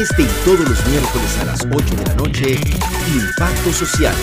Este 0.00 0.22
y 0.22 0.26
todos 0.46 0.60
los 0.60 0.86
miércoles 0.86 1.38
a 1.42 1.44
las 1.44 1.60
8 1.60 1.94
de 1.94 2.04
la 2.06 2.14
noche, 2.14 2.58
Impacto 3.14 3.70
Social. 3.70 4.14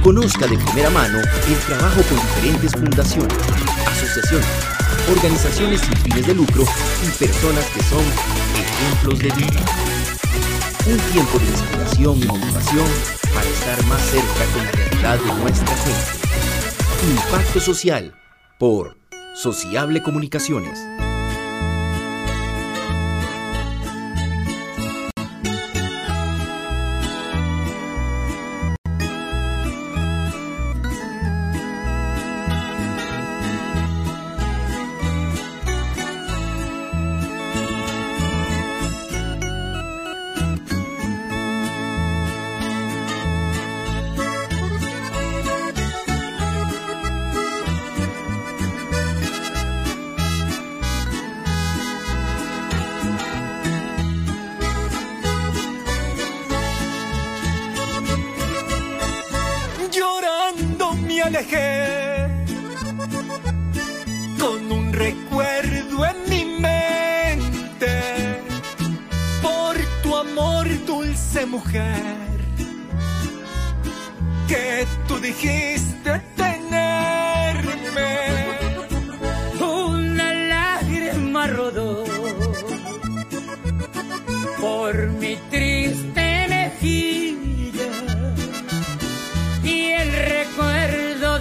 Conozca 0.00 0.46
de 0.46 0.56
primera 0.56 0.90
mano 0.90 1.18
el 1.18 1.58
trabajo 1.66 2.02
con 2.02 2.16
diferentes 2.16 2.70
fundaciones, 2.70 3.36
asociaciones, 3.84 4.46
organizaciones 5.10 5.80
sin 5.80 5.96
fines 5.96 6.26
de 6.28 6.34
lucro 6.34 6.64
y 7.02 7.10
personas 7.18 7.64
que 7.64 7.82
son 7.82 8.04
ejemplos 8.54 9.18
de 9.18 9.30
vida. 9.32 9.60
Un 10.86 10.98
tiempo 11.12 11.36
de 11.40 11.46
inspiración 11.46 12.22
y 12.22 12.26
motivación 12.26 12.86
para 13.34 13.48
estar 13.48 13.84
más 13.86 14.02
cerca 14.02 14.44
con 14.54 14.64
la 14.66 14.70
realidad 14.70 15.18
de 15.18 15.42
nuestra 15.42 15.76
gente. 15.78 17.10
Impacto 17.10 17.58
Social 17.58 18.14
por 18.56 18.96
Sociable 19.34 20.00
Comunicaciones. 20.00 20.78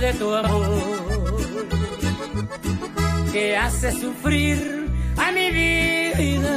De 0.06 0.14
tu 0.14 0.36
amor 0.36 0.70
que 3.34 3.58
hace 3.58 3.92
sufrir 3.92 4.58
a 5.17 5.31
mi 5.31 5.47
vida. 5.50 6.56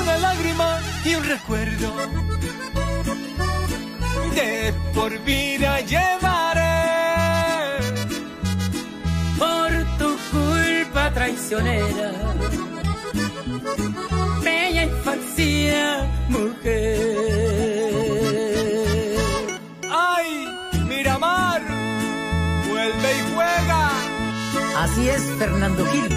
Una 0.00 0.18
lágrima 0.18 0.80
y 1.04 1.14
un 1.14 1.24
recuerdo 1.34 1.88
de 4.38 4.74
por 4.94 5.12
vida 5.24 5.80
llevaré. 5.92 6.78
por 9.42 9.70
tu 10.00 10.10
culpa 10.32 11.12
traicionera, 11.14 12.10
bella 14.42 14.88
falsa 15.04 15.88
mujer. 16.28 17.37
Así 24.78 25.08
es, 25.08 25.22
Fernando 25.40 25.84
Gil, 25.86 26.08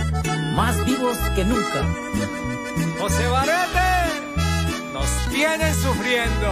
más 0.56 0.86
vivos 0.86 1.18
que 1.36 1.44
nunca. 1.44 1.82
José 3.00 3.28
Barete, 3.28 3.90
nos 4.94 5.10
tienen 5.32 5.74
sufriendo. 5.74 6.48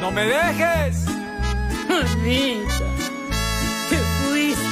¡No 0.00 0.10
me 0.10 0.24
dejes! 0.26 1.04
Bonita, 1.88 2.86
te 3.88 3.98
fuiste. 4.18 4.62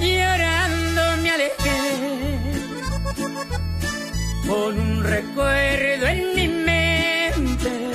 Llorando 0.00 1.02
me 1.22 1.30
alejé 1.30 1.78
con 4.48 4.78
un 4.78 5.04
recuerdo 5.04 6.06
en 6.06 6.34
mi 6.34 6.48
mente 6.48 7.90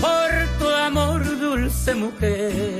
por 0.00 0.30
tu 0.58 0.68
amor, 0.70 1.38
dulce 1.38 1.94
mujer, 1.94 2.75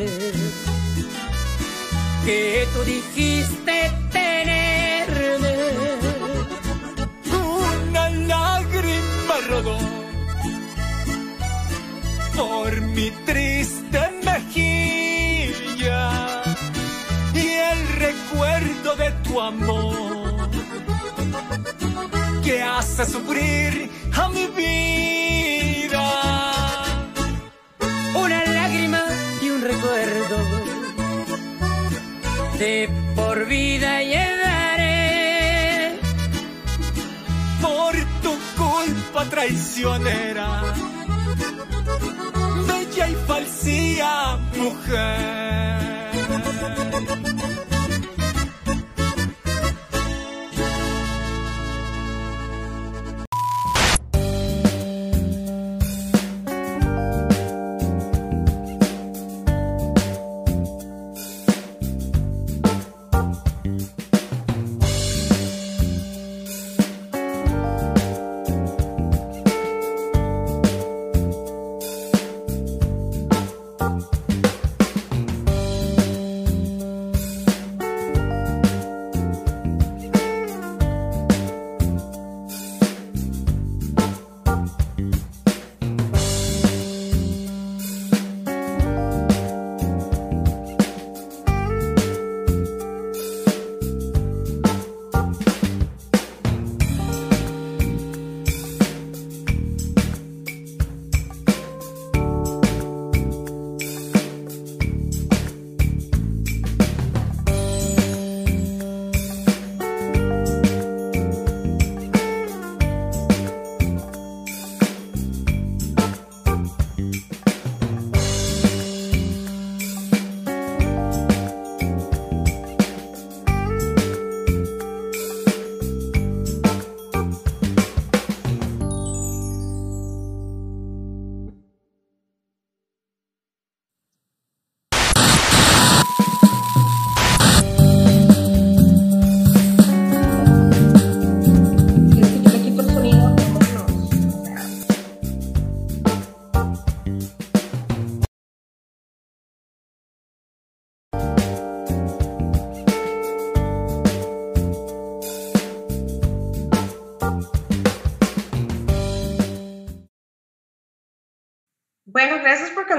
que 2.26 2.66
tú 2.74 2.82
dijiste 2.82 3.90
tenerme. 4.10 5.54
Una 7.92 8.10
lágrima 8.10 9.34
rodó 9.48 9.78
por 12.34 12.80
mi 12.80 13.10
triste 13.24 14.00
mejilla 14.24 16.02
y 17.32 17.46
el 17.72 17.80
recuerdo 18.06 18.96
de 18.96 19.10
tu 19.24 19.40
amor 19.40 20.50
que 22.44 22.60
hace 22.60 23.06
sufrir 23.06 23.88
a 24.14 24.28
mi 24.30 24.46
vida. 24.48 25.55
De 32.58 32.88
por 33.14 33.46
vida 33.46 34.02
llevaré 34.02 35.98
por 37.60 37.94
tu 38.22 38.34
culpa 38.56 39.24
traicionera, 39.28 40.62
bella 42.66 43.08
y 43.08 43.14
falsía 43.26 44.38
mujer. 44.56 45.76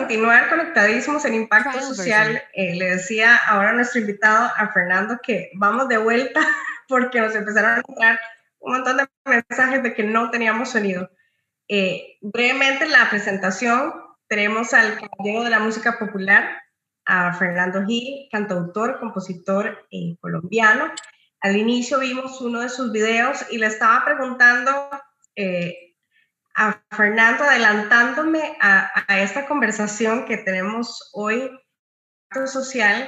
Continuar 0.07 0.47
conectadísimos 0.47 1.25
en 1.25 1.33
Impacto 1.33 1.81
Social. 1.81 2.41
Eh, 2.53 2.75
le 2.75 2.91
decía 2.91 3.35
ahora 3.35 3.71
a 3.71 3.73
nuestro 3.73 3.99
invitado, 3.99 4.49
a 4.55 4.71
Fernando, 4.71 5.19
que 5.21 5.51
vamos 5.55 5.89
de 5.89 5.97
vuelta 5.97 6.39
porque 6.87 7.19
nos 7.19 7.35
empezaron 7.35 7.71
a 7.71 7.83
entrar 7.85 8.19
un 8.59 8.71
montón 8.71 8.97
de 8.97 9.07
mensajes 9.25 9.83
de 9.83 9.93
que 9.93 10.03
no 10.03 10.31
teníamos 10.31 10.69
sonido. 10.69 11.09
Eh, 11.67 12.17
brevemente, 12.21 12.87
la 12.87 13.09
presentación, 13.09 13.93
tenemos 14.29 14.73
al 14.73 14.97
caballero 14.97 15.43
de 15.43 15.49
la 15.49 15.59
música 15.59 15.99
popular, 15.99 16.57
a 17.05 17.33
Fernando 17.33 17.85
Gil, 17.85 18.29
cantautor, 18.31 19.01
compositor 19.01 19.87
eh, 19.91 20.15
colombiano. 20.21 20.89
Al 21.41 21.57
inicio 21.57 21.99
vimos 21.99 22.39
uno 22.39 22.61
de 22.61 22.69
sus 22.69 22.93
videos 22.93 23.45
y 23.51 23.57
le 23.57 23.67
estaba 23.67 24.05
preguntando 24.05 24.89
a 26.57 26.83
Fernando, 26.89 27.43
adelantándome 27.43 28.57
a, 28.59 28.91
esta 29.21 29.45
conversación 29.45 30.25
que 30.25 30.37
tenemos 30.37 31.11
hoy 31.13 31.51
social 32.47 33.07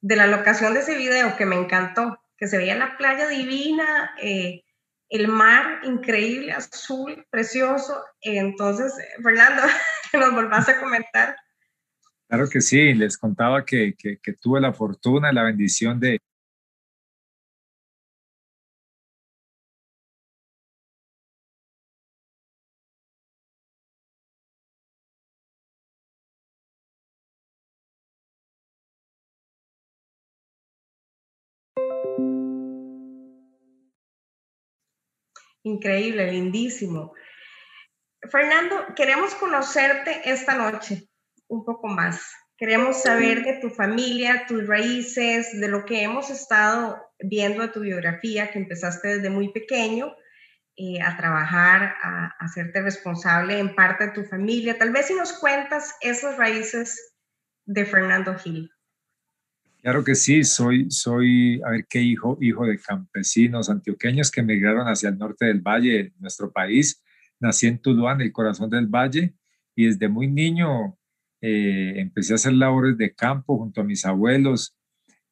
de 0.00 0.16
la 0.16 0.26
locación 0.26 0.72
de 0.72 0.80
ese 0.80 0.96
video 0.96 1.36
que 1.36 1.44
me 1.44 1.56
encantó, 1.56 2.18
que 2.38 2.48
se 2.48 2.56
veía 2.56 2.74
la 2.74 2.96
playa 2.96 3.28
divina, 3.28 4.12
eh, 4.20 4.62
el 5.10 5.28
mar 5.28 5.80
increíble, 5.84 6.52
azul, 6.52 7.26
precioso. 7.30 8.02
Entonces, 8.22 8.94
Fernando, 9.22 9.62
que 10.10 10.16
nos 10.18 10.32
volvás 10.32 10.66
a 10.70 10.80
comentar. 10.80 11.36
Claro 12.28 12.48
que 12.48 12.62
sí, 12.62 12.94
les 12.94 13.18
contaba 13.18 13.66
que, 13.66 13.94
que, 13.96 14.18
que 14.22 14.32
tuve 14.32 14.58
la 14.58 14.72
fortuna, 14.72 15.32
la 15.32 15.44
bendición 15.44 16.00
de, 16.00 16.18
Increíble, 35.66 36.30
lindísimo. 36.30 37.12
Fernando, 38.30 38.94
queremos 38.94 39.34
conocerte 39.34 40.20
esta 40.24 40.54
noche 40.54 41.08
un 41.48 41.64
poco 41.64 41.88
más. 41.88 42.22
Queremos 42.56 43.02
saber 43.02 43.42
de 43.42 43.54
tu 43.54 43.70
familia, 43.70 44.46
tus 44.46 44.64
raíces, 44.64 45.60
de 45.60 45.66
lo 45.66 45.84
que 45.84 46.04
hemos 46.04 46.30
estado 46.30 47.02
viendo 47.18 47.62
de 47.62 47.68
tu 47.68 47.80
biografía, 47.80 48.52
que 48.52 48.60
empezaste 48.60 49.16
desde 49.16 49.28
muy 49.28 49.52
pequeño 49.52 50.14
eh, 50.76 51.02
a 51.02 51.16
trabajar, 51.16 51.96
a, 52.00 52.26
a 52.26 52.44
hacerte 52.44 52.80
responsable 52.80 53.58
en 53.58 53.74
parte 53.74 54.06
de 54.06 54.12
tu 54.12 54.22
familia. 54.22 54.78
Tal 54.78 54.92
vez 54.92 55.06
si 55.06 55.14
nos 55.14 55.32
cuentas 55.32 55.96
esas 56.00 56.36
raíces 56.36 57.16
de 57.64 57.84
Fernando 57.84 58.38
Gil. 58.38 58.70
Claro 59.86 60.02
que 60.02 60.16
sí, 60.16 60.42
soy, 60.42 60.90
soy, 60.90 61.62
a 61.64 61.70
ver 61.70 61.86
qué 61.88 62.00
hijo, 62.02 62.36
hijo 62.40 62.66
de 62.66 62.76
campesinos 62.76 63.70
antioqueños 63.70 64.32
que 64.32 64.40
emigraron 64.40 64.88
hacia 64.88 65.10
el 65.10 65.16
norte 65.16 65.44
del 65.44 65.60
valle, 65.60 66.12
nuestro 66.18 66.50
país. 66.50 67.00
Nací 67.38 67.68
en 67.68 67.78
Tuluá, 67.78 68.16
el 68.18 68.32
corazón 68.32 68.68
del 68.68 68.88
valle, 68.88 69.36
y 69.76 69.86
desde 69.86 70.08
muy 70.08 70.26
niño 70.26 70.98
eh, 71.40 71.92
empecé 71.98 72.32
a 72.32 72.34
hacer 72.34 72.54
labores 72.54 72.98
de 72.98 73.14
campo 73.14 73.58
junto 73.58 73.80
a 73.80 73.84
mis 73.84 74.04
abuelos, 74.04 74.76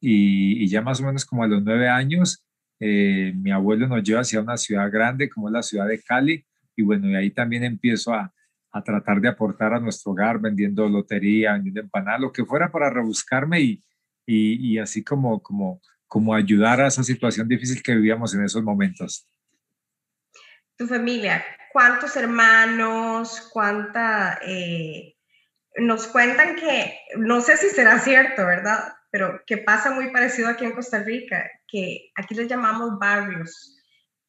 y, 0.01 0.69
ya 0.69 0.83
más 0.83 1.01
o 1.01 1.07
menos 1.07 1.25
como 1.25 1.43
a 1.43 1.49
los 1.49 1.61
nueve 1.65 1.89
años, 1.89 2.47
eh, 2.79 3.33
mi 3.35 3.51
abuelo 3.51 3.89
nos 3.89 4.05
lleva 4.05 4.21
hacia 4.21 4.41
una 4.41 4.57
ciudad 4.57 4.89
grande 4.89 5.29
como 5.29 5.51
la 5.51 5.65
ciudad 5.65 5.89
de 5.89 6.01
Cali, 6.01 6.47
y 6.77 6.83
bueno, 6.83 7.11
y 7.11 7.17
ahí 7.17 7.33
también 7.33 7.65
empiezo 7.65 8.15
a, 8.15 8.33
a 8.71 8.85
tratar 8.85 9.21
de 9.21 9.27
aportar 9.27 9.75
a 9.75 9.81
nuestro 9.81 10.13
hogar 10.13 10.41
vendiendo 10.41 10.89
lotería, 10.89 11.55
vendiendo 11.55 11.81
empanadas, 11.81 12.21
lo 12.21 12.33
que 12.33 12.45
fuera 12.45 12.71
para 12.71 12.89
rebuscarme 12.89 13.61
y 13.61 13.83
y, 14.27 14.79
así 14.79 15.05
como, 15.05 15.43
como, 15.43 15.81
como 16.07 16.35
ayudar 16.35 16.81
a 16.81 16.87
esa 16.87 17.03
situación 17.03 17.49
difícil 17.49 17.83
que 17.83 17.95
vivíamos 17.95 18.35
en 18.35 18.45
esos 18.45 18.63
momentos. 18.63 19.27
Tu 20.77 20.87
familia, 20.87 21.45
¿cuántos 21.73 22.17
hermanos? 22.17 23.49
¿Cuánta? 23.53 24.39
Eh, 24.47 25.15
nos 25.77 26.07
cuentan 26.07 26.57
que, 26.57 26.99
no 27.17 27.41
sé 27.41 27.57
si 27.57 27.69
será 27.69 27.99
cierto, 27.99 28.47
¿verdad? 28.47 28.95
Pero 29.11 29.43
que 29.47 29.59
pasa 29.59 29.91
muy 29.91 30.11
parecido 30.11 30.49
aquí 30.49 30.65
en 30.65 30.73
Costa 30.73 31.03
Rica, 31.03 31.51
que 31.67 32.11
aquí 32.17 32.35
les 32.35 32.49
llamamos 32.49 32.99
barrios, 32.99 33.77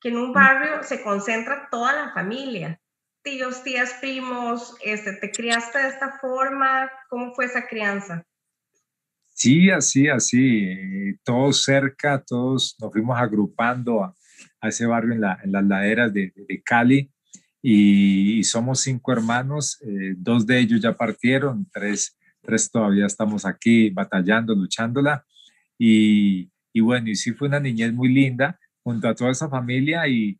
que 0.01 0.09
en 0.09 0.17
un 0.17 0.33
barrio 0.33 0.83
se 0.83 1.01
concentra 1.01 1.67
toda 1.71 1.93
la 1.93 2.13
familia, 2.13 2.79
tíos, 3.23 3.63
tías, 3.63 3.93
primos, 4.01 4.75
este, 4.83 5.13
¿te 5.13 5.31
criaste 5.31 5.79
de 5.79 5.87
esta 5.87 6.19
forma? 6.19 6.91
¿Cómo 7.09 7.33
fue 7.33 7.45
esa 7.45 7.67
crianza? 7.67 8.23
Sí, 9.37 9.69
así, 9.69 10.07
así, 10.07 11.17
todos 11.25 11.65
cerca, 11.65 12.23
todos 12.25 12.77
nos 12.79 12.89
fuimos 12.93 13.19
agrupando 13.19 14.01
a, 14.01 14.15
ese 14.61 14.85
barrio 14.85 15.13
en, 15.13 15.21
las 15.21 15.65
laderas 15.65 16.13
de, 16.13 16.31
Cali 16.63 17.11
y, 17.61 18.41
somos 18.45 18.79
cinco 18.79 19.11
hermanos, 19.11 19.77
eh, 19.81 20.15
dos 20.17 20.47
de 20.47 20.59
ellos 20.59 20.79
ya 20.79 20.95
partieron, 20.95 21.67
tres, 21.69 22.17
tres 22.41 22.71
todavía 22.71 23.07
estamos 23.07 23.45
aquí 23.45 23.89
batallando, 23.89 24.55
luchándola 24.55 25.25
y, 25.77 26.49
bueno, 26.79 27.09
y 27.09 27.15
sí 27.17 27.33
fue 27.33 27.49
una 27.49 27.59
niñez 27.59 27.91
muy 27.91 28.07
linda 28.07 28.57
junto 28.83 29.09
a 29.09 29.15
toda 29.15 29.31
esa 29.31 29.49
familia 29.49 30.07
y, 30.07 30.39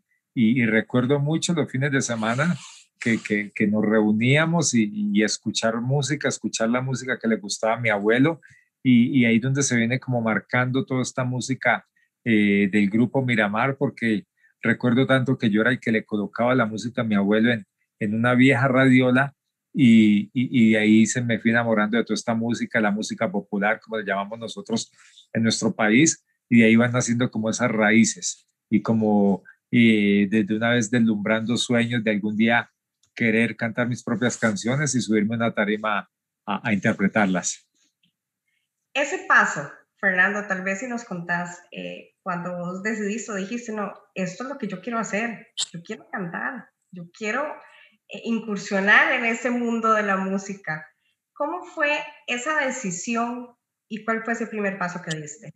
recuerdo 0.67 1.19
mucho 1.19 1.53
los 1.53 1.69
fines 1.69 1.91
de 1.91 2.01
semana 2.01 2.55
que, 3.01 3.51
nos 3.69 3.83
reuníamos 3.83 4.73
y, 4.73 4.89
y, 5.13 5.21
escuchar 5.21 5.81
música, 5.81 6.29
escuchar 6.29 6.69
la 6.69 6.79
música 6.79 7.19
que 7.19 7.27
le 7.27 7.35
gustaba 7.35 7.73
a 7.75 7.79
mi 7.79 7.89
abuelo 7.89 8.39
y, 8.87 9.19
y 9.19 9.25
ahí 9.25 9.39
donde 9.39 9.63
se 9.63 9.75
viene 9.75 9.99
como 9.99 10.21
marcando 10.21 10.85
toda 10.85 11.01
esta 11.01 11.23
música 11.23 11.87
eh, 12.23 12.69
del 12.71 12.87
grupo 12.87 13.25
Miramar, 13.25 13.77
porque 13.77 14.27
recuerdo 14.61 15.07
tanto 15.07 15.39
que 15.39 15.49
yo 15.49 15.61
era 15.61 15.71
el 15.71 15.79
que 15.79 15.91
le 15.91 16.05
colocaba 16.05 16.53
la 16.53 16.67
música 16.67 17.01
a 17.01 17.03
mi 17.03 17.15
abuelo 17.15 17.51
en, 17.51 17.65
en 17.99 18.13
una 18.13 18.35
vieja 18.35 18.67
radiola 18.67 19.33
y, 19.73 20.29
y, 20.33 20.69
y, 20.69 20.75
ahí 20.75 21.07
se 21.07 21.23
me 21.23 21.39
fui 21.39 21.49
enamorando 21.49 21.97
de 21.97 22.03
toda 22.03 22.13
esta 22.13 22.35
música, 22.35 22.79
la 22.79 22.91
música 22.91 23.31
popular, 23.31 23.79
como 23.79 23.97
le 23.97 24.05
llamamos 24.05 24.37
nosotros 24.37 24.91
en 25.33 25.41
nuestro 25.41 25.73
país, 25.73 26.23
y 26.47 26.59
de 26.59 26.65
ahí 26.65 26.75
van 26.75 26.91
naciendo 26.91 27.31
como 27.31 27.49
esas 27.49 27.71
raíces 27.71 28.47
y 28.69 28.83
como 28.83 29.41
eh, 29.71 30.27
desde 30.29 30.55
una 30.55 30.69
vez 30.69 30.91
deslumbrando 30.91 31.57
sueños 31.57 32.03
de 32.03 32.11
algún 32.11 32.37
día 32.37 32.69
querer 33.15 33.55
cantar 33.55 33.87
mis 33.87 34.03
propias 34.03 34.37
canciones 34.37 34.93
y 34.93 35.01
subirme 35.01 35.33
a 35.33 35.37
una 35.37 35.53
tarima 35.55 36.07
a, 36.45 36.69
a 36.69 36.71
interpretarlas. 36.71 37.65
Ese 38.95 39.25
paso, 39.27 39.69
Fernando, 39.99 40.47
tal 40.47 40.63
vez 40.63 40.79
si 40.79 40.87
nos 40.87 41.03
contás, 41.03 41.61
eh, 41.73 42.13
cuando 42.23 42.57
vos 42.57 42.81
decidiste 42.81 43.33
o 43.33 43.35
dijiste, 43.35 43.73
no, 43.73 43.93
esto 44.13 44.43
es 44.43 44.49
lo 44.49 44.57
que 44.57 44.69
yo 44.69 44.79
quiero 44.79 44.99
hacer, 44.99 45.47
yo 45.73 45.83
quiero 45.83 46.07
cantar, 46.09 46.69
yo 46.91 47.03
quiero 47.11 47.43
eh, 48.07 48.21
incursionar 48.23 49.11
en 49.11 49.25
ese 49.25 49.49
mundo 49.49 49.91
de 49.91 50.03
la 50.03 50.15
música. 50.15 50.87
¿Cómo 51.33 51.65
fue 51.65 51.91
esa 52.25 52.65
decisión 52.65 53.49
y 53.89 54.05
cuál 54.05 54.23
fue 54.23 54.31
ese 54.31 54.47
primer 54.47 54.77
paso 54.77 55.01
que 55.01 55.17
diste? 55.17 55.51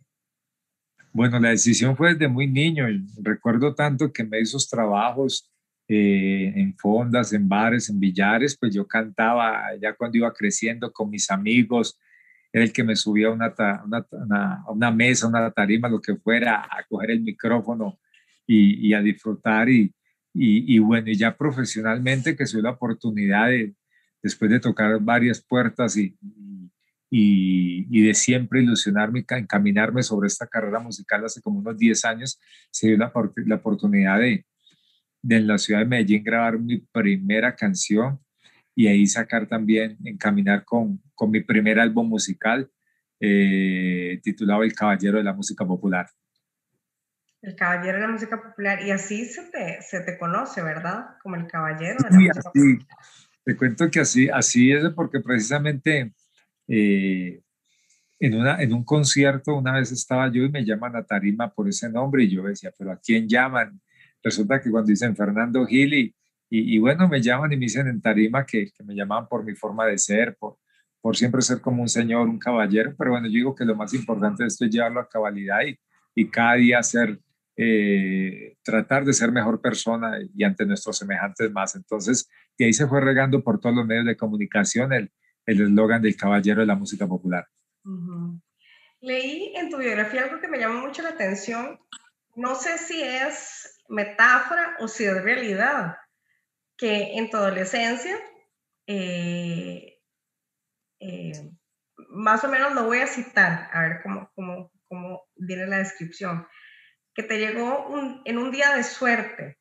Bueno, 1.10 1.40
la 1.40 1.48
decisión 1.48 1.96
fue 1.96 2.12
desde 2.12 2.28
muy 2.28 2.46
niño. 2.46 2.84
Recuerdo 3.22 3.74
tanto 3.74 4.12
que 4.12 4.22
me 4.22 4.38
hizo 4.38 4.58
trabajos 4.70 5.50
eh, 5.88 6.52
en 6.54 6.76
fondas, 6.76 7.32
en 7.32 7.48
bares, 7.48 7.88
en 7.88 7.98
billares, 7.98 8.54
pues 8.58 8.74
yo 8.74 8.86
cantaba 8.86 9.74
ya 9.80 9.94
cuando 9.94 10.18
iba 10.18 10.30
creciendo 10.30 10.92
con 10.92 11.08
mis 11.08 11.30
amigos, 11.30 11.98
era 12.52 12.64
el 12.64 12.72
que 12.72 12.84
me 12.84 12.96
subía 12.96 13.28
a 13.28 13.32
una, 13.32 13.54
una, 13.84 14.64
una, 14.68 14.90
mesa, 14.90 15.28
una 15.28 15.50
tarima, 15.50 15.88
lo 15.88 16.00
que 16.00 16.16
fuera, 16.16 16.62
a 16.62 16.84
coger 16.88 17.12
el 17.12 17.20
micrófono 17.20 18.00
y, 18.46 18.88
y 18.88 18.94
a 18.94 19.00
disfrutar. 19.00 19.68
Y, 19.68 19.94
y, 20.34 20.76
y, 20.76 20.78
bueno, 20.78 21.10
y 21.10 21.16
ya 21.16 21.36
profesionalmente 21.36 22.36
que 22.36 22.46
soy 22.46 22.62
la 22.62 22.70
oportunidad 22.70 23.48
de, 23.48 23.74
después 24.22 24.50
de 24.50 24.60
tocar 24.60 25.00
varias 25.00 25.40
puertas 25.40 25.96
y, 25.96 26.16
y, 27.10 28.02
de 28.02 28.14
siempre 28.14 28.62
ilusionarme, 28.62 29.24
encaminarme 29.28 30.02
sobre 30.02 30.28
esta 30.28 30.46
carrera 30.46 30.78
musical 30.78 31.24
hace 31.24 31.40
como 31.40 31.58
unos 31.58 31.76
10 31.76 32.04
años, 32.04 32.40
se 32.70 32.88
dio 32.88 32.96
la, 32.96 33.12
la 33.46 33.54
oportunidad 33.56 34.18
de, 34.20 34.46
de 35.22 35.36
en 35.36 35.46
la 35.46 35.58
ciudad 35.58 35.80
de 35.80 35.86
Medellín 35.86 36.24
grabar 36.24 36.58
mi 36.58 36.78
primera 36.78 37.54
canción 37.54 38.20
y 38.80 38.88
ahí 38.88 39.06
sacar 39.06 39.46
también, 39.46 39.98
encaminar 40.06 40.64
con, 40.64 41.02
con 41.14 41.30
mi 41.30 41.42
primer 41.42 41.78
álbum 41.78 42.08
musical 42.08 42.70
eh, 43.20 44.18
titulado 44.22 44.62
El 44.62 44.72
Caballero 44.72 45.18
de 45.18 45.24
la 45.24 45.34
Música 45.34 45.66
Popular. 45.66 46.08
El 47.42 47.54
Caballero 47.56 47.98
de 47.98 48.06
la 48.06 48.08
Música 48.08 48.42
Popular, 48.42 48.82
y 48.82 48.90
así 48.90 49.26
se 49.26 49.50
te, 49.50 49.82
se 49.82 50.00
te 50.00 50.16
conoce, 50.16 50.62
¿verdad? 50.62 51.18
Como 51.22 51.36
el 51.36 51.46
Caballero 51.46 51.98
de 51.98 52.08
la 52.08 52.16
Música 52.16 52.40
Popular. 52.40 52.78
Te 53.44 53.54
cuento 53.54 53.90
que 53.90 54.00
así, 54.00 54.30
así 54.30 54.72
es 54.72 54.88
porque 54.94 55.20
precisamente 55.20 56.14
eh, 56.66 57.42
en, 58.18 58.34
una, 58.34 58.62
en 58.62 58.72
un 58.72 58.82
concierto 58.82 59.56
una 59.56 59.74
vez 59.74 59.92
estaba 59.92 60.32
yo 60.32 60.42
y 60.44 60.50
me 60.50 60.64
llaman 60.64 60.96
a 60.96 61.04
tarima 61.04 61.52
por 61.52 61.68
ese 61.68 61.90
nombre 61.90 62.24
y 62.24 62.30
yo 62.30 62.44
decía, 62.44 62.72
pero 62.78 62.92
¿a 62.92 62.96
quién 62.98 63.28
llaman? 63.28 63.78
Resulta 64.22 64.58
que 64.58 64.70
cuando 64.70 64.88
dicen 64.88 65.14
Fernando 65.14 65.66
Gili 65.66 66.14
Y, 66.52 66.78
bueno, 66.80 67.06
me 67.08 67.22
llaman 67.22 67.52
y 67.52 67.56
me 67.56 67.66
dicen 67.66 67.86
en 67.86 68.00
tarima 68.00 68.44
que, 68.44 68.72
que, 68.72 68.82
me 68.82 68.94
llamaban 68.94 69.28
por 69.28 69.44
mi 69.44 69.54
forma 69.54 69.86
de 69.86 69.96
ser, 69.98 70.36
por, 70.36 70.58
por 71.00 71.16
siempre 71.16 71.42
ser 71.42 71.60
como 71.60 71.82
un 71.82 71.88
señor, 71.88 72.28
un 72.28 72.40
caballero, 72.40 72.92
pero 72.98 73.12
bueno, 73.12 73.28
yo 73.28 73.34
digo 73.34 73.54
que 73.54 73.64
lo 73.64 73.76
más 73.76 73.94
importante 73.94 74.42
de 74.42 74.48
esto 74.48 74.64
es 74.64 74.72
llevarlo 74.72 74.98
a 74.98 75.08
cabalidad 75.08 75.60
y, 75.62 75.78
y 76.14 76.28
cada 76.28 76.54
día 76.54 76.82
ser, 76.82 77.20
eh, 77.56 78.56
tratar 78.64 79.04
de 79.04 79.12
ser 79.12 79.30
mejor 79.30 79.60
persona 79.60 80.18
y 80.34 80.42
ante 80.42 80.66
nuestros 80.66 80.98
semejantes 80.98 81.52
más. 81.52 81.76
Entonces, 81.76 82.28
y 82.58 82.64
ahí 82.64 82.72
se 82.72 82.88
fue 82.88 83.00
regando 83.00 83.44
por 83.44 83.60
todos 83.60 83.76
los 83.76 83.86
medios 83.86 84.06
de 84.06 84.16
comunicación 84.16 84.92
el 84.92 85.10
eslogan 85.46 86.02
del 86.02 86.16
caballero 86.16 86.62
de 86.62 86.66
la 86.66 86.74
música 86.74 87.06
popular. 87.06 87.46
Leí 89.00 89.52
en 89.56 89.70
tu 89.70 89.78
biografía 89.78 90.24
algo 90.24 90.40
que 90.40 90.48
me 90.48 90.58
llamó 90.58 90.86
mucho 90.86 91.02
la 91.02 91.10
atención. 91.10 91.78
No 92.36 92.54
sé 92.54 92.78
si 92.78 93.02
es 93.02 93.78
metáfora 93.88 94.76
o 94.80 94.88
si 94.88 95.04
es 95.04 95.22
realidad, 95.22 95.96
que 96.80 97.18
en 97.18 97.28
tu 97.28 97.36
adolescencia, 97.36 98.16
eh, 98.86 100.00
eh, 100.98 101.50
más 102.08 102.42
o 102.42 102.48
menos 102.48 102.74
lo 102.74 102.84
voy 102.84 103.00
a 103.00 103.06
citar, 103.06 103.68
a 103.70 103.82
ver 103.82 104.00
cómo, 104.02 104.32
cómo, 104.34 104.72
cómo 104.88 105.28
viene 105.36 105.66
la 105.66 105.76
descripción, 105.76 106.46
que 107.14 107.22
te 107.22 107.38
llegó 107.38 108.22
en 108.24 108.38
un 108.38 108.50
día 108.50 108.74
de 108.74 108.82
suerte 108.82 109.58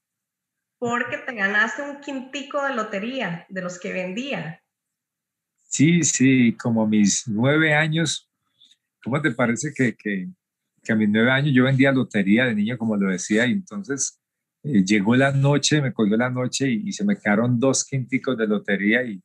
porque 0.77 1.17
te 1.17 1.35
ganaste 1.35 1.81
un 1.81 1.99
quintico 1.99 2.65
de 2.65 2.73
lotería 2.73 3.45
de 3.49 3.61
los 3.63 3.77
que 3.77 3.91
vendía. 3.91 4.63
Sí, 5.67 6.03
sí, 6.03 6.55
como 6.55 6.87
mis 6.87 7.27
nueve 7.27 7.73
años, 7.75 8.31
¿cómo 9.03 9.21
te 9.21 9.31
parece 9.31 9.73
que, 9.75 9.93
que, 9.93 10.29
que 10.81 10.93
a 10.93 10.95
mis 10.95 11.09
nueve 11.09 11.31
años 11.31 11.53
yo 11.53 11.65
vendía 11.65 11.91
lotería 11.91 12.45
de 12.45 12.55
niño, 12.55 12.77
como 12.77 12.95
lo 12.95 13.09
decía, 13.09 13.45
y 13.45 13.51
entonces 13.51 14.18
eh, 14.63 14.83
llegó 14.83 15.15
la 15.15 15.31
noche, 15.31 15.81
me 15.81 15.93
colgó 15.93 16.17
la 16.17 16.29
noche 16.29 16.69
y, 16.69 16.91
se 16.91 17.05
me 17.05 17.17
quedaron 17.17 17.59
dos 17.59 17.85
quinticos 17.85 18.37
de 18.37 18.47
lotería 18.47 19.03
y, 19.03 19.21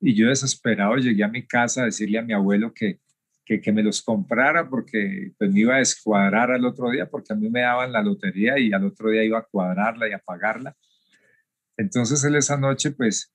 yo 0.00 0.28
desesperado 0.28 0.96
llegué 0.96 1.24
a 1.24 1.28
mi 1.28 1.44
casa 1.44 1.82
a 1.82 1.86
decirle 1.86 2.18
a 2.18 2.22
mi 2.22 2.32
abuelo 2.32 2.72
que, 2.72 3.00
que, 3.44 3.60
que, 3.60 3.72
me 3.72 3.82
los 3.82 4.00
comprara 4.00 4.68
porque 4.68 5.32
pues 5.36 5.50
me 5.50 5.60
iba 5.60 5.74
a 5.74 5.78
descuadrar 5.78 6.52
al 6.52 6.64
otro 6.64 6.90
día 6.90 7.10
porque 7.10 7.32
a 7.32 7.36
mí 7.36 7.50
me 7.50 7.62
daban 7.62 7.92
la 7.92 8.00
lotería 8.00 8.60
y 8.60 8.72
al 8.72 8.84
otro 8.84 9.10
día 9.10 9.24
iba 9.24 9.40
a 9.40 9.48
cuadrarla 9.50 10.08
y 10.08 10.12
a 10.12 10.20
pagarla. 10.20 10.76
Entonces 11.76 12.22
él 12.22 12.36
esa 12.36 12.56
noche 12.56 12.92
pues 12.92 13.34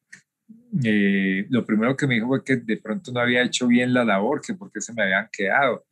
eh, 0.84 1.46
lo 1.50 1.66
primero 1.66 1.96
que 1.96 2.08
me 2.08 2.16
dijo 2.16 2.28
fue 2.28 2.44
que 2.44 2.56
de 2.58 2.78
pronto 2.78 3.12
no 3.12 3.20
había 3.20 3.44
hecho 3.44 3.68
bien 3.68 3.94
la 3.94 4.04
labor, 4.04 4.42
que 4.42 4.54
porque 4.54 4.82
se 4.82 4.94
me 4.94 5.04
habían 5.04 5.30
quedado. 5.32 5.86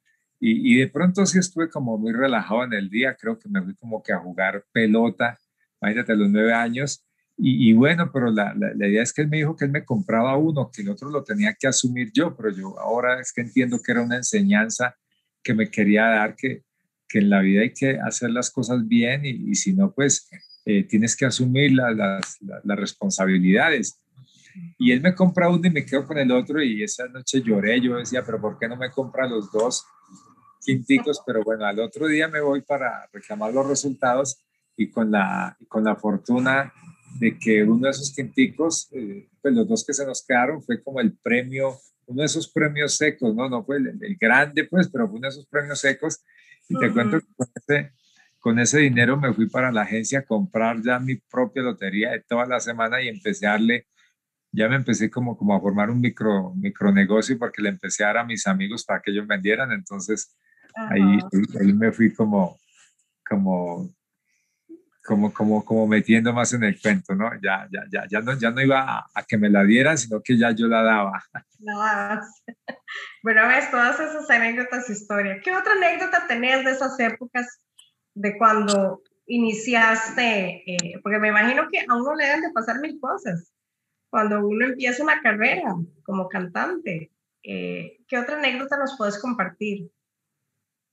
Y, 0.44 0.74
y, 0.74 0.80
de 0.80 0.88
pronto 0.88 1.24
sí 1.28 1.38
estuve 1.38 1.70
como 1.70 2.00
muy 2.00 2.14
relajado 2.14 2.64
en 2.64 2.74
el 2.74 2.90
día, 2.90 3.16
creo 3.16 3.38
que 3.38 3.48
me 3.48 3.62
fui 3.62 3.76
como 3.76 4.02
que 4.02 4.12
a 4.12 4.18
jugar 4.18 4.66
pelota, 4.72 5.40
imagínate, 5.80 6.14
a 6.14 6.16
los 6.16 6.30
nueve 6.32 6.52
años. 6.52 7.06
Y, 7.38 7.70
y 7.70 7.74
bueno, 7.74 8.10
pero 8.12 8.32
la, 8.32 8.52
la, 8.56 8.74
la, 8.74 8.88
idea 8.88 9.04
es 9.04 9.14
que 9.14 9.22
él 9.22 9.28
me 9.28 9.38
dijo 9.38 9.56
que 9.56 9.66
él 9.66 9.72
me 9.72 9.86
compraba 9.86 10.36
uno, 10.38 10.72
que 10.74 10.82
el 10.82 10.90
otro 10.90 11.12
lo 11.12 11.24
tenía 11.24 11.54
que 11.54 11.68
asumir 11.68 12.12
yo, 12.12 12.36
pero 12.36 12.50
yo 12.50 12.80
ahora 12.80 13.22
es 13.22 13.32
que 13.32 13.42
entiendo 13.42 13.80
que 13.84 13.92
era 13.92 14.02
una 14.02 14.16
enseñanza 14.16 14.96
que 15.44 15.54
me 15.54 15.70
quería 15.70 16.08
dar, 16.08 16.36
que, 16.36 16.64
que 17.08 17.20
en 17.20 17.30
la 17.30 17.42
vida 17.42 17.62
hay 17.62 17.74
que 17.74 18.00
hacer 18.00 18.32
las 18.32 18.50
cosas 18.50 18.88
bien 18.88 19.24
y, 19.24 19.52
y 19.52 19.54
si 19.54 19.74
no, 19.74 19.94
pues 19.94 20.28
eh, 20.66 20.84
tienes 20.86 21.16
que 21.16 21.26
asumir 21.26 21.74
las, 21.74 21.96
las, 21.96 22.38
las 22.64 22.80
responsabilidades. 22.80 24.02
Y 24.80 24.92
él 24.92 25.02
me 25.02 25.14
compra 25.14 25.50
uno 25.50 25.68
y 25.68 25.70
me 25.70 25.86
quedo 25.86 26.06
con 26.06 26.18
el 26.18 26.32
otro 26.32 26.64
y 26.64 26.82
esa 26.82 27.08
noche 27.08 27.42
lloré, 27.42 27.80
yo 27.80 27.96
decía, 27.98 28.24
pero 28.26 28.42
¿por 28.42 28.58
qué 28.58 28.68
no 28.68 28.76
me 28.76 28.90
compra 28.90 29.28
los 29.28 29.52
dos 29.52 29.86
quinticos? 30.64 31.22
Pero 31.26 31.44
bueno, 31.44 31.66
al 31.66 31.80
otro 31.80 32.08
día 32.08 32.28
me 32.28 32.42
voy 32.42 32.62
para 32.62 33.10
reclamar 33.12 33.54
los 33.54 33.68
resultados 33.68 34.44
y 34.78 34.90
con 34.90 35.12
la, 35.12 35.58
con 35.68 35.84
la 35.84 35.96
fortuna 35.96 36.74
de 37.20 37.38
que 37.38 37.64
uno 37.64 37.86
de 37.86 37.92
esos 37.92 38.14
quinticos, 38.14 38.88
eh, 38.92 39.28
pues 39.42 39.54
los 39.54 39.68
dos 39.68 39.86
que 39.86 39.94
se 39.94 40.06
nos 40.06 40.26
quedaron 40.26 40.64
fue 40.64 40.82
como 40.82 41.02
el 41.02 41.14
premio, 41.18 41.78
uno 42.06 42.22
de 42.22 42.26
esos 42.26 42.48
premios 42.48 42.96
secos, 42.96 43.36
¿no? 43.36 43.50
No 43.50 43.64
fue 43.64 43.78
el, 43.78 43.88
el 44.02 44.16
grande, 44.16 44.64
pues, 44.64 44.90
pero 44.90 45.08
fue 45.08 45.18
uno 45.18 45.28
de 45.28 45.34
esos 45.34 45.46
premios 45.48 45.80
secos. 45.80 46.24
Y 46.70 46.80
te 46.80 46.92
cuento 46.92 47.20
que 47.20 47.28
con 47.36 47.50
ese, 47.56 47.92
con 48.40 48.60
ese 48.60 48.80
dinero 48.80 49.18
me 49.18 49.34
fui 49.34 49.50
para 49.50 49.72
la 49.72 49.82
agencia 49.82 50.20
a 50.20 50.26
comprar 50.26 50.82
ya 50.82 51.00
mi 51.00 51.16
propia 51.16 51.64
lotería 51.64 52.12
de 52.12 52.22
toda 52.22 52.46
la 52.46 52.60
semana 52.60 53.02
y 53.02 53.10
empecé 53.10 53.46
a 53.46 53.52
darle 53.52 53.88
ya 54.52 54.68
me 54.68 54.76
empecé 54.76 55.10
como, 55.10 55.38
como 55.38 55.56
a 55.56 55.62
formar 55.62 55.90
un 55.90 56.02
micro, 56.02 56.54
micronegocio 56.56 57.38
porque 57.38 57.62
le 57.62 57.70
empecé 57.70 58.04
a 58.04 58.08
dar 58.08 58.18
a 58.18 58.26
mis 58.26 58.48
amigos 58.48 58.84
para 58.84 59.02
que 59.02 59.12
ellos 59.12 59.28
vendieran. 59.28 59.72
Entonces, 59.72 60.36
ahí, 60.76 61.20
ahí, 61.60 61.74
me 61.74 61.92
fui 61.92 62.14
como, 62.14 62.60
como, 63.28 63.90
como, 65.04 65.34
como, 65.34 65.66
como 65.66 65.88
metiendo 65.88 66.34
más 66.34 66.54
en 66.54 66.64
el 66.64 66.80
cuento, 66.80 67.16
¿no? 67.16 67.32
Ya, 67.42 67.68
ya, 67.72 67.86
ya, 67.92 68.06
ya, 68.10 68.22
no, 68.22 68.38
ya 68.38 68.52
no 68.52 68.62
iba 68.62 69.10
a, 69.14 69.24
que 69.24 69.38
me 69.38 69.50
la 69.50 69.64
dieran, 69.64 69.98
sino 69.98 70.22
que 70.22 70.38
ya 70.38 70.52
yo 70.52 70.68
la 70.68 70.84
daba. 70.84 71.24
No, 71.60 71.80
bueno, 73.24 73.48
ves 73.48 73.72
todas 73.72 74.00
esas 74.00 74.30
anécdotas, 74.30 74.90
historia. 74.90 75.40
¿Qué 75.44 75.56
otra 75.56 75.74
anécdota 75.74 76.28
tenés 76.28 76.64
de 76.66 76.72
esas 76.72 77.00
épocas 77.00 77.60
de 78.14 78.38
cuando 78.38 79.02
iniciaste? 79.28 80.64
Eh, 80.66 81.00
porque 81.02 81.20
me 81.20 81.30
imagino 81.30 81.68
que 81.72 81.80
a 81.88 81.96
uno 81.96 82.16
le 82.16 82.26
deben 82.26 82.42
de 82.42 82.52
pasar 82.52 82.80
mil 82.80 83.00
cosas 83.00 83.52
cuando 84.12 84.46
uno 84.46 84.66
empieza 84.66 85.04
una 85.04 85.22
carrera 85.22 85.74
como 86.04 86.28
cantante. 86.28 87.12
Eh, 87.44 87.98
¿Qué 88.08 88.18
otra 88.20 88.38
anécdota 88.38 88.78
nos 88.78 88.96
puedes 88.98 89.20
compartir? 89.20 89.90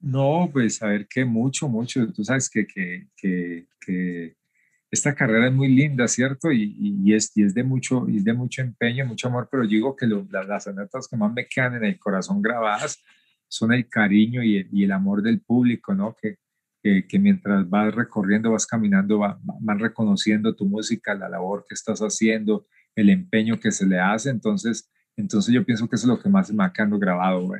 No, 0.00 0.48
pues 0.52 0.82
a 0.82 0.88
ver 0.88 1.08
que 1.08 1.24
mucho, 1.24 1.68
mucho. 1.68 2.12
Tú 2.12 2.24
sabes 2.24 2.48
que, 2.48 2.66
que, 2.66 3.08
que, 3.80 4.36
esta 4.90 5.14
carrera 5.14 5.48
es 5.48 5.52
muy 5.52 5.68
linda, 5.68 6.08
¿cierto? 6.08 6.50
Y, 6.50 6.74
y, 7.04 7.14
es, 7.14 7.36
y 7.36 7.42
es, 7.44 7.52
de 7.54 7.62
mucho, 7.62 8.06
es 8.08 8.24
de 8.24 8.32
mucho 8.32 8.62
empeño, 8.62 9.04
mucho 9.04 9.28
amor, 9.28 9.48
pero 9.50 9.66
digo 9.66 9.94
que 9.96 10.06
lo, 10.06 10.26
las, 10.30 10.46
las, 10.46 10.66
anécdotas 10.68 11.08
que 11.08 11.16
más 11.16 11.32
me 11.32 11.46
quedan 11.46 11.74
en 11.76 11.84
el 11.84 11.98
corazón 11.98 12.40
grabadas 12.40 13.02
son 13.48 13.72
el 13.72 13.88
cariño 13.88 14.42
y 14.42 14.82
el, 14.82 14.92
amor 14.92 15.22
del 15.22 15.40
público, 15.40 15.94
¿no? 15.94 16.16
Que, 16.20 16.38
que, 17.06 17.18
mientras 17.18 17.68
vas 17.68 17.94
recorriendo, 17.94 18.52
vas 18.52 18.66
caminando, 18.66 19.18
van 19.18 19.78
reconociendo 19.78 20.54
tu 20.54 20.64
música, 20.64 21.14
la 21.14 21.28
labor 21.28 21.66
que 21.68 21.74
estás 21.74 22.00
haciendo, 22.00 22.66
el 22.94 23.10
empeño 23.10 23.58
que 23.58 23.72
se 23.72 23.86
le 23.86 23.98
hace. 23.98 24.30
Entonces, 24.30 24.90
entonces 25.16 25.52
yo 25.52 25.64
pienso 25.64 25.88
que 25.88 25.96
eso 25.96 26.06
es 26.06 26.16
lo 26.16 26.22
que 26.22 26.28
más 26.28 26.52
me 26.52 26.64
ha 26.64 26.72
quedado 26.72 26.98
grabado, 26.98 27.50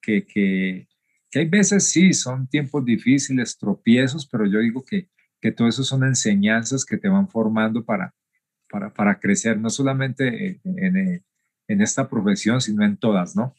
Que, 0.00 0.24
que, 0.24 0.86
que, 1.30 1.38
hay 1.38 1.48
veces 1.48 1.88
sí, 1.88 2.12
son 2.12 2.48
tiempos 2.48 2.84
difíciles, 2.84 3.56
tropiezos, 3.58 4.26
pero 4.26 4.46
yo 4.46 4.58
digo 4.60 4.84
que, 4.84 5.08
que 5.40 5.52
todo 5.52 5.68
eso 5.68 5.82
son 5.84 6.04
enseñanzas 6.04 6.84
que 6.84 6.96
te 6.96 7.08
van 7.08 7.28
formando 7.28 7.84
para, 7.84 8.14
para, 8.68 8.92
para 8.92 9.18
crecer, 9.18 9.58
no 9.58 9.70
solamente 9.70 10.60
en, 10.64 11.22
en, 11.68 11.80
esta 11.80 12.08
profesión, 12.08 12.60
sino 12.60 12.84
en 12.84 12.96
todas, 12.96 13.36
¿no? 13.36 13.54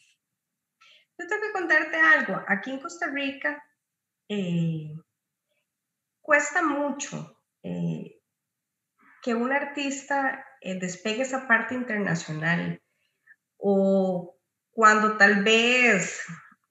Yo 1.18 1.26
tengo 1.26 1.42
que 1.42 1.52
contarte 1.52 1.96
algo. 1.96 2.42
Aquí 2.46 2.70
en 2.70 2.80
Costa 2.80 3.10
Rica 3.10 3.62
eh, 4.28 4.94
cuesta 6.20 6.62
mucho 6.62 7.38
eh, 7.62 8.20
que 9.22 9.34
un 9.34 9.52
artista 9.52 10.44
eh, 10.60 10.78
despegue 10.78 11.22
esa 11.22 11.46
parte 11.46 11.74
internacional 11.74 12.82
o 13.56 14.36
cuando 14.72 15.16
tal 15.16 15.44
vez 15.44 16.20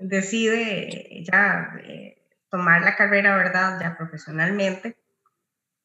decide 0.02 1.24
ya 1.24 1.74
eh, 1.84 2.28
tomar 2.50 2.82
la 2.82 2.96
carrera, 2.96 3.38
¿verdad? 3.38 3.80
Ya 3.82 3.98
profesionalmente, 3.98 4.98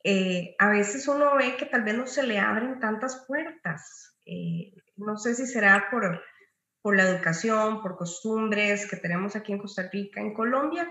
eh, 0.02 0.54
a 0.58 0.70
veces 0.70 1.06
uno 1.08 1.36
ve 1.36 1.56
que 1.56 1.66
tal 1.66 1.82
vez 1.82 1.96
no 1.96 2.06
se 2.06 2.22
le 2.22 2.38
abren 2.38 2.80
tantas 2.80 3.24
puertas. 3.26 4.16
no 4.96 5.16
sé 5.16 5.34
si 5.34 5.46
será 5.46 5.88
por, 5.90 6.22
por 6.82 6.96
la 6.96 7.08
educación, 7.08 7.82
por 7.82 7.96
costumbres 7.96 8.88
que 8.88 8.96
tenemos 8.96 9.36
aquí 9.36 9.52
en 9.52 9.58
Costa 9.58 9.88
Rica. 9.92 10.20
En 10.20 10.34
Colombia, 10.34 10.88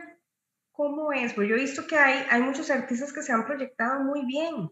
¿cómo 0.71 1.11
es? 1.13 1.33
Pues 1.33 1.47
yo 1.47 1.55
he 1.55 1.61
visto 1.61 1.87
que 1.87 1.97
hay, 1.97 2.25
hay 2.29 2.41
muchos 2.41 2.69
artistas 2.69 3.13
que 3.13 3.21
se 3.21 3.31
han 3.31 3.45
proyectado 3.45 4.03
muy 4.03 4.25
bien, 4.25 4.69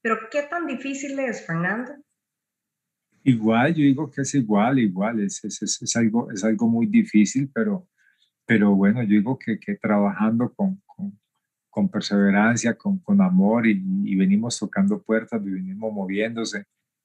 pero 0.00 0.16
¿qué 0.30 0.42
tan 0.44 0.66
difícil 0.66 1.18
es, 1.18 1.44
Fernando? 1.46 1.92
Igual, 3.22 3.74
yo 3.74 3.82
digo 3.82 4.10
que 4.10 4.22
es 4.22 4.34
igual, 4.34 4.78
igual, 4.78 5.20
es, 5.20 5.44
es, 5.44 5.60
es, 5.82 5.96
algo, 5.96 6.30
es 6.30 6.42
algo 6.42 6.68
muy 6.68 6.86
difícil, 6.86 7.50
pero, 7.52 7.86
pero 8.50 8.74
bueno, 8.74 9.00
yo 9.04 9.10
digo 9.10 9.38
que, 9.38 9.60
que 9.60 9.76
trabajando 9.76 10.52
con, 10.52 10.82
con, 10.84 11.16
con, 11.70 11.88
perseverancia, 11.88 12.74
con, 12.74 12.98
con 12.98 13.20
amor 13.20 13.68
y, 13.68 13.80
y, 14.04 14.16
venimos 14.16 14.58
tocando 14.58 15.00
puertas 15.00 15.40
y 15.46 15.50
venimos 15.50 15.92
moviéndose, 15.92 16.64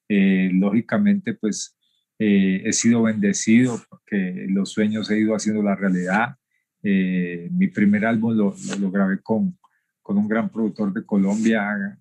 eh, 0.09 0.49
lógicamente 0.51 1.35
pues 1.35 1.77
eh, 2.17 2.63
he 2.65 2.73
sido 2.73 3.03
bendecido 3.03 3.79
porque 3.87 4.47
los 4.49 4.71
sueños 4.71 5.11
he 5.11 5.19
ido 5.19 5.35
haciendo 5.35 5.61
la 5.61 5.75
realidad. 5.75 6.35
Eh, 6.81 7.47
mi 7.51 7.67
primer 7.67 8.07
álbum 8.07 8.35
lo, 8.35 8.55
lo, 8.67 8.79
lo 8.79 8.89
grabé 8.89 9.19
con, 9.21 9.55
con 10.01 10.17
un 10.17 10.27
gran 10.27 10.49
productor 10.49 10.93
de 10.93 11.05
Colombia, 11.05 11.95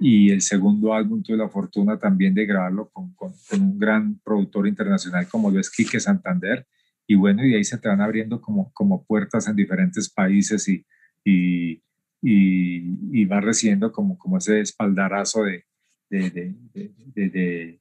y 0.00 0.32
el 0.32 0.42
segundo 0.42 0.92
álbum 0.92 1.22
tuve 1.22 1.36
la 1.36 1.48
fortuna 1.48 2.00
también 2.00 2.34
de 2.34 2.46
grabarlo 2.46 2.88
con, 2.88 3.14
con, 3.14 3.32
un 3.52 3.78
gran 3.78 4.18
productor 4.24 4.66
internacional 4.66 5.28
como 5.28 5.52
lo 5.52 5.60
es 5.60 5.70
Quique 5.70 6.00
Santander. 6.00 6.66
Y 7.06 7.16
bueno, 7.16 7.44
y 7.44 7.50
de 7.50 7.56
ahí 7.56 7.64
se 7.64 7.78
te 7.78 7.88
van 7.88 8.00
abriendo 8.00 8.40
como, 8.40 8.72
como 8.72 9.04
puertas 9.04 9.46
en 9.48 9.56
diferentes 9.56 10.10
países 10.10 10.68
y, 10.68 10.86
y, 11.24 11.82
y, 12.22 13.20
y 13.20 13.24
vas 13.26 13.44
recibiendo 13.44 13.92
como, 13.92 14.16
como 14.16 14.38
ese 14.38 14.60
espaldarazo 14.60 15.44
de, 15.44 15.66
de, 16.08 16.30
de, 17.14 17.80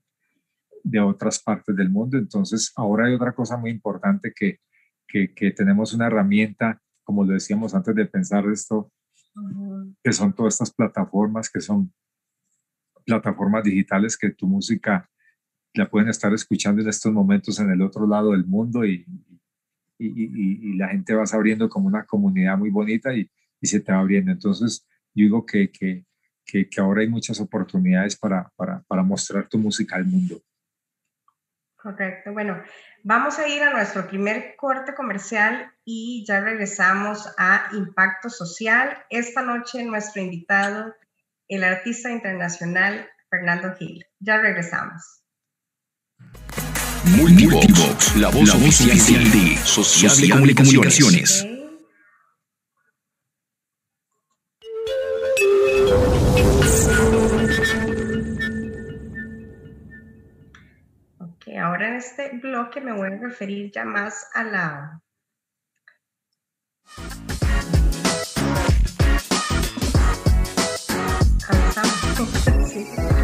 de, 0.84 1.00
otras 1.00 1.42
partes 1.42 1.76
del 1.76 1.90
mundo. 1.90 2.18
Entonces, 2.18 2.74
ahora 2.76 3.08
hay 3.08 3.14
otra 3.14 3.34
cosa 3.34 3.58
muy 3.58 3.72
importante 3.72 4.34
que, 4.36 4.60
que, 5.08 5.34
que 5.34 5.52
tenemos 5.52 5.94
una 5.94 6.08
herramienta, 6.08 6.82
como 7.04 7.24
lo 7.24 7.34
decíamos 7.34 7.74
antes 7.74 7.96
de 7.96 8.06
pensar 8.06 8.46
esto, 8.48 8.92
que 10.04 10.12
son 10.12 10.34
todas 10.34 10.56
estas 10.56 10.74
plataformas, 10.74 11.50
que 11.50 11.62
son 11.62 11.94
plataformas 13.06 13.64
digitales 13.64 14.18
que 14.18 14.32
tu 14.32 14.48
música 14.48 15.10
la 15.74 15.90
pueden 15.90 16.10
estar 16.10 16.34
escuchando 16.34 16.82
en 16.82 16.90
estos 16.90 17.12
momentos 17.12 17.60
en 17.60 17.72
el 17.72 17.82
otro 17.82 18.08
lado 18.08 18.32
del 18.32 18.46
mundo 18.46 18.86
y, 18.86 19.06
y, 19.98 20.74
la 20.76 20.90
gente 20.90 21.14
vas 21.14 21.34
abriendo 21.34 21.70
como 21.70 21.88
una 21.88 22.06
comunidad 22.06 22.58
muy 22.58 22.70
bonita 22.70 23.14
y, 23.14 23.30
se 23.62 23.80
te 23.80 23.94
va 23.94 24.00
abriendo. 24.00 24.30
Entonces, 24.32 24.86
yo 25.14 25.24
digo 25.24 25.46
que, 25.46 25.72
que 25.72 26.68
ahora 26.78 27.02
hay 27.02 27.08
muchas 27.08 27.40
oportunidades 27.40 28.18
para, 28.18 28.52
para, 28.58 28.82
para 28.88 29.04
mostrar 29.04 29.48
tu 29.48 29.58
música 29.58 29.96
al 29.96 30.06
mundo. 30.06 30.42
Correcto. 31.84 32.34
Bueno, 32.34 32.62
vamos 33.04 33.40
a 33.40 33.48
ir 33.48 33.62
a 33.62 33.72
nuestro 33.72 34.08
primer 34.08 34.56
corte 34.58 34.94
comercial 34.94 35.72
y 35.84 36.26
ya 36.26 36.40
regresamos 36.42 37.34
a 37.38 37.68
Impacto 37.74 38.30
Social. 38.30 38.98
Esta 39.10 39.42
noche 39.42 39.84
nuestro 39.84 40.22
invitado, 40.22 40.94
el 41.48 41.64
artista 41.64 42.10
internacional 42.10 43.10
Fernando 43.30 43.76
Gil. 43.76 44.06
Ya 44.20 44.38
regresamos. 44.38 45.23
Multivox, 47.18 48.16
la 48.16 48.30
voz, 48.30 48.48
la 48.48 48.56
voz 48.56 48.82
oficial 48.82 49.32
de 49.32 49.58
Social, 49.66 50.16
de 50.18 50.30
Comunicaciones. 50.30 51.46
Ok, 61.20 61.48
ahora 61.62 61.90
en 61.90 61.96
este 61.96 62.38
bloque 62.42 62.80
me 62.82 62.94
voy 62.94 63.08
a 63.08 63.18
referir 63.18 63.72
ya 63.74 63.84
más 63.84 64.28
a 64.34 64.44
la 64.44 65.02
por 72.18 72.28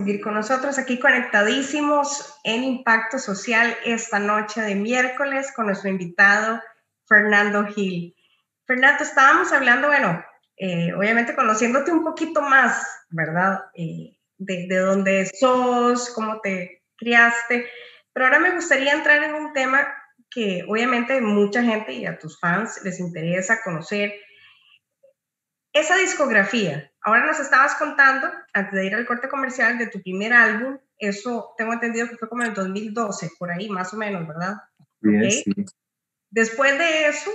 seguir 0.00 0.20
con 0.22 0.34
nosotros 0.34 0.78
aquí 0.78 0.98
conectadísimos 0.98 2.34
en 2.44 2.64
Impacto 2.64 3.18
Social 3.18 3.76
esta 3.84 4.18
noche 4.18 4.62
de 4.62 4.74
miércoles 4.74 5.52
con 5.54 5.66
nuestro 5.66 5.90
invitado 5.90 6.60
Fernando 7.06 7.66
Gil. 7.66 8.16
Fernando, 8.66 9.04
estábamos 9.04 9.52
hablando, 9.52 9.88
bueno, 9.88 10.24
eh, 10.56 10.94
obviamente 10.94 11.34
conociéndote 11.34 11.92
un 11.92 12.02
poquito 12.02 12.40
más, 12.40 12.82
¿verdad? 13.10 13.64
Eh, 13.74 14.16
de, 14.38 14.66
de 14.68 14.78
dónde 14.78 15.26
sos, 15.38 16.10
cómo 16.14 16.40
te 16.40 16.82
criaste, 16.96 17.68
pero 18.14 18.26
ahora 18.26 18.38
me 18.38 18.52
gustaría 18.52 18.94
entrar 18.94 19.22
en 19.22 19.34
un 19.34 19.52
tema 19.52 19.86
que 20.30 20.64
obviamente 20.66 21.20
mucha 21.20 21.62
gente 21.62 21.92
y 21.92 22.06
a 22.06 22.18
tus 22.18 22.38
fans 22.40 22.80
les 22.84 23.00
interesa 23.00 23.62
conocer, 23.62 24.14
esa 25.72 25.96
discografía, 25.96 26.89
ahora 27.10 27.26
nos 27.26 27.40
estabas 27.40 27.74
contando, 27.74 28.30
antes 28.52 28.72
de 28.72 28.86
ir 28.86 28.94
al 28.94 29.06
corte 29.06 29.28
comercial, 29.28 29.78
de 29.78 29.88
tu 29.88 30.00
primer 30.00 30.32
álbum, 30.32 30.78
eso 30.98 31.54
tengo 31.56 31.72
entendido 31.72 32.08
que 32.08 32.16
fue 32.16 32.28
como 32.28 32.42
en 32.42 32.50
el 32.50 32.54
2012, 32.54 33.32
por 33.38 33.50
ahí 33.50 33.68
más 33.68 33.92
o 33.92 33.96
menos, 33.96 34.26
¿verdad? 34.26 34.56
Sí, 35.02 35.44
Después 36.30 36.78
de 36.78 37.08
eso, 37.08 37.30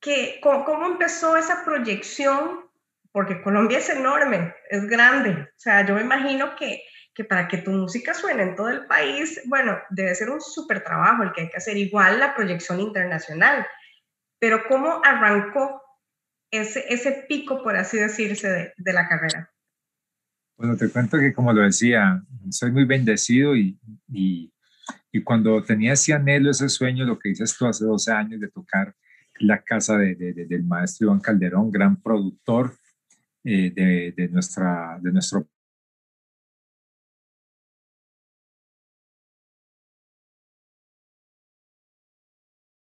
¿qué, 0.00 0.40
cómo, 0.42 0.86
empezó 0.86 1.36
esa 1.36 1.64
proyección? 1.64 2.68
Porque 3.12 3.40
Colombia 3.42 3.78
es 3.78 3.88
enorme, 3.88 4.52
es 4.68 4.86
grande. 4.88 5.30
O 5.30 5.58
sea, 5.58 5.86
yo 5.86 5.94
me 5.94 6.00
imagino 6.00 6.56
que, 6.56 6.82
que 7.14 7.22
para 7.22 7.46
que 7.46 7.58
tu 7.58 7.70
música 7.70 8.12
suene 8.12 8.42
en 8.42 8.56
todo 8.56 8.70
el 8.70 8.86
país, 8.86 9.40
bueno, 9.46 9.78
debe 9.90 10.14
ser 10.16 10.30
un 10.30 10.40
súper 10.40 10.82
trabajo 10.82 11.22
el 11.22 11.32
que 11.32 11.42
hay 11.42 11.50
que 11.50 11.58
hacer, 11.58 11.76
igual 11.76 12.18
la 12.18 12.34
proyección 12.34 12.80
internacional. 12.80 13.64
Pero 14.40 14.64
¿cómo 14.66 15.00
arrancó 15.04 15.83
ese, 16.56 16.84
ese 16.88 17.24
pico, 17.28 17.62
por 17.62 17.76
así 17.76 17.98
decirse, 17.98 18.48
de, 18.48 18.72
de, 18.76 18.92
la 18.92 19.08
carrera? 19.08 19.50
Bueno, 20.56 20.76
te 20.76 20.88
cuento 20.88 21.18
que 21.18 21.32
como 21.32 21.52
lo 21.52 21.62
decía, 21.62 22.22
soy 22.50 22.70
muy 22.70 22.84
bendecido 22.84 23.56
y, 23.56 23.78
y, 24.08 24.52
y 25.12 25.22
cuando 25.22 25.62
tenía 25.62 25.92
ese 25.92 26.12
anhelo, 26.12 26.50
ese 26.50 26.68
sueño, 26.68 27.04
lo 27.04 27.18
que 27.18 27.30
dices 27.30 27.56
tú 27.56 27.66
hace 27.66 27.84
12 27.84 28.12
años 28.12 28.40
de 28.40 28.48
tocar 28.48 28.94
la 29.40 29.62
casa 29.62 29.96
de, 29.98 30.14
de, 30.14 30.32
del 30.46 30.64
maestro 30.64 31.06
Iván 31.06 31.20
Calderón, 31.20 31.70
gran 31.70 32.00
productor 32.00 32.76
eh, 33.44 33.70
de, 34.16 34.28
nuestra, 34.28 34.98
de 35.02 35.12
nuestro 35.12 35.46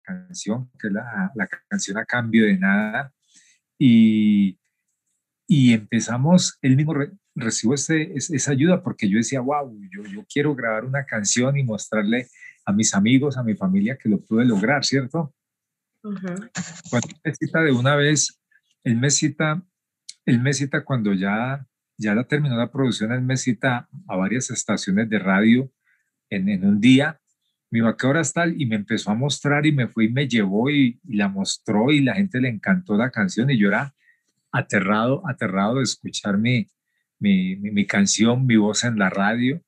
canción, 0.03 0.71
que 0.81 0.87
es 0.87 0.93
la, 0.93 1.33
la, 1.35 1.49
canción 1.69 1.99
a 1.99 2.05
cambio 2.05 2.47
de 2.47 2.57
nada, 2.57 3.13
y, 3.79 4.59
y 5.47 5.73
empezamos, 5.73 6.59
él 6.63 6.77
mismo 6.77 6.95
re, 6.95 7.13
recibo 7.35 7.75
ese, 7.75 8.13
esa 8.15 8.53
ayuda 8.53 8.83
porque 8.83 9.09
yo 9.09 9.19
decía, 9.19 9.41
wow, 9.41 9.79
yo, 9.91 10.05
yo 10.05 10.25
quiero 10.33 10.55
grabar 10.55 10.85
una 10.85 11.05
canción 11.05 11.57
y 11.57 11.63
mostrarle 11.63 12.29
a 12.65 12.73
mis 12.73 12.95
amigos, 12.95 13.37
a 13.37 13.43
mi 13.43 13.55
familia 13.55 13.97
que 13.97 14.09
lo 14.09 14.21
pude 14.21 14.45
lograr, 14.45 14.85
¿cierto? 14.85 15.35
Uh 16.03 16.11
-huh. 16.13 16.51
Cuando 16.91 17.09
me 17.25 17.35
cita 17.35 17.61
de 17.61 17.73
una 17.73 17.97
vez, 17.97 18.41
él 18.85 18.97
me 18.97 19.11
cita, 19.11 19.63
él 20.25 20.41
me 20.41 20.53
cita 20.53 20.85
cuando 20.85 21.13
ya, 21.13 21.67
ya 21.97 22.15
la 22.15 22.25
terminó 22.25 22.57
la 22.57 22.71
producción, 22.73 23.13
él 23.13 23.23
me 23.23 23.37
cita 23.37 23.89
a 24.09 24.17
varias 24.17 24.51
estaciones 24.51 25.09
de 25.09 25.19
radio 25.19 25.71
en, 26.31 26.49
en 26.49 26.65
un 26.67 26.81
día 26.81 27.21
me 27.71 27.81
iba, 27.81 27.97
¿qué 27.97 28.07
hora 28.07 28.21
está? 28.21 28.47
Y 28.47 28.67
me 28.67 28.77
empezó 28.77 29.11
a 29.11 29.15
mostrar 29.15 29.67
y 29.67 29.73
me 29.73 29.89
fue 29.89 30.05
y 30.05 30.09
me 30.09 30.29
llevó 30.29 30.71
y, 30.71 31.01
y, 31.05 31.17
la 31.17 31.29
mostró 31.29 31.91
y 31.91 32.01
la 32.01 32.15
gente 32.15 32.41
le 32.41 32.49
encantó 32.49 32.97
la 32.97 33.11
canción 33.11 33.51
y 33.51 33.59
yo 33.59 33.69
era 33.69 33.95
aterrado, 34.53 35.23
aterrado 35.29 35.77
de 35.77 35.83
escuchar 35.83 36.39
mi, 36.39 36.67
mi, 37.19 37.57
mi, 37.57 37.71
mi 37.71 37.87
canción, 37.87 38.47
mi 38.47 38.57
voz 38.57 38.85
en 38.85 38.99
la 38.99 39.11
radio. 39.11 39.63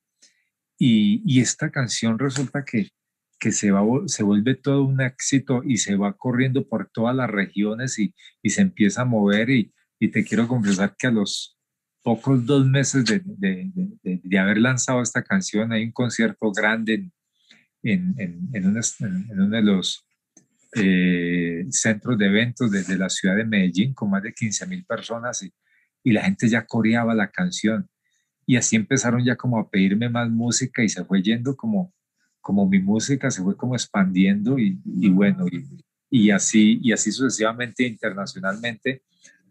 Y, 0.77 1.21
y 1.25 1.41
esta 1.41 1.71
canción 1.71 2.17
resulta 2.17 2.63
que, 2.63 2.89
que 3.37 3.51
se, 3.51 3.71
va, 3.71 3.81
se 4.07 4.23
vuelve 4.23 4.55
todo 4.55 4.83
un 4.83 5.01
éxito 5.01 5.61
y 5.63 5.77
se 5.77 5.95
va 5.95 6.13
corriendo 6.13 6.67
por 6.67 6.89
todas 6.89 7.15
las 7.15 7.29
regiones 7.29 7.99
y, 7.99 8.13
y 8.41 8.49
se 8.51 8.61
empieza 8.61 9.01
a 9.01 9.05
mover 9.05 9.49
y, 9.49 9.73
y 9.99 10.09
te 10.09 10.23
quiero 10.23 10.47
confesar 10.47 10.95
que 10.97 11.07
a 11.07 11.11
los 11.11 11.57
pocos 12.01 12.45
dos 12.45 12.65
meses 12.65 13.05
de, 13.05 13.21
de, 13.25 13.69
de, 13.73 14.21
de, 14.23 14.39
haber 14.39 14.57
lanzado 14.57 15.01
esta 15.01 15.21
canción 15.21 15.73
hay 15.73 15.83
un 15.83 15.91
concierto 15.91 16.51
grande 16.51 16.93
en, 16.93 17.13
en, 17.83 18.15
en, 18.17 18.49
en, 18.53 18.67
una, 18.67 18.81
en 18.99 19.39
uno 19.39 19.49
de 19.49 19.61
los 19.61 20.05
eh, 20.75 21.65
centros 21.71 22.17
de 22.17 22.27
eventos 22.27 22.69
desde 22.69 22.97
la 22.97 23.09
ciudad 23.09 23.35
de 23.35 23.45
Medellín 23.45 23.93
con 23.93 24.09
más 24.11 24.21
de 24.21 24.33
15 24.33 24.67
mil 24.67 24.85
personas 24.85 25.41
y, 25.41 25.51
y, 26.03 26.11
la 26.11 26.23
gente 26.23 26.47
ya 26.47 26.65
coreaba 26.65 27.15
la 27.15 27.31
canción. 27.31 27.89
Y 28.45 28.55
así 28.55 28.75
empezaron 28.75 29.23
ya 29.23 29.35
como 29.35 29.59
a 29.59 29.69
pedirme 29.69 30.09
más 30.09 30.29
música 30.29 30.83
y 30.83 30.89
se 30.89 31.03
fue 31.05 31.21
yendo 31.21 31.55
como, 31.55 31.93
como 32.41 32.67
mi 32.67 32.79
música, 32.79 33.31
se 33.31 33.41
fue 33.41 33.55
como 33.55 33.75
expandiendo 33.75 34.59
y, 34.59 34.79
y 34.85 35.09
bueno, 35.09 35.47
y, 35.47 35.65
y, 36.09 36.31
así, 36.31 36.79
y 36.81 36.91
así 36.91 37.11
sucesivamente 37.11 37.85
internacionalmente. 37.85 39.03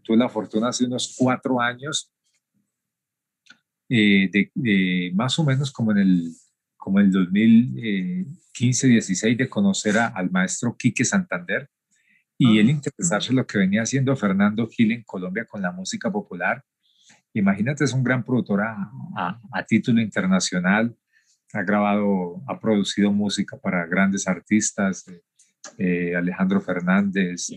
Tuve 0.02 0.16
la 0.16 0.28
fortuna 0.28 0.68
hace 0.68 0.84
unos 0.84 1.14
cuatro 1.18 1.60
años, 1.60 2.12
eh, 3.88 4.28
de, 4.32 4.50
de, 4.54 5.12
más 5.14 5.38
o 5.38 5.44
menos 5.44 5.72
como 5.72 5.92
en 5.92 5.98
el 5.98 6.32
como 6.78 7.00
el 7.00 7.12
2015-16 7.12 9.36
de 9.36 9.50
conocer 9.50 9.98
a, 9.98 10.06
al 10.06 10.30
maestro 10.30 10.74
Quique 10.78 11.04
Santander 11.04 11.68
y 12.38 12.58
él 12.58 12.70
interesarse 12.70 13.28
en 13.30 13.36
lo 13.36 13.46
que 13.46 13.58
venía 13.58 13.82
haciendo 13.82 14.16
Fernando 14.16 14.66
Gil 14.68 14.92
en 14.92 15.02
Colombia 15.02 15.44
con 15.44 15.60
la 15.60 15.72
música 15.72 16.10
popular. 16.10 16.64
Imagínate, 17.34 17.84
es 17.84 17.92
un 17.92 18.04
gran 18.04 18.24
productor 18.24 18.62
a, 18.62 18.90
a, 19.16 19.38
a 19.52 19.62
título 19.64 20.00
internacional, 20.00 20.96
ha 21.52 21.62
grabado, 21.62 22.42
ha 22.46 22.58
producido 22.60 23.12
música 23.12 23.58
para 23.58 23.86
grandes 23.86 24.28
artistas, 24.28 25.04
eh, 25.76 26.14
Alejandro 26.14 26.60
Fernández, 26.60 27.48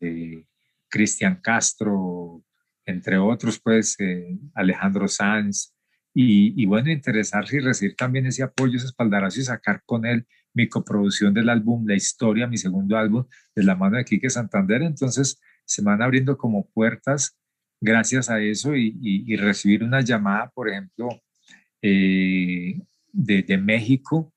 eh, 0.00 0.44
Cristian 0.88 1.40
Castro, 1.40 2.42
entre 2.86 3.18
otros, 3.18 3.58
pues 3.58 3.96
eh, 3.98 4.38
Alejandro 4.54 5.08
Sanz, 5.08 5.73
y, 6.16 6.64
bueno, 6.66 6.92
interesarse 6.92 7.56
y 7.56 7.60
recibir 7.60 7.96
también 7.96 8.26
ese 8.26 8.44
apoyo, 8.44 8.76
ese 8.76 8.86
espaldarazo 8.86 9.40
y 9.40 9.44
sacar 9.44 9.82
con 9.84 10.06
él 10.06 10.26
mi 10.52 10.68
coproducción 10.68 11.34
del 11.34 11.48
álbum 11.48 11.84
La 11.88 11.96
Historia, 11.96 12.46
mi 12.46 12.56
segundo 12.56 12.96
álbum, 12.96 13.26
de 13.54 13.64
la 13.64 13.74
mano 13.74 13.96
de 13.96 14.04
Quique 14.04 14.30
Santander. 14.30 14.82
Entonces 14.82 15.40
se 15.64 15.82
van 15.82 16.02
abriendo 16.02 16.38
como 16.38 16.68
puertas 16.70 17.36
gracias 17.80 18.30
a 18.30 18.40
eso 18.40 18.76
y, 18.76 19.36
recibir 19.36 19.82
una 19.82 20.02
llamada, 20.02 20.50
por 20.54 20.68
ejemplo, 20.70 21.08
eh, 21.82 22.80
de, 23.12 23.58
México 23.58 24.32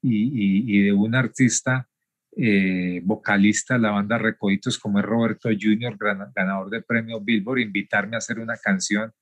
y, 0.00 0.82
de 0.84 0.92
un 0.92 1.14
artista 1.14 1.86
eh, 2.34 3.02
vocalista 3.04 3.74
de 3.74 3.80
la 3.80 3.90
banda 3.90 4.16
Recoditos 4.16 4.78
como 4.78 4.98
es 4.98 5.04
Roberto 5.04 5.50
Junior, 5.50 5.98
ganador 6.34 6.70
de 6.70 6.80
premio 6.80 7.20
Billboard, 7.20 7.58
invitarme 7.58 8.16
a 8.16 8.18
hacer 8.18 8.38
una 8.38 8.56
canción 8.56 9.12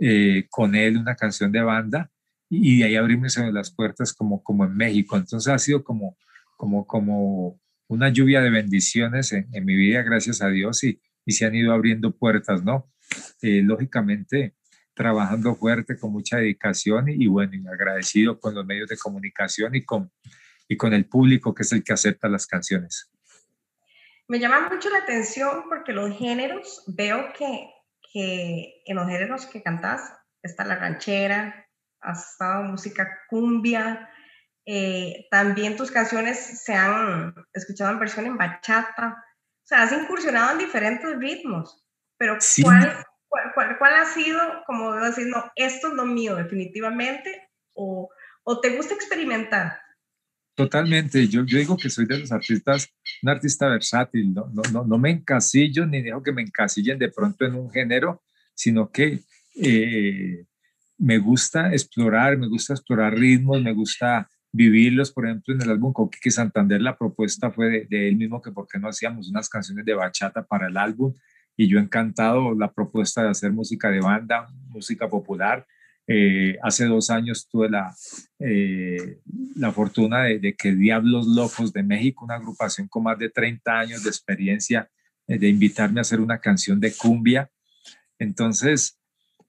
eh, 0.00 0.46
con 0.50 0.74
él, 0.74 0.96
una 0.96 1.16
canción 1.16 1.52
de 1.52 1.62
banda, 1.62 2.10
y 2.50 2.78
de 2.78 2.84
ahí 2.84 2.96
abrirme 2.96 3.28
las 3.52 3.70
puertas 3.70 4.12
como, 4.12 4.42
como 4.42 4.64
en 4.64 4.76
México. 4.76 5.16
Entonces 5.16 5.52
ha 5.52 5.58
sido 5.58 5.84
como, 5.84 6.16
como, 6.56 6.86
como 6.86 7.60
una 7.88 8.08
lluvia 8.08 8.40
de 8.40 8.50
bendiciones 8.50 9.32
en, 9.32 9.64
mi 9.64 9.74
vida, 9.74 10.02
gracias 10.02 10.42
a 10.42 10.48
Dios, 10.48 10.82
y, 10.84 11.00
y, 11.24 11.32
se 11.32 11.46
han 11.46 11.54
ido 11.54 11.72
abriendo 11.72 12.16
puertas, 12.16 12.64
¿no? 12.64 12.90
Eh, 13.42 13.62
lógicamente, 13.62 14.54
trabajando 14.94 15.54
fuerte, 15.54 15.96
con 15.96 16.12
mucha 16.12 16.38
dedicación 16.38 17.08
y, 17.08 17.26
bueno, 17.26 17.54
y 17.54 17.66
agradecido 17.68 18.40
con 18.40 18.54
los 18.54 18.66
medios 18.66 18.88
de 18.88 18.96
comunicación 18.96 19.74
y 19.74 19.84
con, 19.84 20.10
y 20.68 20.76
con 20.76 20.92
el 20.92 21.06
público 21.06 21.54
que 21.54 21.62
es 21.62 21.72
el 21.72 21.84
que 21.84 21.92
acepta 21.92 22.28
las 22.28 22.46
canciones. 22.46 23.10
Me 24.26 24.38
llama 24.38 24.68
mucho 24.68 24.90
la 24.90 24.98
atención 24.98 25.64
porque 25.68 25.92
los 25.92 26.16
géneros, 26.18 26.84
veo 26.86 27.32
que 27.32 27.70
que 28.12 28.82
en 28.86 28.96
los 28.96 29.06
géneros 29.06 29.46
que 29.46 29.62
cantas 29.62 30.12
está 30.42 30.64
la 30.64 30.76
ranchera, 30.76 31.66
has 32.00 32.32
estado 32.32 32.64
música 32.64 33.08
cumbia, 33.28 34.08
eh, 34.66 35.26
también 35.30 35.76
tus 35.76 35.90
canciones 35.90 36.62
se 36.62 36.74
han 36.74 37.34
escuchado 37.52 37.90
en 37.92 37.98
versión 37.98 38.26
en 38.26 38.36
bachata, 38.36 39.16
o 39.16 39.66
sea, 39.66 39.82
has 39.82 39.92
incursionado 39.92 40.52
en 40.52 40.58
diferentes 40.58 41.16
ritmos, 41.18 41.84
pero 42.18 42.38
¿cuál, 42.62 43.78
cuál, 43.78 43.94
ha 43.94 44.04
sido, 44.06 44.40
como 44.66 44.92
debo 44.92 45.06
decir, 45.06 45.26
no, 45.26 45.50
esto 45.56 45.88
es 45.88 45.94
lo 45.94 46.04
mío 46.04 46.36
definitivamente, 46.36 47.50
o, 47.74 48.10
o 48.44 48.60
te 48.60 48.76
gusta 48.76 48.94
experimentar? 48.94 49.80
Totalmente, 50.58 51.28
yo, 51.28 51.44
yo 51.44 51.56
digo 51.56 51.76
que 51.76 51.88
soy 51.88 52.04
de 52.04 52.18
los 52.18 52.32
artistas, 52.32 52.92
un 53.22 53.28
artista 53.28 53.68
versátil, 53.68 54.34
no, 54.34 54.50
no, 54.52 54.62
no, 54.72 54.84
no 54.84 54.98
me 54.98 55.10
encasillo 55.10 55.86
ni 55.86 56.02
dejo 56.02 56.20
que 56.20 56.32
me 56.32 56.42
encasillen 56.42 56.98
de 56.98 57.12
pronto 57.12 57.44
en 57.44 57.54
un 57.54 57.70
género, 57.70 58.24
sino 58.56 58.90
que 58.90 59.20
eh, 59.54 60.46
me 60.98 61.18
gusta 61.18 61.70
explorar, 61.72 62.36
me 62.38 62.48
gusta 62.48 62.74
explorar 62.74 63.14
ritmos, 63.14 63.62
me 63.62 63.72
gusta 63.72 64.28
vivirlos, 64.50 65.12
por 65.12 65.26
ejemplo, 65.26 65.54
en 65.54 65.62
el 65.62 65.70
álbum 65.70 65.92
con 65.92 66.10
Kiki 66.10 66.32
Santander 66.32 66.82
la 66.82 66.98
propuesta 66.98 67.52
fue 67.52 67.86
de, 67.88 68.08
él 68.08 68.16
mismo 68.16 68.42
que 68.42 68.50
por 68.50 68.66
qué 68.66 68.80
no 68.80 68.88
hacíamos 68.88 69.28
unas 69.28 69.48
canciones 69.48 69.84
de 69.84 69.94
bachata 69.94 70.42
para 70.44 70.66
el 70.66 70.76
álbum. 70.76 71.14
Y 71.56 71.68
yo 71.68 71.78
encantado 71.78 72.52
la 72.56 72.72
propuesta 72.72 73.22
de 73.22 73.28
hacer 73.28 73.52
música 73.52 73.92
de 73.92 74.00
banda, 74.00 74.48
música 74.70 75.08
popular 75.08 75.64
eh, 76.10 76.56
hace 76.62 76.86
dos 76.86 77.10
años 77.10 77.46
tuve 77.50 77.68
la, 77.68 77.94
eh, 78.38 79.20
la 79.56 79.72
fortuna 79.72 80.22
de, 80.22 80.54
que 80.54 80.74
Diablos 80.74 81.26
Locos 81.26 81.70
de 81.70 81.82
México, 81.82 82.24
una 82.24 82.36
agrupación 82.36 82.88
con 82.88 83.02
más 83.02 83.18
de 83.18 83.28
30 83.28 83.78
años 83.78 84.04
de 84.04 84.08
experiencia, 84.08 84.90
eh, 85.26 85.38
de 85.38 85.48
invitarme 85.48 86.00
a 86.00 86.02
hacer 86.02 86.22
una 86.22 86.40
canción 86.40 86.80
de 86.80 86.94
cumbia. 86.94 87.50
Entonces, 88.18 88.98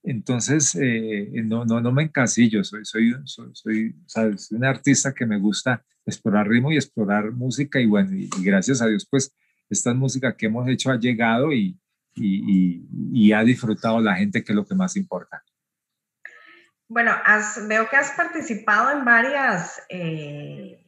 entonces 0.03 0.77
no, 1.45 1.63
no, 1.63 1.79
no 1.79 1.91
me 1.93 2.03
encasillo, 2.03 2.63
soy, 2.65 2.83
soy, 2.83 3.15
soy, 3.23 3.95
soy, 4.05 4.35
un 4.51 4.65
artista 4.65 5.13
que 5.13 5.25
me 5.25 5.39
gusta 5.39 5.83
explorar 6.05 6.49
ritmo 6.49 6.73
y 6.73 6.75
explorar 6.75 7.31
música 7.31 7.79
y 7.79 7.85
bueno, 7.85 8.13
y, 8.13 8.29
gracias 8.43 8.81
a 8.81 8.87
Dios, 8.87 9.07
pues 9.09 9.33
esta 9.69 9.93
música 9.93 10.35
que 10.35 10.47
hemos 10.47 10.67
hecho 10.67 10.91
ha 10.91 10.99
llegado 10.99 11.53
y, 11.53 11.79
y, 12.15 12.83
y 13.13 13.31
ha 13.31 13.43
disfrutado 13.43 14.01
la 14.01 14.15
gente, 14.15 14.43
que 14.43 14.51
es 14.51 14.55
lo 14.55 14.65
que 14.65 14.75
más 14.75 14.97
importa. 14.97 15.41
Bueno, 16.91 17.11
veo 17.67 17.87
que 17.87 17.97
has 17.97 18.11
participado 18.13 18.89
en 18.89 19.05
varias 19.05 19.79
eh, 19.89 20.83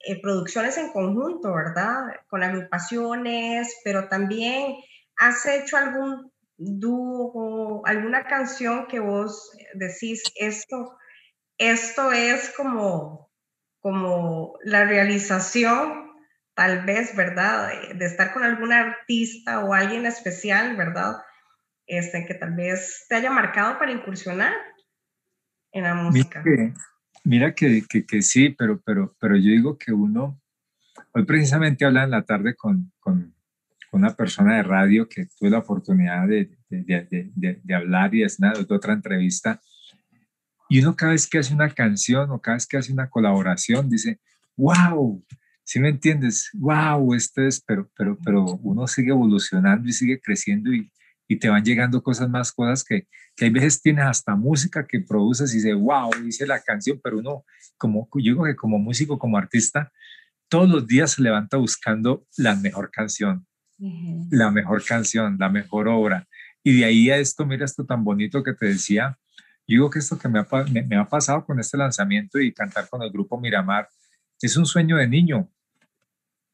eh, 0.00 0.22
producciones 0.22 0.78
en 0.78 0.90
conjunto, 0.90 1.52
¿verdad? 1.54 2.00
Con 2.28 2.42
agrupaciones, 2.42 3.76
pero 3.84 4.08
también 4.08 4.76
has 5.18 5.44
hecho 5.44 5.76
algún 5.76 6.32
dúo, 6.56 7.86
alguna 7.86 8.24
canción 8.24 8.86
que 8.86 9.00
vos 9.00 9.52
decís, 9.74 10.22
esto, 10.36 10.96
esto 11.58 12.10
es 12.10 12.50
como, 12.56 13.30
como 13.80 14.54
la 14.64 14.86
realización, 14.86 16.10
tal 16.54 16.86
vez, 16.86 17.14
¿verdad? 17.14 17.70
De, 17.96 18.06
estar 18.06 18.32
con 18.32 18.44
algún 18.44 18.72
artista 18.72 19.60
o 19.60 19.74
alguien 19.74 20.06
especial, 20.06 20.74
¿verdad? 20.74 21.16
Este, 21.86 22.24
que 22.24 22.32
tal 22.32 22.54
vez 22.54 23.04
te 23.10 23.16
haya 23.16 23.30
marcado 23.30 23.78
para 23.78 23.92
incursionar 23.92 24.54
en 25.72 25.82
la 25.84 25.94
música. 25.94 26.42
Mira 27.24 27.54
que, 27.54 27.84
que, 27.88 28.06
que, 28.06 28.22
sí, 28.22 28.50
pero, 28.50 28.80
pero, 28.80 29.14
pero 29.20 29.36
yo 29.36 29.50
digo 29.50 29.76
que 29.76 29.92
uno, 29.92 30.40
hoy 31.12 31.24
precisamente 31.24 31.84
hablaba 31.84 32.04
en 32.04 32.10
la 32.12 32.22
tarde 32.22 32.54
con, 32.54 32.92
con, 33.00 33.34
una 33.90 34.14
persona 34.14 34.56
de 34.56 34.62
radio 34.62 35.08
que 35.08 35.26
tuve 35.38 35.48
la 35.48 35.58
oportunidad 35.58 36.28
de, 36.28 36.50
de, 36.68 37.30
de, 37.34 37.60
de 37.64 37.74
hablar 37.74 38.14
y 38.14 38.22
es 38.22 38.38
nada, 38.38 38.62
de 38.62 38.74
otra 38.74 38.92
entrevista. 38.92 39.62
Y 40.68 40.80
uno 40.80 40.94
cada 40.94 41.12
vez 41.12 41.26
que 41.26 41.38
hace 41.38 41.54
una 41.54 41.70
canción 41.70 42.30
o 42.30 42.38
cada 42.38 42.56
vez 42.56 42.66
que 42.66 42.76
hace 42.76 42.92
una 42.92 43.08
colaboración 43.08 43.88
dice, 43.88 44.20
wow, 44.56 45.24
si 45.64 45.80
me 45.80 45.88
entiendes? 45.88 46.50
Wow, 46.52 47.14
esto 47.14 47.42
es, 47.42 47.62
pero, 47.62 47.90
pero, 47.96 48.18
pero 48.24 48.44
uno 48.62 48.86
sigue 48.86 49.10
evolucionando 49.10 49.88
y 49.88 49.92
sigue 49.92 50.20
creciendo 50.20 50.72
y, 50.72 50.90
y 51.28 51.38
te 51.38 51.50
van 51.50 51.62
llegando 51.62 52.02
cosas 52.02 52.28
más, 52.28 52.50
cosas 52.52 52.82
que, 52.82 53.06
que 53.36 53.44
hay 53.44 53.50
veces 53.50 53.82
tienes 53.82 54.06
hasta 54.06 54.34
música 54.34 54.86
que 54.86 55.00
produces 55.00 55.52
y 55.52 55.58
dices, 55.58 55.74
wow, 55.74 56.10
dice 56.22 56.46
la 56.46 56.60
canción, 56.60 56.98
pero 57.04 57.18
uno, 57.18 57.44
como 57.76 58.08
yo 58.14 58.32
digo 58.32 58.44
que 58.44 58.56
como 58.56 58.78
músico, 58.78 59.18
como 59.18 59.36
artista, 59.36 59.92
todos 60.48 60.68
los 60.68 60.86
días 60.86 61.12
se 61.12 61.22
levanta 61.22 61.58
buscando 61.58 62.26
la 62.38 62.56
mejor 62.56 62.90
canción, 62.90 63.46
la 64.30 64.50
mejor 64.50 64.82
canción, 64.84 65.36
la 65.38 65.50
mejor 65.50 65.86
obra. 65.88 66.26
Y 66.64 66.78
de 66.78 66.86
ahí 66.86 67.10
a 67.10 67.18
esto, 67.18 67.44
mira 67.44 67.66
esto 67.66 67.84
tan 67.84 68.02
bonito 68.02 68.42
que 68.42 68.54
te 68.54 68.66
decía, 68.66 69.18
yo 69.66 69.74
digo 69.74 69.90
que 69.90 69.98
esto 69.98 70.18
que 70.18 70.28
me 70.28 70.38
ha, 70.38 70.46
me, 70.72 70.82
me 70.82 70.96
ha 70.96 71.04
pasado 71.04 71.44
con 71.44 71.60
este 71.60 71.76
lanzamiento 71.76 72.40
y 72.40 72.54
cantar 72.54 72.88
con 72.88 73.02
el 73.02 73.10
grupo 73.10 73.38
Miramar, 73.38 73.86
es 74.40 74.56
un 74.56 74.64
sueño 74.64 74.96
de 74.96 75.06
niño, 75.06 75.50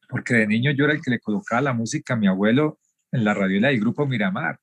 porque 0.09 0.33
de 0.33 0.47
niño 0.47 0.71
yo 0.71 0.83
era 0.83 0.93
el 0.93 1.01
que 1.01 1.11
le 1.11 1.19
colocaba 1.19 1.61
la 1.61 1.73
música 1.73 2.13
a 2.13 2.17
mi 2.17 2.27
abuelo 2.27 2.79
en 3.11 3.23
la 3.23 3.33
radiola 3.33 3.69
del 3.69 3.79
grupo 3.79 4.05
Miramar. 4.05 4.59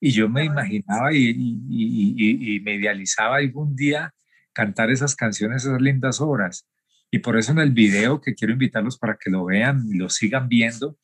Y 0.00 0.10
yo 0.10 0.28
me 0.28 0.44
imaginaba 0.44 1.12
y, 1.12 1.30
y, 1.68 2.56
y, 2.56 2.60
me 2.60 2.76
idealizaba 2.76 3.36
algún 3.36 3.74
día 3.74 4.14
cantar 4.52 4.90
esas 4.90 5.16
canciones, 5.16 5.64
esas 5.64 5.80
lindas 5.80 6.20
obras. 6.20 6.68
Y 7.10 7.18
por 7.18 7.36
eso 7.36 7.52
en 7.52 7.58
el 7.58 7.72
video 7.72 8.20
que 8.20 8.34
quiero 8.34 8.52
invitarlos 8.52 8.98
para 8.98 9.16
que 9.16 9.30
lo 9.30 9.44
vean 9.44 9.84
y 9.88 9.96
lo 9.96 10.08
sigan 10.08 10.48
viendo, 10.48 10.98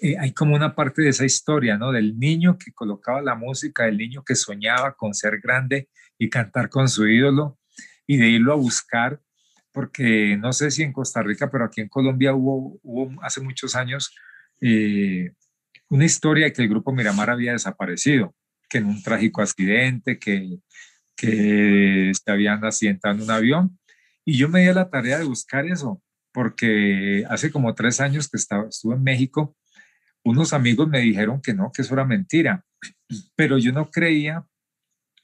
eh, 0.00 0.16
hay 0.18 0.32
como 0.32 0.54
una 0.54 0.74
parte 0.74 1.02
de 1.02 1.10
esa 1.10 1.24
historia, 1.24 1.76
¿no? 1.76 1.92
Del 1.92 2.18
niño 2.18 2.56
que 2.56 2.72
colocaba 2.72 3.20
la 3.20 3.34
música, 3.34 3.84
del 3.84 3.98
niño 3.98 4.24
que 4.24 4.34
soñaba 4.34 4.94
con 4.94 5.14
ser 5.14 5.40
grande 5.40 5.88
y 6.18 6.28
cantar 6.28 6.68
con 6.68 6.88
su 6.88 7.06
ídolo 7.06 7.58
y 8.06 8.16
de 8.16 8.28
irlo 8.28 8.52
a 8.52 8.56
buscar, 8.56 9.20
porque 9.72 10.36
no 10.38 10.52
sé 10.52 10.70
si 10.70 10.82
en 10.82 10.92
Costa 10.92 11.22
Rica, 11.22 11.50
pero 11.50 11.64
aquí 11.64 11.80
en 11.80 11.88
Colombia 11.88 12.34
hubo, 12.34 12.78
hubo 12.82 13.22
hace 13.22 13.40
muchos 13.40 13.74
años 13.74 14.14
eh, 14.60 15.32
una 15.90 16.04
historia 16.04 16.46
de 16.46 16.52
que 16.52 16.62
el 16.62 16.68
grupo 16.68 16.92
Miramar 16.92 17.30
había 17.30 17.52
desaparecido, 17.52 18.34
que 18.68 18.78
en 18.78 18.86
un 18.86 19.02
trágico 19.02 19.40
accidente, 19.40 20.18
que, 20.18 20.58
que 21.16 22.12
se 22.14 22.30
habían 22.30 22.64
accidentado 22.64 23.14
en 23.14 23.22
un 23.22 23.30
avión. 23.30 23.78
Y 24.24 24.36
yo 24.36 24.48
me 24.48 24.60
di 24.60 24.68
a 24.68 24.74
la 24.74 24.90
tarea 24.90 25.18
de 25.18 25.24
buscar 25.24 25.66
eso, 25.66 26.02
porque 26.32 27.24
hace 27.28 27.50
como 27.50 27.74
tres 27.74 28.00
años 28.00 28.28
que 28.28 28.36
estaba, 28.36 28.68
estuve 28.68 28.94
en 28.94 29.02
México, 29.02 29.56
unos 30.24 30.52
amigos 30.52 30.88
me 30.88 31.00
dijeron 31.00 31.40
que 31.40 31.54
no, 31.54 31.72
que 31.72 31.82
eso 31.82 31.94
era 31.94 32.04
mentira, 32.04 32.64
pero 33.34 33.56
yo 33.56 33.72
no 33.72 33.90
creía 33.90 34.44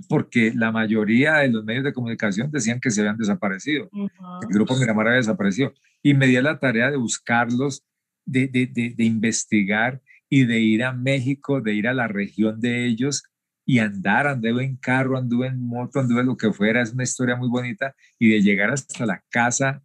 porque 0.08 0.52
la 0.54 0.72
mayoría 0.72 1.36
de 1.36 1.48
los 1.50 1.64
medios 1.64 1.84
de 1.84 1.92
comunicación 1.92 2.50
decían 2.50 2.80
que 2.80 2.90
se 2.90 3.00
habían 3.00 3.16
desaparecido, 3.16 3.88
el 3.92 4.48
grupo 4.48 4.76
Miramar 4.76 5.06
había 5.06 5.18
desaparecido. 5.18 5.72
Y 6.02 6.14
me 6.14 6.26
di 6.26 6.36
a 6.36 6.42
la 6.42 6.58
tarea 6.58 6.90
de 6.90 6.96
buscarlos, 6.96 7.84
de, 8.26 8.48
de, 8.48 8.66
de, 8.66 8.94
de 8.96 9.04
investigar 9.04 10.00
y 10.28 10.44
de 10.44 10.60
ir 10.60 10.84
a 10.84 10.92
México, 10.92 11.60
de 11.60 11.74
ir 11.74 11.88
a 11.88 11.94
la 11.94 12.08
región 12.08 12.60
de 12.60 12.86
ellos 12.86 13.24
y 13.66 13.78
andar, 13.78 14.26
anduve 14.26 14.64
en 14.64 14.76
carro, 14.76 15.16
anduve 15.16 15.46
en 15.46 15.66
moto, 15.66 16.00
anduve 16.00 16.24
lo 16.24 16.36
que 16.36 16.52
fuera, 16.52 16.82
es 16.82 16.92
una 16.92 17.04
historia 17.04 17.36
muy 17.36 17.48
bonita, 17.48 17.94
y 18.18 18.30
de 18.30 18.42
llegar 18.42 18.70
hasta 18.70 19.06
la 19.06 19.22
casa 19.30 19.82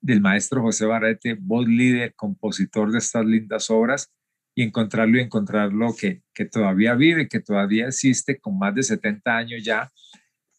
del 0.00 0.20
maestro 0.20 0.62
José 0.62 0.86
Barrete, 0.86 1.36
voz 1.40 1.66
líder, 1.66 2.14
compositor 2.14 2.92
de 2.92 2.98
estas 2.98 3.24
lindas 3.24 3.70
obras, 3.70 4.12
y 4.54 4.62
encontrarlo 4.62 5.18
y 5.18 5.22
encontrarlo 5.22 5.94
que, 5.98 6.22
que 6.32 6.46
todavía 6.46 6.94
vive, 6.94 7.28
que 7.28 7.40
todavía 7.40 7.88
existe 7.88 8.38
con 8.38 8.58
más 8.58 8.74
de 8.74 8.82
70 8.82 9.36
años 9.36 9.64
ya, 9.64 9.90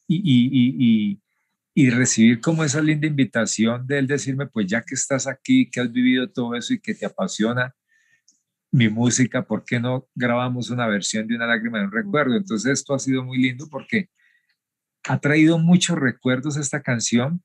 y, 0.08 1.20
y, 1.76 1.90
recibir 1.90 2.40
como 2.42 2.64
esa 2.64 2.82
linda 2.82 3.08
invitación 3.08 3.86
de 3.86 4.00
él 4.00 4.08
decirme, 4.08 4.48
pues 4.48 4.68
ya 4.68 4.82
que 4.82 4.96
estás 4.96 5.28
aquí, 5.28 5.70
que 5.70 5.80
has 5.80 5.92
vivido 5.92 6.30
todo 6.30 6.56
eso 6.56 6.74
y 6.74 6.80
que 6.80 6.96
te 6.96 7.06
apasiona 7.06 7.76
mi 8.78 8.90
música, 8.90 9.42
¿por 9.42 9.66
qué 9.66 9.80
no 9.80 10.08
grabamos 10.14 10.70
una 10.70 10.86
versión 10.86 11.28
de 11.28 11.36
una 11.36 11.48
lágrima 11.48 11.80
de 11.80 11.86
un 11.86 11.92
recuerdo? 11.92 12.36
Entonces 12.36 12.74
esto 12.74 12.94
ha 12.94 13.00
sido 13.00 13.24
muy 13.24 13.40
lindo 13.40 13.68
porque 13.72 14.10
ha 15.10 15.20
traído 15.20 15.58
muchos 15.58 15.98
recuerdos 15.98 16.58
esta 16.58 16.84
canción 16.84 17.42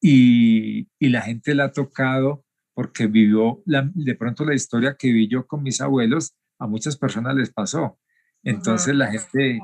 y, 0.00 0.88
y 0.98 1.10
la 1.10 1.22
gente 1.22 1.54
la 1.54 1.66
ha 1.66 1.72
tocado 1.72 2.44
porque 2.74 3.06
vivió 3.06 3.62
de 3.66 4.14
pronto 4.16 4.44
la 4.44 4.54
historia 4.54 4.96
que 4.98 5.12
vi 5.12 5.28
yo 5.28 5.46
con 5.46 5.62
mis 5.62 5.80
abuelos, 5.80 6.34
a 6.58 6.66
muchas 6.66 6.96
personas 6.96 7.36
les 7.36 7.52
pasó. 7.52 8.00
Entonces 8.42 8.96
la 8.96 9.12
gente, 9.12 9.60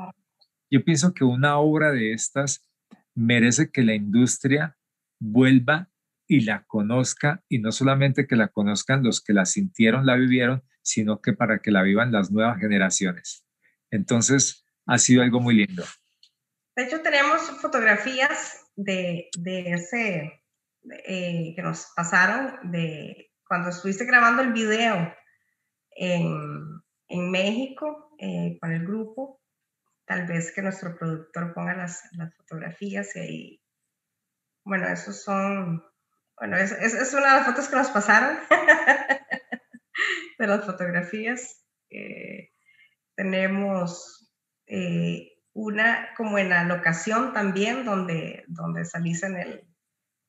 yo 0.70 0.84
pienso 0.84 1.12
que 1.12 1.24
una 1.24 1.58
obra 1.58 1.90
de 1.90 2.12
estas 2.12 2.64
merece 3.16 3.72
que 3.72 3.82
la 3.82 3.96
industria 3.96 4.76
vuelva 5.18 5.88
y 6.28 6.42
la 6.42 6.64
conozca, 6.64 7.42
y 7.48 7.58
no 7.58 7.72
solamente 7.72 8.26
que 8.26 8.36
la 8.36 8.48
conozcan 8.48 9.02
los 9.02 9.22
que 9.22 9.32
la 9.32 9.46
sintieron, 9.46 10.06
la 10.06 10.14
vivieron, 10.14 10.62
sino 10.82 11.20
que 11.20 11.32
para 11.32 11.58
que 11.58 11.70
la 11.70 11.82
vivan 11.82 12.12
las 12.12 12.30
nuevas 12.30 12.60
generaciones. 12.60 13.44
Entonces, 13.90 14.66
ha 14.86 14.98
sido 14.98 15.22
algo 15.22 15.40
muy 15.40 15.54
lindo. 15.54 15.84
De 16.76 16.84
hecho, 16.84 17.00
tenemos 17.00 17.42
fotografías 17.60 18.66
de, 18.76 19.30
ese 19.44 20.44
eh, 21.06 21.52
que 21.56 21.62
nos 21.62 21.88
pasaron 21.96 22.70
de 22.70 23.32
cuando 23.46 23.70
estuviste 23.70 24.04
grabando 24.04 24.42
el 24.42 24.52
video 24.52 25.12
en, 25.96 26.82
México 27.10 28.14
eh, 28.18 28.58
con 28.60 28.70
el 28.70 28.84
grupo 28.84 29.40
tal 30.08 30.26
vez 30.26 30.52
que 30.54 30.62
nuestro 30.62 30.96
productor 30.96 31.52
ponga 31.54 31.74
las, 31.74 32.02
las 32.12 32.34
fotografías 32.34 33.14
y 33.16 33.18
ahí, 33.18 33.62
bueno, 34.64 34.88
esos 34.88 35.22
son, 35.22 35.82
bueno, 36.38 36.56
es, 36.56 36.72
es, 36.72 37.12
una 37.12 37.32
de 37.32 37.38
las 37.38 37.46
fotos 37.46 37.68
que 37.68 37.76
nos 37.76 37.90
pasaron 37.90 38.38
de 40.38 40.46
las 40.46 40.64
fotografías. 40.64 41.64
Eh, 41.90 42.52
tenemos 43.14 44.32
eh, 44.66 45.32
una 45.52 46.10
como 46.16 46.38
en 46.38 46.50
la 46.50 46.64
locación 46.64 47.32
también, 47.32 47.84
donde, 47.84 48.44
donde 48.46 48.84
salís 48.84 49.22
en 49.22 49.36
el, 49.36 49.64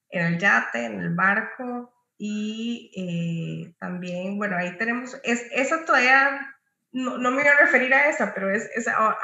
en 0.10 0.26
el 0.26 0.40
yate, 0.40 0.86
en 0.86 1.00
el 1.00 1.14
barco, 1.14 1.94
y 2.22 2.92
eh, 2.98 3.76
también, 3.80 4.38
bueno, 4.38 4.58
ahí 4.58 4.78
tenemos, 4.78 5.18
es, 5.24 5.46
esa 5.52 5.86
todavía 5.86 6.54
no, 6.92 7.18
no, 7.18 7.32
me 7.32 7.44
voy 7.44 7.48
a 7.48 7.60
referir 7.60 7.94
a 7.94 8.10
esa, 8.10 8.34
pero 8.34 8.52
es, 8.52 8.70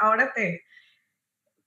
ahora 0.00 0.32
te, 0.32 0.64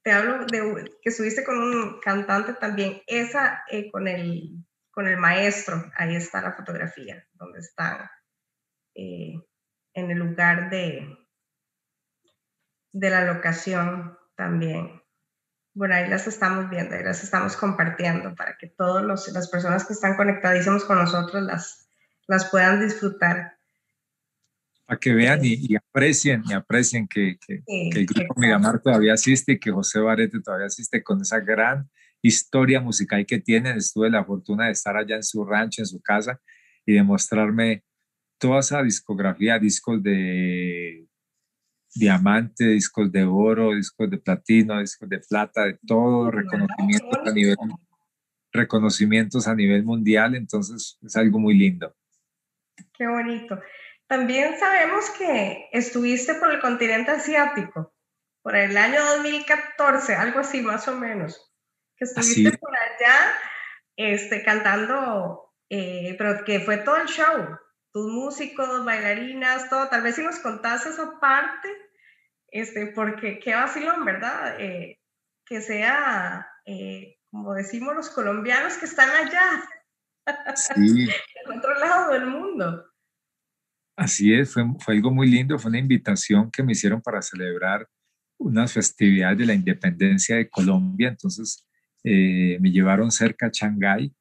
te 0.02 0.12
hablo 0.12 0.46
de 0.46 0.90
que 1.04 1.10
estuviste 1.10 1.44
con 1.44 1.62
un 1.62 2.00
cantante 2.00 2.54
también, 2.54 3.02
esa 3.06 3.64
eh, 3.70 3.92
con, 3.92 4.08
el, 4.08 4.66
con 5.00 5.08
el 5.08 5.16
maestro, 5.16 5.90
ahí 5.96 6.14
está 6.14 6.42
la 6.42 6.52
fotografía, 6.52 7.26
donde 7.36 7.60
está 7.60 8.12
eh, 8.94 9.34
en 9.94 10.12
el 10.12 10.18
lugar 10.18 10.70
de, 10.70 11.18
de 12.92 13.10
la 13.10 13.24
locación 13.24 14.18
también. 14.36 15.02
Bueno, 15.74 15.96
ahí 15.96 16.10
las 16.10 16.28
estamos 16.28 16.70
viendo, 16.70 16.98
ahí 16.98 17.04
las 17.06 17.24
estamos 17.24 17.56
compartiendo 17.56 18.36
para 18.36 18.58
que 18.58 18.68
todas 18.68 19.06
las 19.32 19.48
personas 19.48 19.86
que 19.86 19.94
están 19.94 20.18
conectadísimos 20.18 20.84
con 20.84 20.98
nosotros 20.98 21.44
las, 21.44 21.90
las 22.28 22.50
puedan 22.52 22.82
disfrutar 22.86 23.58
a 24.88 24.98
que 24.98 25.14
vean 25.14 25.40
y, 25.44 25.78
aprecien 25.78 26.44
y 26.46 26.52
aprecien 26.52 27.08
que, 27.08 27.38
que, 27.40 27.64
el 27.68 28.06
grupo 28.06 28.34
Miramar 28.36 28.82
todavía 28.82 29.14
asiste 29.14 29.54
y 29.54 29.60
que 29.60 29.72
José 29.72 30.00
Barete 30.00 30.42
todavía 30.42 30.66
asiste 30.66 31.02
con 31.04 31.22
esa 31.22 31.40
gran 31.40 31.90
historia 32.22 32.82
musical 32.82 33.26
que 33.26 33.40
tienen. 33.40 33.78
Estuve 33.78 34.10
la 34.10 34.26
fortuna 34.26 34.66
de 34.66 34.72
estar 34.72 34.96
allá 34.98 35.16
en 35.16 35.24
su 35.24 35.46
rancho, 35.46 35.82
en 35.82 35.88
su 35.88 36.02
casa 36.02 36.40
y 36.86 36.94
de 36.94 37.04
mostrarme 37.04 37.84
toda 38.38 38.60
esa 38.60 38.82
discografía, 38.84 39.60
discos 39.60 40.02
de 40.02 41.06
diamante, 41.94 42.66
discos 42.66 43.12
de 43.12 43.24
oro, 43.24 43.74
discos 43.74 44.10
de 44.10 44.18
platino, 44.18 44.80
discos 44.80 45.10
de 45.10 45.20
plata, 45.20 45.66
de 45.66 45.78
todo, 45.86 46.32
reconocimientos 46.32 47.20
a 47.26 47.32
nivel, 47.32 47.58
reconocimientos 48.52 49.48
a 49.48 49.56
nivel 49.56 49.84
mundial. 49.84 50.36
Entonces 50.36 50.98
es 51.02 51.16
algo 51.16 51.40
muy 51.40 51.58
lindo. 51.58 51.96
Qué 52.94 53.08
bonito. 53.08 53.60
También 54.08 54.58
sabemos 54.58 55.10
que 55.12 55.70
estuviste 55.72 56.34
por 56.36 56.52
el 56.52 56.60
continente 56.60 57.12
asiático, 57.12 57.94
por 58.42 58.56
el 58.56 58.76
año 58.76 59.00
2014, 59.18 60.16
algo 60.16 60.40
así 60.40 60.62
más 60.62 60.88
o 60.88 60.96
menos, 60.96 61.49
que 62.00 62.06
estuviste 62.06 62.58
por 62.58 62.76
allá 62.76 63.36
este, 63.98 64.44
cantando, 64.44 65.54
eh, 65.70 66.16
pero 66.18 66.46
que 66.46 66.62
fue 66.62 66.78
todo 66.78 66.96
el 66.96 67.08
show, 67.08 67.58
tus 67.92 68.10
músicos, 68.12 68.86
bailarinas, 68.86 69.70
todo, 69.70 69.90
tal 69.90 70.02
vez 70.02 70.16
si 70.16 70.24
nos 70.24 70.40
contás 70.40 70.86
esa 70.86 71.20
parte, 71.20 71.68
este, 72.48 72.88
porque 72.88 73.40
qué 73.40 73.54
vacilón, 73.54 74.06
¿verdad? 74.06 74.56
Eh, 74.60 75.00
que 75.46 75.62
sea, 75.62 76.48
eh, 76.66 77.18
como 77.30 77.54
decimos 77.54 77.94
los 77.94 78.10
colombianos 78.10 78.78
que 78.78 78.86
están 78.86 79.10
allá, 79.10 79.64
sí. 80.56 81.10
en 81.46 81.58
otro 81.58 81.78
lado 81.78 82.14
del 82.14 82.28
mundo. 82.28 82.86
Así 83.98 84.34
es, 84.34 84.54
fue, 84.54 84.64
fue 84.80 84.94
algo 84.94 85.12
muy 85.12 85.30
lindo, 85.30 85.60
fue 85.60 85.70
una 85.70 85.80
invitación 85.80 86.50
que 86.50 86.64
me 86.64 86.72
hicieron 86.72 87.02
para 87.02 87.22
celebrar 87.22 87.86
unas 88.38 88.72
festividades 88.72 89.40
de 89.40 89.46
la 89.46 89.54
independencia 89.54 90.38
de 90.38 90.50
Colombia, 90.50 91.10
entonces 91.10 91.69
eh, 92.04 92.58
me 92.62 92.72
llevaron 92.72 93.12
cerca 93.12 93.48
a 93.48 93.52
Shanghái 93.52 94.14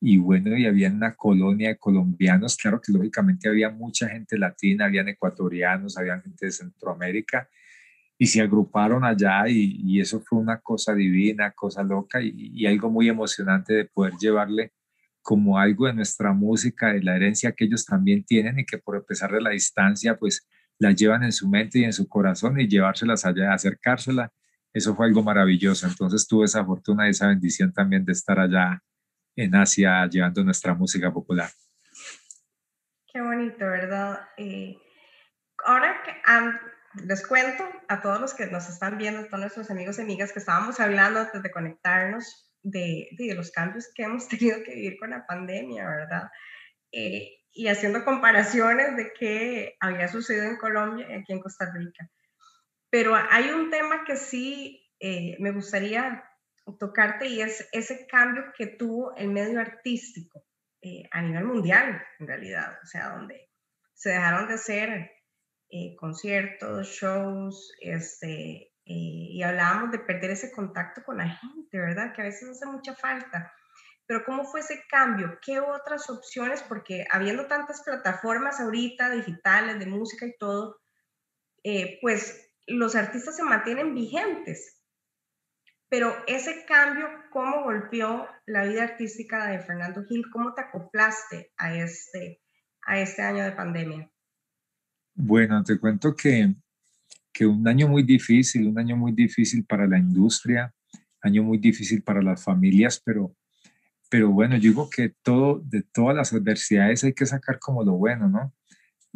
y 0.00 0.18
bueno, 0.18 0.56
y 0.56 0.66
había 0.66 0.90
una 0.90 1.14
colonia 1.14 1.70
de 1.70 1.78
colombianos, 1.78 2.56
claro 2.56 2.80
que 2.80 2.92
lógicamente 2.92 3.48
había 3.48 3.70
mucha 3.70 4.08
gente 4.08 4.38
latina, 4.38 4.84
habían 4.84 5.08
ecuatorianos, 5.08 5.96
había 5.96 6.20
gente 6.20 6.46
de 6.46 6.52
Centroamérica 6.52 7.48
y 8.18 8.26
se 8.26 8.40
agruparon 8.42 9.04
allá 9.04 9.48
y, 9.48 10.00
eso 10.00 10.20
fue 10.20 10.38
una 10.38 10.60
cosa 10.60 10.94
divina, 10.94 11.52
cosa 11.52 11.82
loca 11.82 12.20
y, 12.22 12.66
algo 12.66 12.90
muy 12.90 13.08
emocionante 13.08 13.74
de 13.74 13.84
poder 13.86 14.14
llevarle 14.20 14.72
como 15.22 15.58
algo 15.58 15.86
de 15.86 15.94
nuestra 15.94 16.32
música, 16.32 16.92
de 16.92 17.02
la 17.02 17.16
herencia 17.16 17.52
que 17.52 17.64
ellos 17.64 17.84
también 17.84 18.24
tienen 18.24 18.58
y 18.60 18.64
que 18.64 18.78
por 18.78 19.04
pesar 19.04 19.32
de 19.32 19.40
la 19.40 19.50
distancia, 19.50 20.16
pues 20.16 20.46
la 20.78 20.92
llevan 20.92 21.24
en 21.24 21.32
su 21.32 21.48
mente 21.48 21.80
y 21.80 21.84
en 21.84 21.92
su 21.92 22.08
corazón 22.08 22.60
y 22.60 22.68
llevárselas 22.68 23.24
allá, 23.26 23.52
acercársela, 23.52 24.32
eso 24.76 24.94
fue 24.94 25.06
algo 25.06 25.22
maravilloso. 25.22 25.86
Entonces 25.86 26.28
tuve 26.28 26.44
esa 26.44 26.62
fortuna 26.62 27.06
y 27.06 27.10
esa 27.10 27.28
bendición 27.28 27.72
también 27.72 28.04
de 28.04 28.12
estar 28.12 28.38
allá 28.38 28.82
en 29.34 29.54
Asia 29.54 30.06
llevando 30.06 30.44
nuestra 30.44 30.74
música 30.74 31.10
popular. 31.10 31.48
Qué 33.10 33.22
bonito, 33.22 33.64
¿verdad? 33.64 34.20
Eh, 34.36 34.76
ahora 35.64 35.96
que 36.04 37.06
les 37.06 37.26
cuento 37.26 37.64
a 37.88 38.02
todos 38.02 38.20
los 38.20 38.34
que 38.34 38.48
nos 38.48 38.68
están 38.68 38.98
viendo, 38.98 39.20
a 39.20 39.24
todos 39.24 39.40
nuestros 39.40 39.70
amigos 39.70 39.98
y 39.98 40.02
amigas 40.02 40.32
que 40.32 40.40
estábamos 40.40 40.78
hablando 40.78 41.20
antes 41.20 41.42
de 41.42 41.50
conectarnos 41.50 42.52
de, 42.62 43.08
de, 43.16 43.34
los 43.34 43.50
cambios 43.52 43.88
que 43.94 44.02
hemos 44.02 44.28
tenido 44.28 44.62
que 44.62 44.74
vivir 44.74 44.98
con 44.98 45.08
la 45.08 45.26
pandemia, 45.26 45.88
¿verdad? 45.88 46.30
Eh, 46.92 47.30
y 47.50 47.68
haciendo 47.68 48.04
comparaciones 48.04 48.94
de 48.98 49.10
qué 49.18 49.76
había 49.80 50.08
sucedido 50.08 50.44
en 50.44 50.58
Colombia 50.58 51.06
y 51.08 51.14
aquí 51.14 51.32
en 51.32 51.40
Costa 51.40 51.72
Rica. 51.72 52.10
Pero 52.96 53.14
hay 53.14 53.50
un 53.50 53.68
tema 53.68 54.04
que 54.06 54.16
sí 54.16 54.90
eh, 54.98 55.36
me 55.38 55.52
gustaría 55.52 56.24
tocarte 56.80 57.26
y 57.26 57.42
es 57.42 57.68
ese 57.70 58.06
cambio 58.06 58.44
que 58.56 58.68
tuvo 58.68 59.14
el 59.16 59.28
medio 59.28 59.60
artístico 59.60 60.46
eh, 60.80 61.02
a 61.10 61.20
nivel 61.20 61.44
mundial, 61.44 62.02
en 62.18 62.26
realidad, 62.26 62.78
o 62.82 62.86
sea, 62.86 63.10
donde 63.10 63.50
se 63.92 64.08
dejaron 64.08 64.48
de 64.48 64.54
hacer 64.54 65.10
conciertos, 66.00 66.88
shows, 66.88 67.70
este, 67.82 68.72
eh, 68.86 69.28
y 69.36 69.42
hablábamos 69.42 69.90
de 69.90 69.98
perder 69.98 70.30
ese 70.30 70.50
contacto 70.50 71.02
con 71.04 71.18
la 71.18 71.28
gente, 71.28 71.78
¿verdad? 71.78 72.14
Que 72.14 72.22
a 72.22 72.24
veces 72.24 72.48
hace 72.48 72.64
mucha 72.64 72.94
falta. 72.94 73.52
Pero 74.06 74.24
¿cómo 74.24 74.44
fue 74.44 74.60
ese 74.60 74.82
cambio? 74.88 75.38
¿Qué 75.44 75.60
otras 75.60 76.08
opciones? 76.08 76.62
Porque 76.62 77.04
habiendo 77.10 77.46
tantas 77.46 77.82
plataformas 77.82 78.58
ahorita 78.58 79.10
digitales 79.10 79.78
de 79.78 79.84
música 79.84 80.24
y 80.24 80.34
todo, 80.38 80.80
eh, 81.62 81.98
pues 82.00 82.45
los 82.66 82.94
artistas 82.94 83.36
se 83.36 83.44
mantienen 83.44 83.94
vigentes. 83.94 84.80
Pero 85.88 86.12
ese 86.26 86.64
cambio, 86.66 87.06
¿cómo 87.30 87.62
golpeó 87.62 88.26
la 88.46 88.64
vida 88.64 88.82
artística 88.82 89.46
de 89.46 89.60
Fernando 89.60 90.04
Gil? 90.04 90.24
¿Cómo 90.32 90.52
te 90.54 90.62
acoplaste 90.62 91.52
a 91.56 91.74
este, 91.76 92.42
a 92.86 92.98
este 92.98 93.22
año 93.22 93.44
de 93.44 93.52
pandemia? 93.52 94.10
Bueno, 95.14 95.62
te 95.62 95.78
cuento 95.78 96.14
que 96.14 96.54
que 97.36 97.44
un 97.44 97.68
año 97.68 97.86
muy 97.86 98.02
difícil, 98.02 98.66
un 98.66 98.78
año 98.78 98.96
muy 98.96 99.12
difícil 99.12 99.66
para 99.66 99.86
la 99.86 99.98
industria, 99.98 100.74
año 101.20 101.42
muy 101.42 101.58
difícil 101.58 102.02
para 102.02 102.22
las 102.22 102.42
familias, 102.42 103.02
pero, 103.04 103.36
pero 104.08 104.30
bueno, 104.30 104.56
yo 104.56 104.70
digo 104.70 104.88
que 104.88 105.12
todo, 105.22 105.60
de 105.62 105.82
todas 105.82 106.16
las 106.16 106.32
adversidades 106.32 107.04
hay 107.04 107.12
que 107.12 107.26
sacar 107.26 107.58
como 107.58 107.84
lo 107.84 107.92
bueno, 107.92 108.26
¿no? 108.26 108.54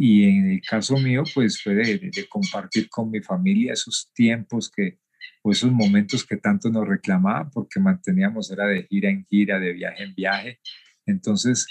Y 0.03 0.25
en 0.25 0.51
el 0.53 0.63
caso 0.63 0.97
mío, 0.97 1.25
pues 1.35 1.63
fue 1.63 1.75
de, 1.75 1.99
de, 1.99 2.27
compartir 2.27 2.89
con 2.89 3.11
mi 3.11 3.21
familia 3.21 3.75
esos 3.75 4.11
tiempos 4.15 4.71
que 4.75 4.99
o 5.43 5.53
esos 5.53 5.71
momentos 5.71 6.25
que 6.25 6.39
tanto 6.39 6.71
nos 6.71 6.89
reclamaba 6.89 7.51
porque 7.51 7.81
manteníamos, 7.81 8.51
era 8.51 8.67
de 8.67 8.85
gira 8.85 9.11
en 9.11 9.27
gira, 9.27 9.61
de 9.61 9.75
viaje 9.75 10.05
en 10.05 10.15
viaje. 10.15 10.61
Entonces, 11.05 11.67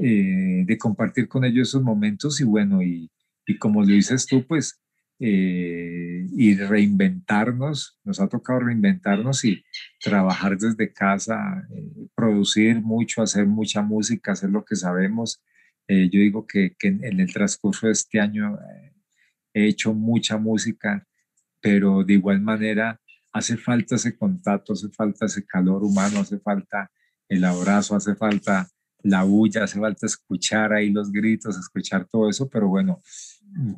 eh, 0.00 0.64
de 0.64 0.78
compartir 0.78 1.28
con 1.28 1.44
ellos 1.44 1.68
esos 1.68 1.82
momentos 1.82 2.40
y 2.40 2.44
bueno, 2.44 2.82
y, 2.82 3.10
y 3.46 3.58
como 3.58 3.82
lo 3.82 3.88
dices 3.88 4.26
tú, 4.26 4.46
pues, 4.46 4.80
eh, 5.20 6.26
y 6.30 6.56
reinventarnos, 6.56 7.98
nos 8.02 8.18
ha 8.18 8.28
tocado 8.28 8.60
reinventarnos 8.60 9.44
y 9.44 9.62
trabajar 10.02 10.56
desde 10.56 10.90
casa, 10.90 11.68
eh, 11.70 12.06
producir 12.14 12.80
mucho, 12.80 13.20
hacer 13.20 13.44
mucha 13.44 13.82
música, 13.82 14.32
hacer 14.32 14.48
lo 14.48 14.64
que 14.64 14.74
sabemos. 14.74 15.42
Yo 15.88 16.20
digo 16.20 16.46
que, 16.46 16.76
en, 16.82 17.20
el 17.20 17.32
transcurso 17.32 17.86
de 17.86 17.92
este 17.92 18.20
año 18.20 18.58
he 19.54 19.66
hecho 19.66 19.94
mucha 19.94 20.36
música, 20.36 21.06
pero 21.60 22.04
de 22.04 22.14
igual 22.14 22.40
manera 22.40 23.00
hace 23.32 23.56
falta 23.56 23.96
ese 23.96 24.16
contacto, 24.16 24.72
hace 24.72 24.88
falta 24.90 25.26
ese 25.26 25.44
calor 25.46 25.82
humano, 25.82 26.20
hace 26.20 26.38
falta 26.38 26.90
el 27.28 27.44
abrazo, 27.44 27.96
hace 27.96 28.14
falta 28.14 28.68
la 29.02 29.22
bulla, 29.22 29.64
hace 29.64 29.78
falta 29.78 30.06
escuchar 30.06 30.72
ahí 30.72 30.90
los 30.90 31.12
gritos, 31.12 31.56
escuchar 31.56 32.06
todo 32.06 32.28
eso, 32.28 32.48
pero 32.48 32.68
bueno, 32.68 33.00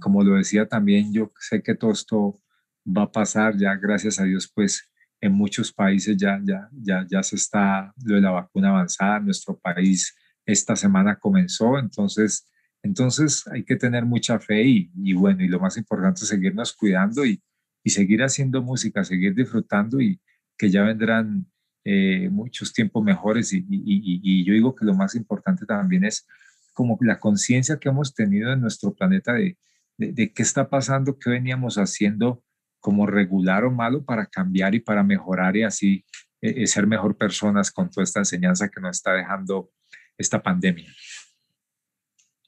como 0.00 0.22
lo 0.22 0.36
decía 0.36 0.66
también, 0.66 1.12
yo 1.12 1.32
sé 1.38 1.62
que 1.62 1.74
todo 1.74 1.92
esto 1.92 2.40
va 2.86 3.02
a 3.02 3.12
pasar, 3.12 3.56
ya 3.56 3.74
gracias 3.76 4.18
a 4.18 4.24
Dios, 4.24 4.50
pues 4.54 4.88
en 5.20 5.32
muchos 5.32 5.72
países 5.72 6.16
ya, 6.16 6.40
ya, 6.42 6.68
ya, 6.72 7.06
ya 7.08 7.22
se 7.22 7.36
está 7.36 7.92
lo 8.04 8.14
de 8.14 8.20
la 8.22 8.30
vacuna 8.30 8.70
avanzada, 8.70 9.20
nuestro 9.20 9.58
país 9.58 10.14
esta 10.52 10.76
semana 10.76 11.16
comenzó, 11.16 11.78
entonces, 11.78 12.48
entonces 12.82 13.46
hay 13.48 13.64
que 13.64 13.76
tener 13.76 14.04
mucha 14.04 14.38
fe 14.38 14.62
y, 14.64 14.90
y 14.96 15.12
bueno, 15.14 15.42
y 15.44 15.48
lo 15.48 15.60
más 15.60 15.76
importante 15.76 16.22
es 16.22 16.28
seguirnos 16.28 16.72
cuidando 16.72 17.24
y, 17.24 17.42
y 17.82 17.90
seguir 17.90 18.22
haciendo 18.22 18.62
música, 18.62 19.04
seguir 19.04 19.34
disfrutando 19.34 20.00
y 20.00 20.20
que 20.56 20.70
ya 20.70 20.82
vendrán 20.82 21.46
eh, 21.84 22.28
muchos 22.30 22.72
tiempos 22.72 23.02
mejores 23.02 23.52
y, 23.54 23.64
y, 23.68 24.44
yo 24.44 24.52
digo 24.52 24.74
que 24.74 24.84
lo 24.84 24.94
más 24.94 25.14
importante 25.14 25.64
también 25.64 26.04
es 26.04 26.26
como 26.74 26.98
la 27.00 27.18
conciencia 27.18 27.78
que 27.78 27.88
hemos 27.88 28.14
tenido 28.14 28.52
en 28.52 28.60
nuestro 28.60 28.94
planeta 28.94 29.32
de, 29.32 29.56
de, 29.96 30.32
qué 30.32 30.42
está 30.42 30.68
pasando, 30.68 31.18
qué 31.18 31.30
veníamos 31.30 31.78
haciendo 31.78 32.42
como 32.80 33.06
regular 33.06 33.64
o 33.64 33.70
malo 33.70 34.04
para 34.04 34.26
cambiar 34.26 34.74
y 34.74 34.80
para 34.80 35.02
mejorar 35.02 35.56
y 35.56 35.62
así 35.62 36.04
eh, 36.42 36.62
eh, 36.62 36.66
ser 36.66 36.86
mejor 36.86 37.16
personas 37.16 37.70
con 37.70 37.88
toda 37.88 38.04
esta 38.04 38.20
enseñanza 38.20 38.68
que 38.68 38.80
nos 38.80 38.98
está 38.98 39.14
dejando 39.14 39.70
esta 40.16 40.42
pandemia. 40.42 40.92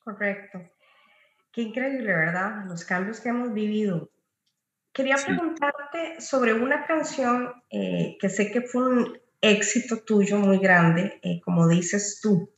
Correcto. 0.05 0.71
Qué 1.53 1.63
increíble, 1.63 2.13
¿verdad? 2.13 2.65
Los 2.67 2.85
cambios 2.85 3.21
que 3.21 3.29
hemos 3.29 3.53
vivido 3.53 4.13
Quería 4.93 5.17
preguntarte 5.17 6.21
sobre 6.21 6.53
una 6.53 6.85
canción 6.85 7.51
eh, 7.71 8.19
que 8.21 8.29
sé 8.29 8.53
que 8.53 8.61
fue 8.61 8.89
un 8.89 9.19
éxito 9.41 10.05
tuyo 10.05 10.37
muy 10.37 10.59
grande, 10.59 11.19
eh, 11.23 11.41
como 11.43 11.67
dices 11.67 12.21
tú, 12.23 12.53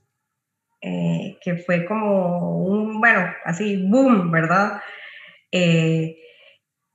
eh, 0.80 1.38
que 1.40 1.58
fue 1.58 1.86
como 1.86 2.64
un, 2.64 3.00
bueno, 3.00 3.32
así, 3.44 3.86
boom, 3.88 4.30
¿verdad? 4.30 4.80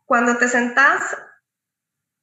cuando 0.06 0.38
te 0.38 0.50
sentás 0.50 1.16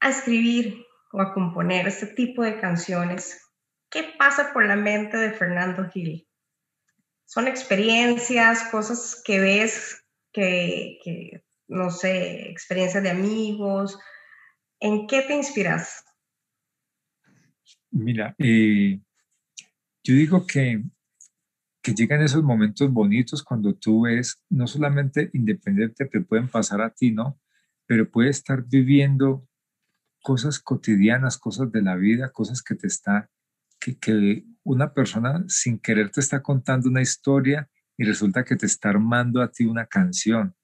a 0.00 0.10
escribir 0.10 0.84
o 1.12 1.22
a 1.22 1.32
componer 1.32 1.88
este 1.88 2.08
tipo 2.08 2.42
de 2.42 2.60
canciones, 2.60 3.45
¿qué 3.90 4.14
pasa 4.18 4.52
por 4.52 4.66
la 4.66 4.76
mente 4.76 5.16
de 5.16 5.32
Fernando 5.32 5.88
Gil? 5.90 6.26
Son 7.24 7.48
experiencias, 7.48 8.64
cosas 8.70 9.22
que 9.24 9.40
ves 9.40 10.06
que, 10.32 11.42
no 11.68 11.90
sé, 11.90 12.50
experiencias 12.50 13.02
de 13.02 13.10
amigos? 13.10 13.98
¿En 14.80 15.06
qué 15.06 15.22
te 15.22 15.34
inspiras? 15.34 16.04
Mira, 17.90 18.34
eh, 18.38 19.00
yo 20.04 20.14
digo 20.14 20.46
que, 20.46 20.82
que 21.82 21.94
llegan 21.94 22.22
esos 22.22 22.42
momentos 22.42 22.92
bonitos 22.92 23.42
cuando 23.42 23.74
tú 23.74 24.02
ves, 24.02 24.42
no 24.50 24.66
solamente 24.66 25.30
independiente 25.32 26.04
te 26.04 26.20
pueden 26.20 26.48
pasar 26.48 26.82
a 26.82 26.90
ti, 26.90 27.10
¿no? 27.10 27.40
Pero 27.86 28.10
puedes 28.10 28.36
estar 28.36 28.62
viviendo 28.64 29.48
cosas 30.22 30.58
cotidianas, 30.58 31.38
cosas 31.38 31.72
de 31.72 31.82
la 31.82 31.96
vida, 31.96 32.30
cosas 32.32 32.62
que 32.62 32.74
te 32.74 32.88
está, 32.88 33.30
que, 33.78 33.98
que 33.98 34.44
una 34.62 34.92
persona 34.92 35.44
sin 35.48 35.78
querer 35.78 36.10
te 36.10 36.20
está 36.20 36.42
contando 36.42 36.88
una 36.88 37.02
historia 37.02 37.68
y 37.96 38.04
resulta 38.04 38.44
que 38.44 38.56
te 38.56 38.66
está 38.66 38.90
armando 38.90 39.40
a 39.40 39.50
ti 39.50 39.64
una 39.64 39.86
canción 39.86 40.54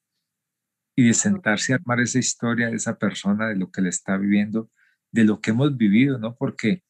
y 0.95 1.07
de 1.07 1.13
sentarse 1.13 1.73
a 1.73 1.77
armar 1.77 1.99
esa 2.01 2.19
historia 2.19 2.67
de 2.67 2.75
esa 2.75 2.97
persona, 2.97 3.47
de 3.47 3.55
lo 3.55 3.71
que 3.71 3.81
le 3.81 3.89
está 3.89 4.17
viviendo, 4.17 4.69
de 5.11 5.23
lo 5.23 5.41
que 5.41 5.51
hemos 5.51 5.75
vivido, 5.75 6.19
¿no? 6.19 6.35
Porque 6.35 6.83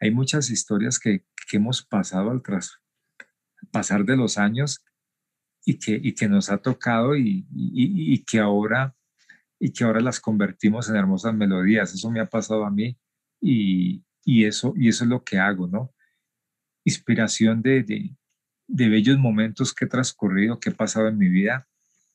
hay 0.00 0.10
muchas 0.10 0.50
historias 0.50 0.98
que, 0.98 1.24
que 1.48 1.56
hemos 1.56 1.84
pasado 1.84 2.30
al 2.30 2.42
tras, 2.42 2.80
pasar 3.70 4.04
de 4.04 4.16
los 4.16 4.38
años 4.38 4.84
y 5.64 5.78
que, 5.78 5.98
y 6.02 6.14
que 6.14 6.28
nos 6.28 6.50
ha 6.50 6.58
tocado 6.58 7.16
y, 7.16 7.46
y, 7.54 8.14
y, 8.14 8.24
que 8.24 8.38
ahora, 8.38 8.94
y 9.58 9.72
que 9.72 9.84
ahora 9.84 10.00
las 10.00 10.20
convertimos 10.20 10.88
en 10.88 10.96
hermosas 10.96 11.34
melodías. 11.34 11.92
Eso 11.94 12.10
me 12.10 12.20
ha 12.20 12.28
pasado 12.28 12.64
a 12.64 12.70
mí 12.70 12.98
y, 13.40 14.04
y 14.26 14.44
eso, 14.44 14.74
y 14.76 14.88
eso 14.88 15.04
es 15.04 15.10
lo 15.10 15.22
que 15.22 15.38
hago, 15.38 15.68
¿no? 15.68 15.94
Inspiración 16.84 17.62
de, 17.62 17.84
de, 17.84 18.16
de 18.66 18.88
bellos 18.88 19.18
momentos 19.18 19.72
que 19.72 19.84
he 19.84 19.88
transcurrido, 19.88 20.58
que 20.58 20.70
he 20.70 20.74
pasado 20.74 21.06
en 21.06 21.16
mi 21.16 21.28
vida 21.28 21.68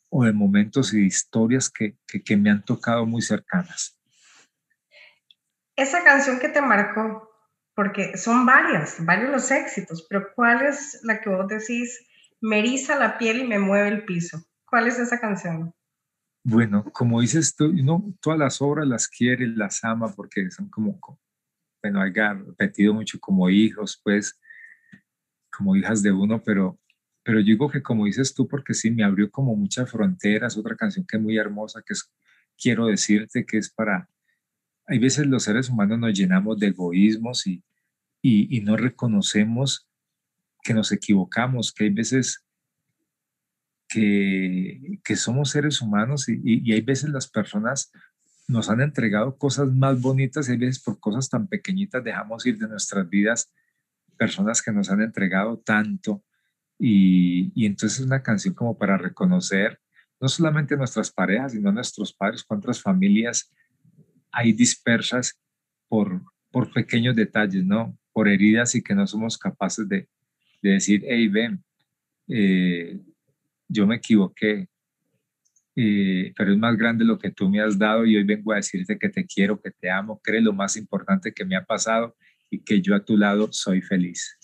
o 0.10 0.26
de 0.26 0.34
momentos 0.34 0.94
y 0.94 1.06
historias 1.06 1.70
que, 1.70 1.96
que, 2.06 2.36
me 2.36 2.50
han 2.50 2.64
tocado 2.64 3.06
muy 3.06 3.22
cercanas. 3.22 3.98
Esa 5.78 6.04
canción 6.04 6.38
que 6.38 6.50
te 6.50 6.62
marcó, 6.62 7.32
porque 7.74 8.18
son 8.18 8.46
varias, 8.46 8.98
varios 9.06 9.32
los 9.32 9.50
éxitos, 9.50 10.06
pero 10.10 10.28
¿cuál 10.36 10.66
es 10.66 11.00
la 11.04 11.22
que 11.22 11.30
vos 11.30 11.48
decís, 11.48 11.98
me 12.42 12.60
eriza 12.60 13.00
la 13.00 13.18
piel 13.18 13.40
y 13.40 13.48
me 13.48 13.58
mueve 13.58 13.88
el 13.88 14.04
piso? 14.04 14.44
¿Cuál 14.66 14.88
es 14.88 15.00
esa 15.00 15.18
canción? 15.22 15.74
Bueno, 16.44 16.84
como 16.92 17.22
dices 17.22 17.56
tú, 17.56 17.72
no, 17.72 18.04
todas 18.20 18.38
las 18.38 18.62
obras 18.62 18.86
las 18.86 19.08
quiere, 19.08 19.48
las 19.48 19.82
ama 19.86 20.14
porque 20.14 20.52
son 20.52 20.70
como, 20.70 21.00
bueno, 21.82 22.02
hay 22.02 22.12
repetido 22.12 22.94
mucho 22.94 23.20
como 23.20 23.50
hijos, 23.50 24.00
pues, 24.04 24.40
como 25.56 25.76
hijas 25.76 26.02
de 26.04 26.12
uno, 26.12 26.42
pero 26.44 26.80
pero 27.24 27.40
yo 27.40 27.46
digo 27.46 27.70
que 27.70 27.84
como 27.84 28.06
dices 28.06 28.34
tú, 28.34 28.48
porque 28.48 28.74
sí, 28.74 28.90
me 28.90 29.04
abrió 29.04 29.30
como 29.30 29.56
muchas 29.56 29.90
fronteras, 29.92 30.58
otra 30.58 30.76
canción 30.76 31.06
que 31.06 31.18
es 31.18 31.24
muy 31.24 31.38
hermosa, 31.38 31.84
que 31.86 31.94
es 31.94 32.12
Quiero 32.62 32.86
decirte, 32.86 33.44
que 33.46 33.58
es 33.58 33.72
para, 33.72 34.08
hay 34.86 35.00
veces 35.00 35.26
los 35.26 35.44
seres 35.44 35.70
humanos 35.70 35.98
nos 35.98 36.14
llenamos 36.14 36.60
de 36.60 36.68
egoísmos 36.68 37.48
y, 37.48 37.64
y, 38.22 38.62
no 38.62 38.78
reconocemos 38.78 39.88
que 40.64 40.76
nos 40.76 40.92
equivocamos, 40.92 41.72
que 41.74 41.86
hay 41.86 41.90
veces 41.90 42.46
que, 43.88 45.00
que 45.04 45.16
somos 45.16 45.50
seres 45.50 45.82
humanos 45.82 46.30
y, 46.30 46.40
y, 46.44 46.72
hay 46.74 46.82
veces 46.82 47.10
las 47.10 47.28
personas 47.28 47.92
nos 48.52 48.70
han 48.70 48.82
entregado 48.82 49.38
cosas 49.38 49.72
más 49.72 50.02
bonitas 50.02 50.48
y 50.48 50.54
hay 50.54 50.58
veces 50.58 50.84
por 50.84 51.00
cosas 51.00 51.30
tan 51.30 51.48
pequeñitas 51.48 52.04
dejamos 52.04 52.46
ir 52.46 52.58
de 52.58 52.68
nuestras 52.68 53.10
vidas 53.10 53.52
personas 54.18 54.62
que 54.62 54.72
nos 54.72 54.90
han 54.92 55.02
entregado 55.02 55.58
tanto 55.60 56.24
y, 56.78 57.52
y 57.56 57.66
entonces 57.66 58.00
es 58.00 58.06
una 58.06 58.22
canción 58.22 58.54
como 58.54 58.78
para 58.78 58.98
reconocer 58.98 59.80
no 60.22 60.28
solamente 60.28 60.78
nuestras 60.78 61.12
parejas, 61.12 61.54
sino 61.54 61.72
nuestros 61.72 62.14
padres, 62.14 62.44
cuántas 62.44 62.80
familias 62.80 63.52
hay 64.32 64.54
dispersas 64.54 65.40
por, 65.88 66.22
por 66.52 66.72
pequeños 66.72 67.16
detalles, 67.16 67.66
¿no? 67.66 67.98
Por 68.14 68.30
heridas 68.30 68.76
y 68.76 68.84
que 68.84 68.94
no 68.94 69.08
somos 69.08 69.38
capaces 69.38 69.90
de, 69.90 70.08
de 70.62 70.70
decir, 70.70 71.04
hey, 71.08 71.28
ven, 71.28 71.64
eh, 72.28 73.00
yo 73.68 73.88
me 73.88 73.96
equivoqué, 73.96 74.70
eh, 75.76 76.34
pero 76.36 76.52
es 76.52 76.58
más 76.58 76.76
grande 76.76 77.06
lo 77.06 77.18
que 77.18 77.32
tú 77.32 77.50
me 77.50 77.62
has 77.62 77.78
dado 77.78 78.06
y 78.06 78.18
hoy 78.18 78.24
vengo 78.24 78.52
a 78.52 78.58
decirte 78.58 79.00
que 79.00 79.10
te 79.10 79.26
quiero, 79.26 79.62
que 79.62 79.72
te 79.72 79.90
amo, 79.90 80.20
que 80.24 80.32
eres 80.32 80.44
lo 80.44 80.54
más 80.54 80.76
importante 80.76 81.34
que 81.34 81.46
me 81.46 81.56
ha 81.56 81.64
pasado 81.64 82.16
y 82.50 82.64
que 82.64 82.82
yo 82.82 82.96
a 82.96 83.06
tu 83.06 83.18
lado 83.18 83.48
soy 83.52 83.82
feliz. 83.82 84.38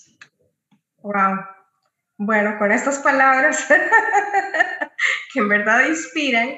Wow, 0.98 1.38
bueno, 2.18 2.58
con 2.58 2.72
estas 2.72 3.00
palabras 3.00 3.68
que 5.34 5.40
en 5.40 5.50
verdad 5.50 5.88
inspiran, 5.88 6.50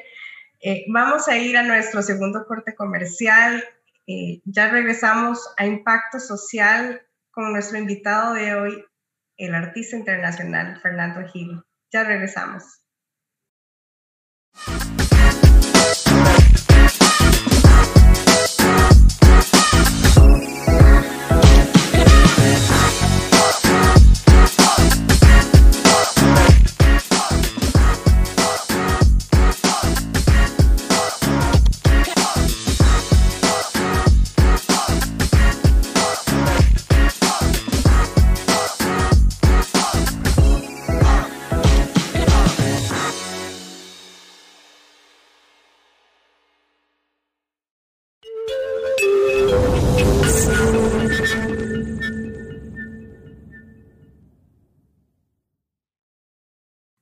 eh, 0.62 0.86
vamos 0.88 1.28
a 1.28 1.38
ir 1.38 1.58
a 1.58 1.64
nuestro 1.64 2.02
segundo 2.02 2.46
corte 2.46 2.76
comercial. 2.76 3.64
Eh, 4.08 4.42
ya 4.46 4.70
regresamos 4.70 5.54
a 5.58 5.66
Impacto 5.66 6.20
Social 6.20 7.02
con 7.32 7.52
nuestro 7.54 7.78
invitado 7.78 8.34
de 8.34 8.56
hoy, 8.56 8.86
el 9.38 9.56
artista 9.56 9.96
internacional 9.96 10.80
Fernando 10.82 11.28
Gil. 11.32 11.62
Ya 11.92 12.04
regresamos. 12.04 12.64
Thank 14.66 15.02
you. 15.02 15.09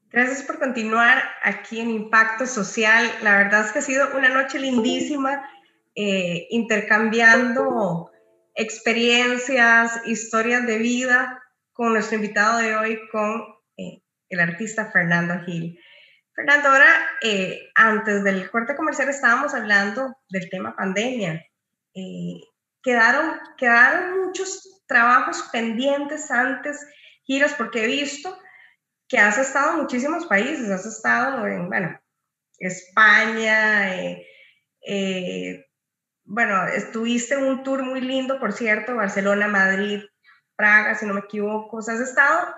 Gracias 0.10 0.42
por 0.48 0.58
continuar 0.58 1.22
aquí 1.44 1.80
en 1.80 1.92
Impacto 1.92 2.48
Social. 2.48 3.08
La 3.22 3.38
verdad 3.38 3.66
es 3.66 3.72
que 3.72 3.80
ha 3.80 3.82
sido 3.84 4.18
una 4.18 4.30
noche 4.30 4.58
lindísima, 4.58 5.48
eh, 5.94 6.48
intercambiando 6.50 8.10
experiencias, 8.56 10.02
historias 10.08 10.66
de 10.66 10.80
vida 10.80 11.40
con 11.74 11.94
nuestro 11.94 12.16
invitado 12.16 12.58
de 12.58 12.76
hoy, 12.76 13.00
con 13.12 13.44
eh, 13.78 14.02
el 14.30 14.40
artista 14.40 14.92
Fernando 14.92 15.40
Gil. 15.46 15.80
Fernando, 16.34 16.70
ahora, 16.70 16.96
eh, 17.22 17.70
antes 17.76 18.24
del 18.24 18.50
corte 18.50 18.76
comercial 18.76 19.10
estábamos 19.10 19.54
hablando 19.54 20.18
del 20.30 20.50
tema 20.50 20.76
pandemia 20.76 21.46
quedaron, 22.88 23.38
quedaron 23.58 24.28
muchos 24.28 24.82
trabajos 24.88 25.50
pendientes 25.52 26.32
antes, 26.32 26.88
giras, 27.26 27.54
porque 27.58 27.84
he 27.84 27.88
visto 27.88 28.40
que 29.10 29.18
has 29.18 29.38
estado 29.38 29.74
en 29.74 29.82
muchísimos 29.82 30.26
países, 30.26 30.70
has 30.70 30.86
estado 30.86 31.46
en, 31.48 31.68
bueno, 31.68 32.00
España, 32.58 33.94
eh, 33.94 34.26
eh, 34.88 35.66
bueno, 36.24 36.66
estuviste 36.68 37.34
en 37.36 37.44
un 37.44 37.64
tour 37.64 37.84
muy 37.84 38.00
lindo, 38.00 38.40
por 38.40 38.54
cierto, 38.54 38.96
Barcelona, 38.96 39.50
Madrid, 39.50 40.04
Praga, 40.56 40.96
si 40.96 41.06
no 41.06 41.14
me 41.14 41.20
equivoco, 41.20 41.80
has 41.80 41.90
estado 41.90 42.56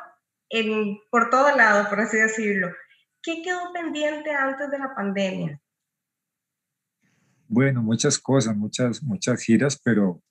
en, 0.50 1.00
por 1.10 1.32
todo 1.32 1.56
lado, 1.56 1.90
por 1.90 2.02
así 2.02 2.18
decirlo. 2.18 2.72
¿Qué 3.24 3.42
quedó 3.42 3.74
pendiente 3.74 4.30
antes 4.30 4.70
de 4.70 4.78
la 4.78 4.94
pandemia? 4.94 5.60
Bueno, 7.52 7.82
muchas 7.82 8.20
cosas, 8.20 8.56
muchas, 8.56 9.02
muchas 9.02 9.42
giras, 9.42 9.82
pero, 9.84 10.22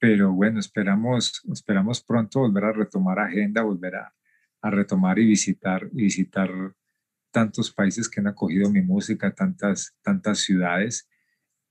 pero 0.00 0.32
bueno, 0.32 0.58
esperamos, 0.58 1.40
esperamos 1.52 2.02
pronto 2.02 2.40
volver 2.40 2.64
a 2.64 2.72
retomar 2.72 3.20
agenda, 3.20 3.62
volver 3.62 3.94
a, 3.94 4.12
a 4.60 4.70
retomar 4.70 5.20
y 5.20 5.24
visitar, 5.26 5.88
visitar 5.92 6.50
tantos 7.30 7.70
países 7.70 8.08
que 8.08 8.18
han 8.18 8.26
acogido 8.26 8.68
mi 8.70 8.82
música, 8.82 9.32
tantas, 9.32 9.94
tantas 10.02 10.40
ciudades, 10.40 11.08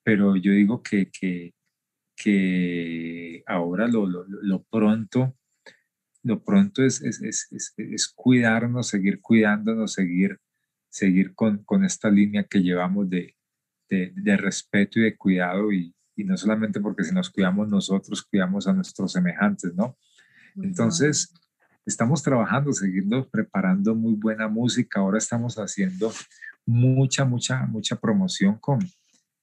pero 0.04 0.38
yo 0.38 0.54
digo 0.54 0.82
que, 0.82 1.12
que, 1.12 1.54
que 2.16 3.44
ahora 3.48 3.90
lo, 3.90 4.06
lo, 4.06 4.24
lo, 4.26 4.64
pronto, 4.64 5.36
lo 6.24 6.46
pronto 6.46 6.82
es, 6.86 7.02
es, 7.02 7.22
es, 7.22 7.74
es, 7.76 8.08
cuidarnos, 8.08 8.88
seguir 8.88 9.20
cuidándonos, 9.20 9.92
seguir, 9.92 10.40
seguir 10.88 11.36
con, 11.36 11.62
con 11.66 11.84
esta 11.84 12.10
línea 12.10 12.46
que 12.46 12.64
llevamos 12.64 13.10
de, 13.10 13.36
de, 13.92 14.14
de 14.16 14.38
respeto 14.38 15.00
y 15.00 15.04
de 15.04 15.18
cuidado 15.18 15.72
y, 15.72 15.94
y, 16.16 16.24
no 16.24 16.38
solamente 16.38 16.80
porque 16.80 17.04
si 17.04 17.14
nos 17.14 17.30
cuidamos 17.30 17.68
nosotros, 17.68 18.24
cuidamos 18.24 18.66
a 18.68 18.74
nuestros 18.74 19.12
semejantes, 19.12 19.76
¿no? 19.76 19.98
Entonces, 20.56 21.34
estamos 21.86 22.24
trabajando, 22.24 22.72
seguimos 22.72 23.28
preparando 23.28 23.94
muy 23.94 24.14
buena 24.14 24.48
música. 24.48 25.02
Ahora 25.02 25.18
estamos 25.18 25.56
haciendo 25.56 26.12
mucha, 26.66 27.26
mucha, 27.26 27.66
mucha 27.66 27.98
promoción 27.98 28.58
con, 28.60 28.80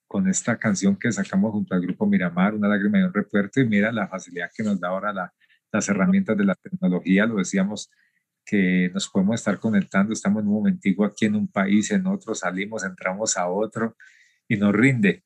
con 0.07 0.28
esta 0.28 0.59
canción 0.59 0.96
que 0.96 1.12
sacamos 1.12 1.53
junto 1.53 1.74
al 1.74 1.82
grupo 1.82 2.07
Miramar, 2.07 2.55
Una 2.55 2.68
lágrima 2.68 3.01
y 3.01 3.03
un 3.03 3.12
recuerdo. 3.12 3.61
Y 3.61 3.66
mira 3.66 3.92
la 3.92 4.09
facilidad 4.09 4.51
que 4.55 4.62
nos 4.62 4.80
da 4.80 4.88
ahora 4.88 5.32
las 5.72 5.88
herramientas 5.88 6.36
de 6.38 6.44
la 6.44 6.55
tecnología. 6.55 7.26
Lo 7.26 7.36
decíamos 7.36 7.90
que 8.46 8.90
nos 8.94 9.09
podemos 9.09 9.34
estar 9.34 9.59
conectando. 9.59 10.12
Estamos 10.12 10.42
en 10.42 10.49
un 10.49 10.55
momentico 10.55 11.05
aquí 11.05 11.26
en 11.26 11.36
un 11.36 11.49
país, 11.49 11.90
en 11.90 12.07
otro, 12.07 12.34
salimos, 12.34 12.84
entramos 12.84 13.36
a 13.36 13.49
otro 13.49 13.94
y 14.49 14.57
nos 14.57 14.74
rinde 14.74 15.24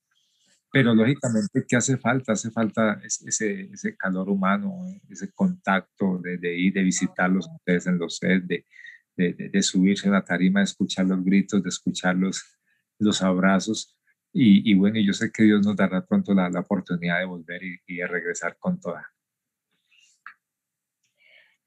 pero 0.72 0.94
lógicamente, 0.94 1.66
¿qué 1.68 1.76
hace 1.76 1.98
falta? 1.98 2.32
Hace 2.32 2.50
falta 2.50 2.98
ese, 3.04 3.68
ese 3.70 3.94
calor 3.94 4.30
humano, 4.30 4.86
ese 5.10 5.30
contacto 5.30 6.18
de, 6.18 6.38
de 6.38 6.56
ir, 6.56 6.72
de 6.72 6.82
visitarlos 6.82 7.46
ustedes 7.46 7.86
en 7.86 7.98
los 7.98 8.16
sets, 8.16 8.48
de, 8.48 8.64
de, 9.14 9.50
de, 9.52 9.62
subirse 9.62 10.08
a 10.08 10.12
la 10.12 10.24
tarima, 10.24 10.60
de 10.60 10.64
escuchar 10.64 11.04
los 11.04 11.22
gritos, 11.22 11.62
de 11.62 11.68
escuchar 11.68 12.16
los, 12.16 12.58
los 12.98 13.20
abrazos. 13.20 13.98
Y, 14.32 14.70
y, 14.70 14.74
bueno, 14.74 14.98
yo 14.98 15.12
sé 15.12 15.30
que 15.30 15.42
Dios 15.42 15.60
nos 15.62 15.76
dará 15.76 16.06
pronto 16.06 16.32
la, 16.32 16.48
la 16.48 16.60
oportunidad 16.60 17.18
de 17.18 17.26
volver 17.26 17.62
y, 17.62 17.78
y, 17.86 17.96
de 17.98 18.06
regresar 18.06 18.56
con 18.58 18.80
toda. 18.80 19.06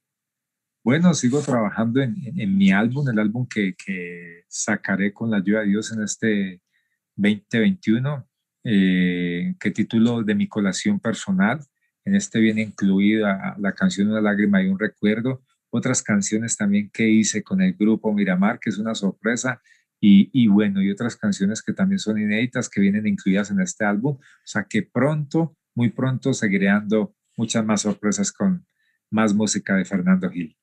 Bueno, 0.85 1.13
sigo 1.15 1.43
trabajando 1.43 2.01
en, 2.01 2.15
en, 2.37 2.57
mi 2.57 2.73
álbum, 2.73 3.09
el 3.09 3.19
álbum 3.19 3.47
que, 3.47 3.75
que, 3.75 4.45
sacaré 4.49 5.13
con 5.13 5.31
la 5.31 5.39
ayuda 5.39 5.61
de 5.61 5.67
Dios 5.67 5.93
en 5.93 6.03
este 6.03 6.63
2021, 7.17 8.27
eh, 8.65 9.55
que 9.59 9.71
titulo 9.73 10.23
de 10.23 10.35
mi 10.35 10.49
colación 10.49 11.01
personal. 11.01 11.61
En 12.05 12.15
este 12.15 12.39
viene 12.39 12.63
incluida 12.63 13.57
la 13.59 13.73
canción 13.73 14.09
Una 14.09 14.21
lágrima 14.21 14.63
y 14.63 14.69
un 14.69 14.79
recuerdo, 14.79 15.43
otras 15.71 16.03
canciones 16.03 16.57
también 16.57 16.89
que 16.91 17.09
hice 17.09 17.43
con 17.43 17.61
el 17.61 17.75
grupo 17.75 18.15
Miramar, 18.15 18.59
que 18.59 18.71
es 18.71 18.79
una 18.79 18.95
sorpresa, 18.95 19.61
y, 20.01 20.47
bueno, 20.49 20.81
y 20.81 20.91
otras 20.91 21.17
canciones 21.17 21.63
que 21.63 21.73
también 21.73 21.99
son 21.99 22.19
inéditas 22.19 22.69
que 22.69 22.81
vienen 22.81 23.07
incluidas 23.07 23.51
en 23.51 23.61
este 23.61 23.85
álbum. 23.85 24.17
O 24.17 24.47
sea 24.47 24.65
que 24.69 24.83
pronto, 24.83 25.57
muy 25.75 25.91
pronto, 25.91 26.33
seguiré 26.33 26.67
dando 26.67 27.15
muchas 27.37 27.65
más 27.65 27.83
sorpresas 27.83 28.33
con 28.33 28.67
más 29.11 29.35
música 29.35 29.75
de 29.75 29.85
Fernando 29.85 30.31
Gil. 30.31 30.57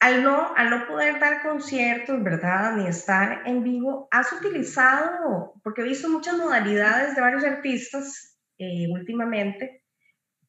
Al 0.00 0.22
no, 0.22 0.54
al 0.56 0.70
no 0.70 0.86
poder 0.86 1.20
dar 1.20 1.42
conciertos, 1.42 2.22
¿verdad? 2.22 2.76
Ni 2.76 2.86
estar 2.86 3.42
en 3.46 3.62
vivo, 3.62 4.08
has 4.10 4.32
utilizado, 4.32 5.54
porque 5.62 5.82
he 5.82 5.84
visto 5.84 6.08
muchas 6.08 6.38
modalidades 6.38 7.14
de 7.14 7.20
varios 7.20 7.44
artistas 7.44 8.38
eh, 8.58 8.86
últimamente 8.90 9.84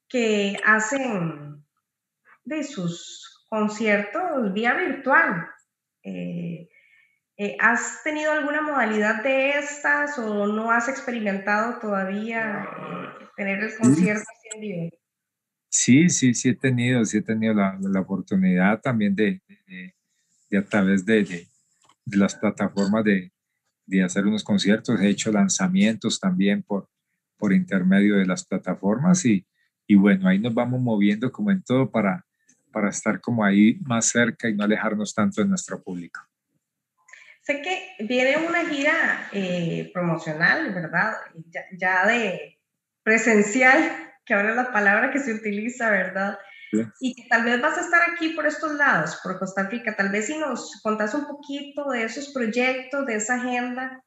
que 0.07 0.57
hacen 0.65 1.65
de 2.45 2.63
sus 2.63 3.45
conciertos 3.49 4.53
vía 4.53 4.73
virtual. 4.73 5.47
Eh, 6.03 6.69
eh, 7.44 7.58
¿Has 7.60 8.04
tenido 8.04 8.32
alguna 8.32 8.62
modalidad 8.62 9.24
de 9.24 9.58
estas 9.58 10.20
o 10.20 10.46
no 10.46 10.70
has 10.70 10.88
experimentado 10.88 11.80
todavía 11.80 12.64
eh, 12.64 13.26
tener 13.36 13.64
el 13.64 13.76
concierto 13.76 14.22
así 14.22 14.48
en 14.54 14.62
vivo? 14.62 14.89
Sí, 15.68 16.10
sí, 16.10 16.36
sí 16.36 16.50
he 16.50 16.56
tenido, 16.56 17.04
sí 17.04 17.18
he 17.18 17.22
tenido 17.24 17.56
la, 17.56 17.80
la 17.82 18.02
oportunidad 18.02 18.80
también 18.80 19.16
de, 19.16 19.42
de, 19.48 19.96
de, 20.52 20.58
a 20.60 20.64
través 20.64 21.04
de, 21.04 21.24
de, 22.06 22.18
las 22.18 22.36
plataformas 22.36 23.04
de, 23.06 23.32
de 23.88 24.04
hacer 24.04 24.28
unos 24.28 24.44
conciertos. 24.44 25.02
He 25.02 25.10
hecho 25.10 25.32
lanzamientos 25.32 26.20
también 26.20 26.62
por, 26.62 26.89
por 27.38 27.54
intermedio 27.54 28.18
de 28.18 28.28
las 28.28 28.46
plataformas 28.46 29.26
y, 29.26 29.48
y 29.88 29.96
bueno, 29.96 30.30
ahí 30.30 30.38
nos 30.38 30.54
vamos 30.54 30.80
moviendo 30.80 31.32
como 31.32 31.50
en 31.50 31.64
todo 31.64 31.89
para, 31.89 32.24
para 32.72 32.89
estar 32.89 33.20
como 33.20 33.44
ahí 33.44 33.80
más 33.82 34.06
cerca 34.10 34.48
y 34.48 34.54
no 34.54 34.64
alejarnos 34.64 35.16
tanto 35.16 35.42
de 35.42 35.48
nuestro 35.48 35.82
público. 35.82 36.22
Sé 37.42 37.62
que 37.62 38.06
viene 38.06 38.38
una 38.38 38.70
gira 38.70 39.30
eh, 39.34 39.89
promocional, 39.94 40.74
¿verdad? 40.74 41.14
Ya, 41.78 42.06
de 42.06 42.60
presencial, 43.04 44.14
que 44.26 44.34
ahora 44.34 44.52
es 44.52 44.56
la 44.56 44.72
palabra 44.72 45.12
que 45.12 45.20
se 45.20 45.34
utiliza, 45.34 45.89
¿verdad? 45.89 46.38
Y 47.00 47.16
que 47.16 47.28
tal 47.28 47.44
vez 47.44 47.60
vas 47.60 47.78
a 47.78 47.82
estar 47.82 48.02
aquí 48.10 48.30
por 48.30 48.46
estos 48.46 48.74
lados, 48.76 49.20
por 49.24 49.38
Costa 49.39 49.68
Rica. 49.68 49.96
Tal 49.96 50.10
vez 50.10 50.28
si 50.28 50.38
nos 50.38 50.80
contás 50.82 51.14
un 51.14 51.26
poquito 51.26 51.89
de 51.89 52.04
esos 52.04 52.30
proyectos, 52.30 53.06
de 53.08 53.16
esa 53.16 53.36
agenda. 53.36 54.04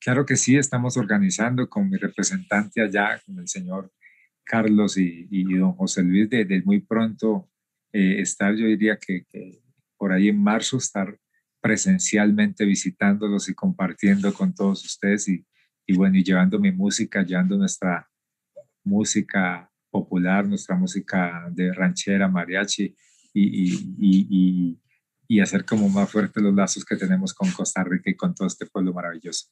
Claro 0.00 0.24
que 0.24 0.36
sí, 0.36 0.56
estamos 0.56 0.96
organizando 0.96 1.68
con 1.68 1.90
mi 1.90 1.96
representante 1.96 2.80
allá, 2.80 3.20
con 3.26 3.38
el 3.40 3.48
señor 3.48 3.92
Carlos 4.44 4.96
y, 4.96 5.44
don 5.54 5.72
José 5.72 6.02
Luis 6.02 6.30
de, 6.30 6.62
muy 6.64 6.80
pronto 6.80 7.50
eh, 7.92 8.20
estar, 8.20 8.54
yo 8.54 8.66
diría 8.66 8.96
que, 8.96 9.26
por 9.98 10.12
ahí 10.12 10.28
en 10.28 10.42
marzo 10.42 10.78
estar 10.78 11.18
presencialmente 11.60 12.64
visitándolos 12.64 13.48
y 13.48 13.54
compartiendo 13.54 14.32
con 14.32 14.54
todos 14.54 14.84
ustedes 14.84 15.28
y, 15.28 15.44
y 15.86 15.96
bueno, 15.96 16.16
y 16.16 16.24
llevando 16.24 16.58
mi 16.58 16.70
música, 16.72 17.22
llevando 17.22 17.56
nuestra 17.56 18.08
música 18.84 19.70
popular, 19.90 20.46
nuestra 20.46 20.76
música 20.76 21.48
de 21.50 21.72
ranchera, 21.72 22.28
mariachi 22.28 22.94
y, 23.32 24.78
y, 25.28 25.40
hacer 25.40 25.64
como 25.64 25.88
más 25.88 26.10
fuertes 26.10 26.42
los 26.42 26.54
lazos 26.54 26.84
que 26.84 26.96
tenemos 26.96 27.32
con 27.32 27.50
Costa 27.52 27.84
Rica 27.84 28.10
y 28.10 28.16
con 28.16 28.34
todo 28.34 28.48
este 28.48 28.66
pueblo 28.66 28.92
maravilloso. 28.92 29.48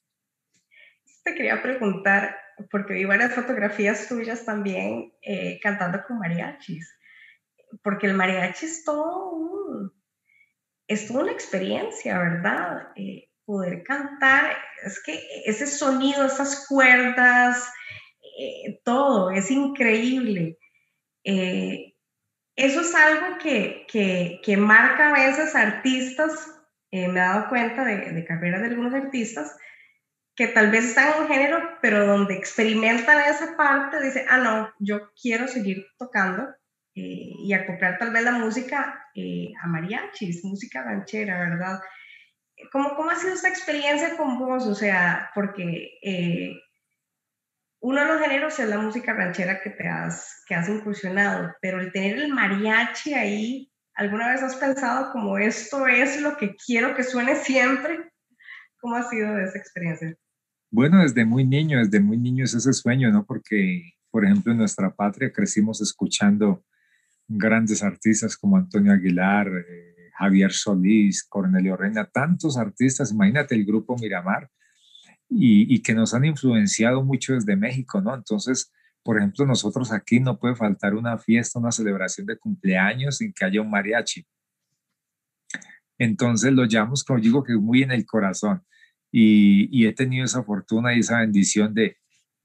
Te 1.22 1.34
quería 1.34 1.62
preguntar, 1.62 2.36
porque 2.70 2.94
vi 2.94 3.04
varias 3.04 3.34
fotografías 3.34 4.08
tuyas 4.08 4.44
también 4.44 5.12
eh, 5.22 5.60
cantando 5.62 6.02
con 6.06 6.18
mariachis, 6.18 6.92
porque 7.82 8.08
el 8.08 8.14
mariachi 8.14 8.66
es 8.66 8.84
todo 8.84 9.92
es 10.88 11.10
una 11.10 11.32
experiencia, 11.32 12.18
¿verdad? 12.18 12.88
Eh, 12.96 13.28
poder 13.44 13.82
cantar, 13.84 14.56
es 14.84 15.02
que 15.02 15.20
ese 15.44 15.66
sonido, 15.66 16.26
esas 16.26 16.66
cuerdas, 16.68 17.72
eh, 18.38 18.80
todo, 18.84 19.30
es 19.30 19.50
increíble. 19.50 20.58
Eh, 21.24 21.94
eso 22.56 22.80
es 22.80 22.94
algo 22.94 23.38
que, 23.38 23.86
que, 23.90 24.40
que, 24.42 24.56
marca 24.56 25.08
a 25.08 25.12
veces 25.12 25.54
artistas, 25.54 26.32
me 26.90 27.04
he 27.04 27.12
dado 27.12 27.48
cuenta 27.48 27.84
de, 27.84 28.12
de 28.12 28.24
carreras 28.24 28.62
de 28.62 28.68
algunos 28.68 28.94
artistas, 28.94 29.56
que 30.34 30.48
tal 30.48 30.70
vez 30.70 30.84
están 30.84 31.14
en 31.14 31.22
un 31.22 31.28
género, 31.28 31.78
pero 31.82 32.06
donde 32.06 32.34
experimentan 32.34 33.20
esa 33.28 33.56
parte, 33.56 34.02
dice, 34.02 34.26
ah, 34.28 34.38
no, 34.38 34.72
yo 34.78 35.12
quiero 35.20 35.48
seguir 35.48 35.86
tocando 35.98 36.46
y 36.98 37.52
acoplar 37.52 37.98
tal 37.98 38.10
vez 38.10 38.22
la 38.24 38.32
música 38.32 39.04
a 39.62 39.66
mariachis, 39.66 40.44
música 40.44 40.82
ranchera, 40.82 41.38
¿verdad? 41.38 41.80
¿Cómo, 42.72 42.96
¿Cómo 42.96 43.10
ha 43.10 43.16
sido 43.16 43.34
esta 43.34 43.50
experiencia 43.50 44.16
con 44.16 44.38
vos? 44.38 44.66
O 44.66 44.74
sea, 44.74 45.30
porque 45.34 45.90
uno 47.80 48.00
de 48.00 48.06
los 48.06 48.20
géneros 48.20 48.58
es 48.58 48.68
la 48.68 48.78
música 48.78 49.12
ranchera 49.12 49.60
que 49.60 49.70
te 49.70 49.86
has, 49.86 50.42
que 50.48 50.54
has 50.54 50.68
incursionado, 50.68 51.54
pero 51.60 51.80
el 51.80 51.92
tener 51.92 52.18
el 52.18 52.32
mariachi 52.32 53.12
ahí, 53.12 53.70
¿alguna 53.94 54.32
vez 54.32 54.42
has 54.42 54.56
pensado 54.56 55.12
como 55.12 55.36
esto 55.36 55.86
es 55.86 56.20
lo 56.22 56.36
que 56.38 56.56
quiero 56.56 56.96
que 56.96 57.04
suene 57.04 57.36
siempre? 57.36 58.10
¿Cómo 58.80 58.96
ha 58.96 59.02
sido 59.02 59.38
esa 59.38 59.58
experiencia? 59.58 60.16
Bueno, 60.70 61.02
desde 61.02 61.24
muy 61.26 61.44
niño, 61.46 61.78
desde 61.78 62.00
muy 62.00 62.16
niño 62.16 62.44
es 62.44 62.54
ese 62.54 62.72
sueño, 62.72 63.12
¿no? 63.12 63.24
Porque, 63.26 63.92
por 64.10 64.24
ejemplo, 64.24 64.52
en 64.52 64.58
nuestra 64.58 64.94
patria 64.94 65.30
crecimos 65.30 65.80
escuchando 65.80 66.64
grandes 67.28 67.82
artistas 67.82 68.36
como 68.36 68.56
Antonio 68.56 68.92
Aguilar, 68.92 69.48
eh, 69.48 70.10
Javier 70.18 70.52
Solís, 70.52 71.24
Cornelio 71.24 71.76
Reina, 71.76 72.04
tantos 72.04 72.56
artistas, 72.56 73.12
imagínate 73.12 73.54
el 73.54 73.64
grupo 73.64 73.96
Miramar, 73.96 74.50
y, 75.28 75.82
que 75.82 75.94
nos 75.94 76.14
han 76.14 76.24
influenciado 76.24 77.02
mucho 77.02 77.34
desde 77.34 77.56
México, 77.56 78.00
¿no? 78.00 78.14
Entonces, 78.14 78.72
por 79.02 79.18
ejemplo, 79.18 79.44
nosotros 79.44 79.92
aquí 79.92 80.20
no 80.20 80.38
puede 80.38 80.54
faltar 80.54 80.94
una 80.94 81.18
fiesta, 81.18 81.58
una 81.58 81.72
celebración 81.72 82.26
de 82.26 82.38
cumpleaños 82.38 83.18
sin 83.18 83.32
que 83.32 83.44
haya 83.44 83.60
un 83.60 83.70
mariachi. 83.70 84.24
Entonces 85.98 86.52
lo 86.52 86.64
llamamos, 86.64 87.04
como 87.04 87.20
digo, 87.20 87.42
que 87.42 87.54
muy 87.56 87.82
en 87.82 87.92
el 87.92 88.06
corazón. 88.06 88.62
Y, 89.10 89.86
he 89.86 89.92
tenido 89.92 90.24
esa 90.24 90.42
fortuna 90.42 90.94
y 90.94 91.00
esa 91.00 91.20
bendición 91.20 91.74
de, 91.74 91.96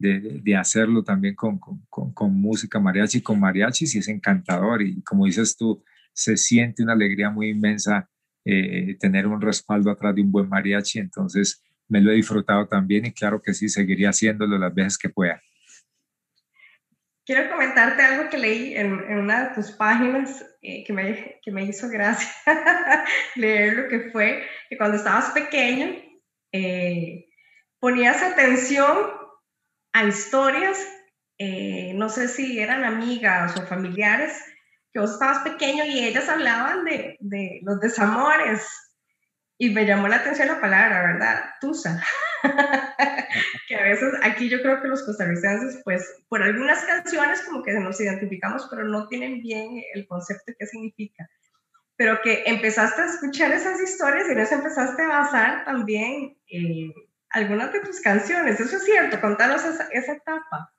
de, 0.02 0.56
hacerlo 0.56 1.04
también 1.04 1.36
con, 1.36 1.60
con, 1.60 2.14
con, 2.14 2.34
música 2.34 2.80
mariachi, 2.80 3.22
con 3.22 3.40
mariachis, 3.40 3.96
y 3.96 4.00
es 4.00 4.08
encantador. 4.08 4.82
Y 4.82 5.02
como 5.04 5.26
dices 5.26 5.56
tú, 5.56 5.84
se 6.14 6.38
siente 6.38 6.84
una 6.84 6.94
alegría 6.94 7.30
muy 7.30 7.50
inmensa 7.50 8.10
eh, 8.44 8.98
tener 9.00 9.28
un 9.28 9.40
respaldo 9.40 9.92
atrás 9.92 10.16
de 10.16 10.22
un 10.22 10.32
buen 10.32 10.50
mariachi. 10.50 11.00
Entonces, 11.00 11.64
me 11.88 12.02
lo 12.02 12.12
he 12.12 12.16
disfrutado 12.16 12.68
también 12.68 13.06
y 13.06 13.12
claro 13.12 13.42
que 13.42 13.54
sí, 13.54 13.70
seguiría 13.70 14.10
haciéndolo 14.10 14.58
las 14.58 14.74
veces 14.74 14.98
que 14.98 15.10
pueda. 15.10 15.42
Quiero 17.24 17.52
comentarte 17.52 18.02
algo 18.02 18.30
que 18.30 18.38
leí 18.38 18.76
en, 18.76 18.94
una 18.94 19.50
de 19.50 19.56
tus 19.56 19.72
páginas 19.72 20.44
eh, 20.62 20.84
que, 20.84 20.92
me, 20.92 21.40
que, 21.42 21.52
me, 21.52 21.66
hizo 21.66 21.88
gracia 21.88 22.30
leer 23.36 23.78
lo 23.78 23.90
que 23.90 24.10
fue 24.10 24.44
que 24.70 24.78
cuando 24.78 24.98
estabas 24.98 25.30
pequeño 25.30 25.96
eh, 26.52 27.28
ponías 27.80 28.22
atención 28.24 29.21
a 29.94 30.04
historias, 30.06 30.78
eh, 31.38 31.94
no 31.96 32.10
sé 32.10 32.28
si 32.28 32.60
eran 32.60 32.84
amigas 32.84 33.58
o 33.58 33.66
familiares, 33.66 34.34
que 34.94 35.00
vos 35.00 35.12
estabas 35.12 35.40
pequeño 35.40 35.86
y 35.86 36.06
ellas 36.06 36.28
hablaban 36.28 36.84
de, 36.86 37.18
de 37.20 37.60
los 37.64 37.80
desamores 37.80 38.68
y 39.62 39.70
me 39.70 39.86
llamó 39.86 40.08
la 40.08 40.16
atención 40.16 40.48
la 40.48 40.60
palabra, 40.60 41.04
¿verdad? 41.04 41.44
Tusa. 41.62 42.04
que 43.68 43.76
a 43.76 43.84
veces 43.84 44.14
aquí 44.24 44.50
yo 44.50 44.60
creo 44.62 44.82
que 44.82 44.88
los 44.88 45.04
costarricenses, 45.04 45.82
pues 45.84 46.24
por 46.30 46.42
algunas 46.42 46.84
canciones 46.84 47.44
como 47.44 47.62
que 47.62 47.74
nos 47.74 48.02
identificamos, 48.02 48.68
pero 48.72 48.86
no 48.86 49.08
tienen 49.08 49.40
bien 49.42 49.84
el 49.94 50.08
concepto 50.08 50.52
qué 50.58 50.66
significa. 50.66 51.30
Pero 51.96 52.20
que 52.24 52.42
empezaste 52.48 53.04
a 53.04 53.06
escuchar 53.06 53.52
esas 53.52 53.80
historias 53.80 54.28
y 54.28 54.32
en 54.32 54.40
empezaste 54.40 55.04
a 55.04 55.08
basar 55.08 55.64
también 55.64 56.36
eh, 56.48 56.92
algunas 57.34 57.72
de 57.74 57.80
tus 57.82 58.00
canciones. 58.02 58.60
Eso 58.60 58.78
es 58.78 58.84
cierto, 58.84 59.20
contanos 59.22 59.64
esa, 59.64 59.88
esa 59.92 60.14
etapa. 60.14 60.74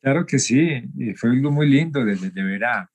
Claro 0.00 0.26
que 0.26 0.38
sí, 0.38 0.82
fue 1.16 1.30
algo 1.30 1.50
muy 1.50 1.68
lindo 1.68 2.04
de, 2.04 2.16
de 2.16 2.42
ver 2.42 2.64
a, 2.64 2.92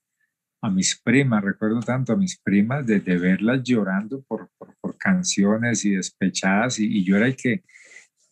a 0.61 0.69
mis 0.69 0.99
primas, 0.99 1.43
recuerdo 1.43 1.79
tanto 1.81 2.13
a 2.13 2.17
mis 2.17 2.37
primas 2.39 2.85
de, 2.85 2.99
verlas 2.99 3.61
llorando 3.63 4.21
por, 4.23 4.49
por, 4.57 4.97
canciones 4.97 5.85
y 5.85 5.91
despechadas 5.91 6.79
y, 6.79 7.03
yo 7.03 7.17
era 7.17 7.27
el 7.27 7.35
que 7.35 7.63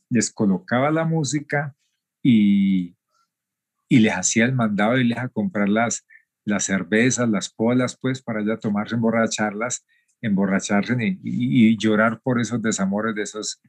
les 0.09 0.31
colocaba 0.31 0.89
la 0.89 1.05
música 1.05 1.75
y, 2.23 2.95
y 3.87 3.99
les 3.99 4.13
hacía 4.13 4.45
el 4.45 4.53
mandado 4.53 4.97
y 4.97 5.03
les 5.03 5.17
a 5.19 5.29
comprar 5.29 5.69
las, 5.69 6.05
las 6.43 6.63
cervezas, 6.65 7.29
las 7.29 7.49
polas, 7.53 7.97
pues 8.01 8.21
para 8.21 8.43
ya 8.43 8.57
tomarse, 8.57 8.95
emborracharlas, 8.95 9.85
emborracharse 10.21 10.95
y, 10.99 11.19
y, 11.23 11.77
llorar 11.77 12.19
por 12.21 12.41
esos 12.41 12.61
desamores 12.61 13.13
de 13.13 13.21
esos, 13.21 13.61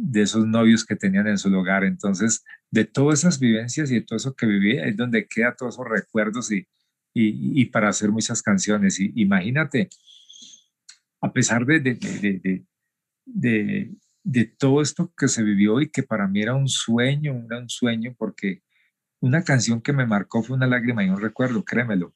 de 0.00 0.22
esos 0.22 0.46
novios 0.46 0.86
que 0.86 0.94
tenían 0.94 1.26
en 1.26 1.38
su 1.38 1.52
hogar. 1.52 1.82
Entonces, 1.82 2.44
de 2.70 2.84
todas 2.84 3.20
esas 3.20 3.40
vivencias 3.40 3.90
y 3.90 3.94
de 3.94 4.02
todo 4.02 4.16
eso 4.16 4.34
que 4.34 4.46
viví, 4.46 4.78
es 4.78 4.96
donde 4.96 5.26
queda 5.26 5.56
todos 5.56 5.74
esos 5.74 5.88
recuerdos 5.88 6.52
y, 6.52 6.66
y, 7.12 7.64
para 7.66 7.88
hacer 7.88 8.10
muchas 8.10 8.40
canciones. 8.40 9.00
Y, 9.00 9.12
imagínate, 9.16 9.88
a 11.20 11.32
pesar 11.32 11.66
de, 11.66 11.80
de, 11.80 12.64
de, 13.26 13.90
de, 14.22 14.44
todo 14.44 14.82
esto 14.82 15.12
que 15.16 15.26
se 15.26 15.42
vivió 15.42 15.80
y 15.80 15.88
que 15.90 16.04
para 16.04 16.28
mí 16.28 16.42
era 16.42 16.54
un 16.54 16.68
sueño, 16.68 17.44
era 17.46 17.58
un 17.58 17.68
sueño, 17.68 18.14
porque 18.16 18.62
una 19.18 19.42
canción 19.42 19.82
que 19.82 19.92
me 19.92 20.06
marcó 20.06 20.44
fue 20.44 20.56
una 20.56 20.68
lágrima 20.68 21.04
y 21.04 21.08
un 21.08 21.20
recuerdo, 21.20 21.64
créemelo, 21.64 22.14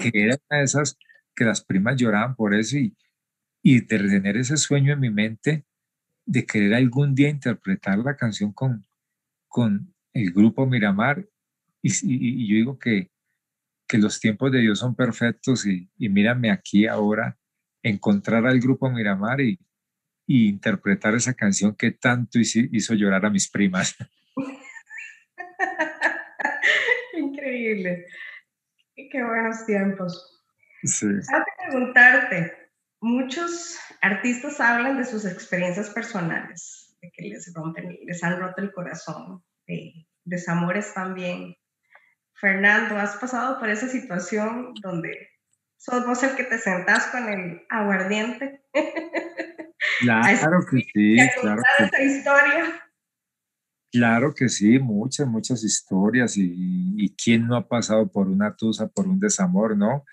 que 0.00 0.10
era 0.14 0.38
una 0.48 0.58
de 0.60 0.64
esas 0.64 0.96
que 1.36 1.44
las 1.44 1.62
primas 1.62 1.96
lloraban 1.96 2.34
por 2.34 2.54
eso 2.54 2.78
y, 2.78 2.96
y 3.62 3.80
de 3.80 3.98
tener 4.08 4.38
ese 4.38 4.56
sueño 4.56 4.94
en 4.94 5.00
mi 5.00 5.10
mente 5.10 5.66
de 6.24 6.46
querer 6.46 6.74
algún 6.74 7.14
día 7.14 7.28
interpretar 7.28 7.98
la 7.98 8.16
canción 8.16 8.52
con, 8.52 8.86
con 9.48 9.94
el 10.12 10.32
grupo 10.32 10.66
Miramar. 10.66 11.26
Y, 11.82 11.90
y, 11.90 12.44
y 12.44 12.48
yo 12.48 12.56
digo 12.56 12.78
que, 12.78 13.12
que 13.92 13.98
los 13.98 14.20
tiempos 14.20 14.50
de 14.50 14.60
Dios 14.60 14.78
son 14.78 14.94
perfectos 14.94 15.66
y, 15.66 15.90
y 15.98 16.08
mírame 16.08 16.50
aquí 16.50 16.86
ahora, 16.86 17.36
encontrar 17.82 18.46
al 18.46 18.58
grupo 18.60 18.90
Miramar 18.90 19.40
y, 19.40 19.58
interpretar 20.26 21.14
esa 21.14 21.34
canción 21.34 21.74
que 21.74 21.90
tanto 21.90 22.38
hizo, 22.38 22.94
llorar 22.94 23.26
a 23.26 23.30
mis 23.30 23.50
primas. 23.50 23.94
Increíble. 27.18 28.06
Qué 28.94 29.22
buenos 29.22 29.66
tiempos. 29.66 30.42
Sí. 30.84 31.06
preguntarte, 31.68 32.61
muchos 33.02 33.76
artistas 34.00 34.60
hablan 34.60 34.96
de 34.96 35.04
sus 35.04 35.24
experiencias 35.24 35.90
personales, 35.90 36.96
de 37.02 37.10
que 37.12 37.24
les 37.24 37.52
rompen, 37.52 37.98
les 38.06 38.22
han 38.22 38.38
roto 38.38 38.62
el 38.62 38.72
corazón, 38.72 39.42
de 39.66 40.06
desamores 40.24 40.94
también. 40.94 41.56
Fernando, 42.34 42.96
¿has 42.96 43.16
pasado 43.16 43.58
por 43.58 43.68
esa 43.68 43.88
situación 43.88 44.72
donde 44.80 45.28
sos 45.76 46.06
vos 46.06 46.22
el 46.22 46.36
que 46.36 46.44
te 46.44 46.58
sentás 46.58 47.08
con 47.08 47.28
el 47.28 47.62
aguardiente? 47.68 48.62
Claro 50.00 50.64
que 50.70 50.78
sí, 50.92 51.16
claro 51.40 51.62
que 51.76 51.84
esa 51.84 52.02
historia. 52.02 52.82
Claro 53.90 54.34
que 54.34 54.48
sí, 54.48 54.78
muchas, 54.78 55.26
muchas 55.26 55.62
historias 55.64 56.36
y, 56.36 56.94
y 56.96 57.14
quién 57.14 57.46
no 57.46 57.56
ha 57.56 57.68
pasado 57.68 58.10
por 58.10 58.28
una 58.28 58.56
tusa, 58.56 58.88
por 58.88 59.06
un 59.06 59.20
desamor, 59.20 59.76
¿no? 59.76 60.04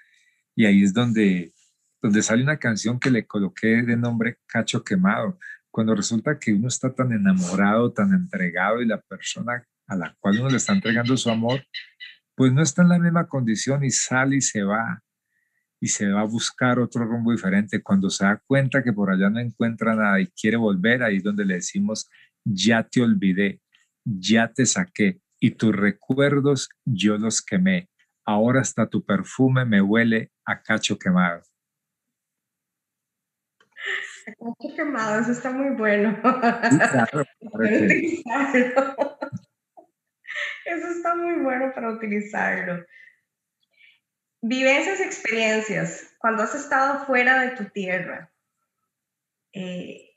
Y 0.56 0.66
ahí 0.66 0.84
es 0.84 0.94
donde, 0.94 1.54
donde 2.02 2.22
sale 2.22 2.44
una 2.44 2.58
canción 2.58 3.00
que 3.00 3.12
le 3.12 3.26
coloqué 3.26 3.84
de 3.84 3.98
nombre 3.98 4.38
Cacho 4.48 4.84
Quemado, 4.84 5.38
cuando 5.72 5.96
resulta 5.96 6.40
que 6.40 6.54
uno 6.54 6.68
está 6.68 6.94
tan 6.94 7.12
enamorado, 7.12 7.92
tan 7.92 8.14
entregado 8.14 8.82
y 8.82 8.88
la 8.88 9.00
persona 9.02 9.64
a 9.88 9.96
la 9.96 10.16
cual 10.20 10.40
uno 10.40 10.50
le 10.50 10.58
está 10.58 10.74
entregando 10.74 11.16
su 11.18 11.30
amor 11.30 11.62
pues 12.40 12.54
no 12.54 12.62
está 12.62 12.84
en 12.84 12.88
la 12.88 13.00
misma 13.00 13.28
condición 13.28 13.84
y 13.84 13.92
sale 13.92 14.38
y 14.38 14.42
se 14.42 14.64
va 14.64 15.04
y 15.82 15.90
se 15.90 16.08
va 16.08 16.22
a 16.22 16.24
buscar 16.24 16.80
otro 16.80 17.04
rumbo 17.04 17.34
diferente. 17.34 17.84
Cuando 17.84 18.10
se 18.10 18.24
da 18.24 18.42
cuenta 18.48 18.82
que 18.82 18.94
por 18.94 19.12
allá 19.12 19.30
no 19.30 19.42
encuentra 19.42 19.94
nada 19.94 20.22
y 20.22 20.28
quiere 20.28 20.56
volver, 20.56 21.04
ahí 21.04 21.18
es 21.18 21.24
donde 21.24 21.44
le 21.44 21.56
decimos, 21.56 22.10
ya 22.46 22.82
te 22.82 23.02
olvidé, 23.02 23.60
ya 24.06 24.48
te 24.48 24.66
saqué 24.66 25.20
y 25.38 25.52
tus 25.52 25.76
recuerdos 25.76 26.70
yo 26.86 27.18
los 27.18 27.42
quemé. 27.42 27.90
Ahora 28.24 28.62
hasta 28.62 28.88
tu 28.88 29.04
perfume 29.04 29.66
me 29.66 29.82
huele 29.82 30.32
a 30.46 30.62
cacho 30.62 30.98
quemado. 30.98 31.42
A 34.30 34.36
cacho 34.36 34.76
quemado, 34.76 35.22
eso 35.22 35.32
está 35.32 35.52
muy 35.52 35.76
bueno. 35.76 36.20
Eso 40.66 40.88
está 40.88 41.16
muy 41.16 41.42
bueno 41.42 41.72
para 41.74 41.90
utilizarlo. 41.90 42.86
Vivencias, 44.42 45.00
experiencias, 45.00 46.16
cuando 46.20 46.44
has 46.44 46.56
estado 46.56 47.06
fuera 47.06 47.42
de 47.42 47.58
tu 47.58 47.66
tierra, 47.66 48.32
eh, 49.52 50.16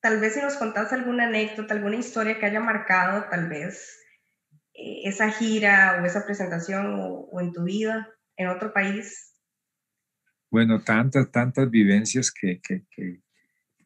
tal 0.00 0.20
vez 0.20 0.34
si 0.34 0.40
nos 0.40 0.56
contás 0.56 0.92
alguna 0.92 1.26
anécdota, 1.26 1.74
alguna 1.74 1.96
historia 1.96 2.38
que 2.38 2.46
haya 2.46 2.60
marcado 2.60 3.28
tal 3.30 3.48
vez 3.48 3.98
eh, 4.74 5.02
esa 5.04 5.30
gira 5.30 6.00
o 6.00 6.06
esa 6.06 6.24
presentación 6.24 6.96
o, 7.00 7.40
en 7.40 7.52
tu 7.52 7.64
vida 7.64 8.08
en 8.36 8.48
otro 8.48 8.72
país. 8.72 9.27
Bueno, 10.50 10.80
tantas, 10.80 11.30
tantas 11.30 11.70
vivencias 11.70 12.32
que, 12.32 12.60
que, 12.60 12.84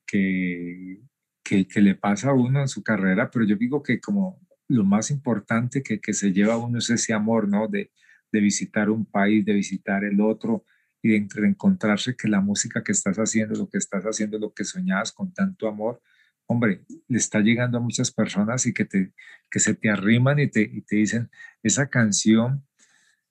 que, 0.06 1.66
que, 1.66 1.80
le 1.80 1.94
pasa 1.94 2.30
a 2.30 2.34
uno 2.34 2.60
en 2.60 2.68
su 2.68 2.82
carrera, 2.82 3.30
pero 3.30 3.44
yo 3.44 3.56
digo 3.56 3.82
que 3.82 4.00
como 4.00 4.40
lo 4.68 4.84
más 4.84 5.10
importante 5.10 5.82
que, 5.82 6.00
que 6.00 6.12
se 6.12 6.32
lleva 6.32 6.54
a 6.54 6.58
uno 6.58 6.78
es 6.78 6.88
ese 6.90 7.12
amor, 7.12 7.48
¿no? 7.48 7.68
De, 7.68 7.90
de 8.30 8.40
visitar 8.40 8.90
un 8.90 9.04
país, 9.04 9.44
de 9.44 9.52
visitar 9.54 10.04
el 10.04 10.20
otro 10.20 10.64
y 11.02 11.10
de 11.10 11.26
encontrarse 11.46 12.16
que 12.16 12.28
la 12.28 12.40
música 12.40 12.82
que 12.82 12.92
estás 12.92 13.18
haciendo, 13.18 13.54
lo 13.58 13.68
que 13.68 13.78
estás 13.78 14.04
haciendo, 14.04 14.38
lo 14.38 14.54
que 14.54 14.64
soñabas 14.64 15.12
con 15.12 15.34
tanto 15.34 15.68
amor, 15.68 16.00
hombre, 16.46 16.84
le 17.08 17.18
está 17.18 17.40
llegando 17.40 17.78
a 17.78 17.80
muchas 17.80 18.10
personas 18.10 18.66
y 18.66 18.72
que, 18.72 18.84
te, 18.84 19.12
que 19.50 19.58
se 19.58 19.74
te 19.74 19.90
arriman 19.90 20.38
y 20.38 20.48
te, 20.48 20.62
y 20.62 20.82
te 20.82 20.96
dicen, 20.96 21.30
esa 21.62 21.88
canción, 21.88 22.64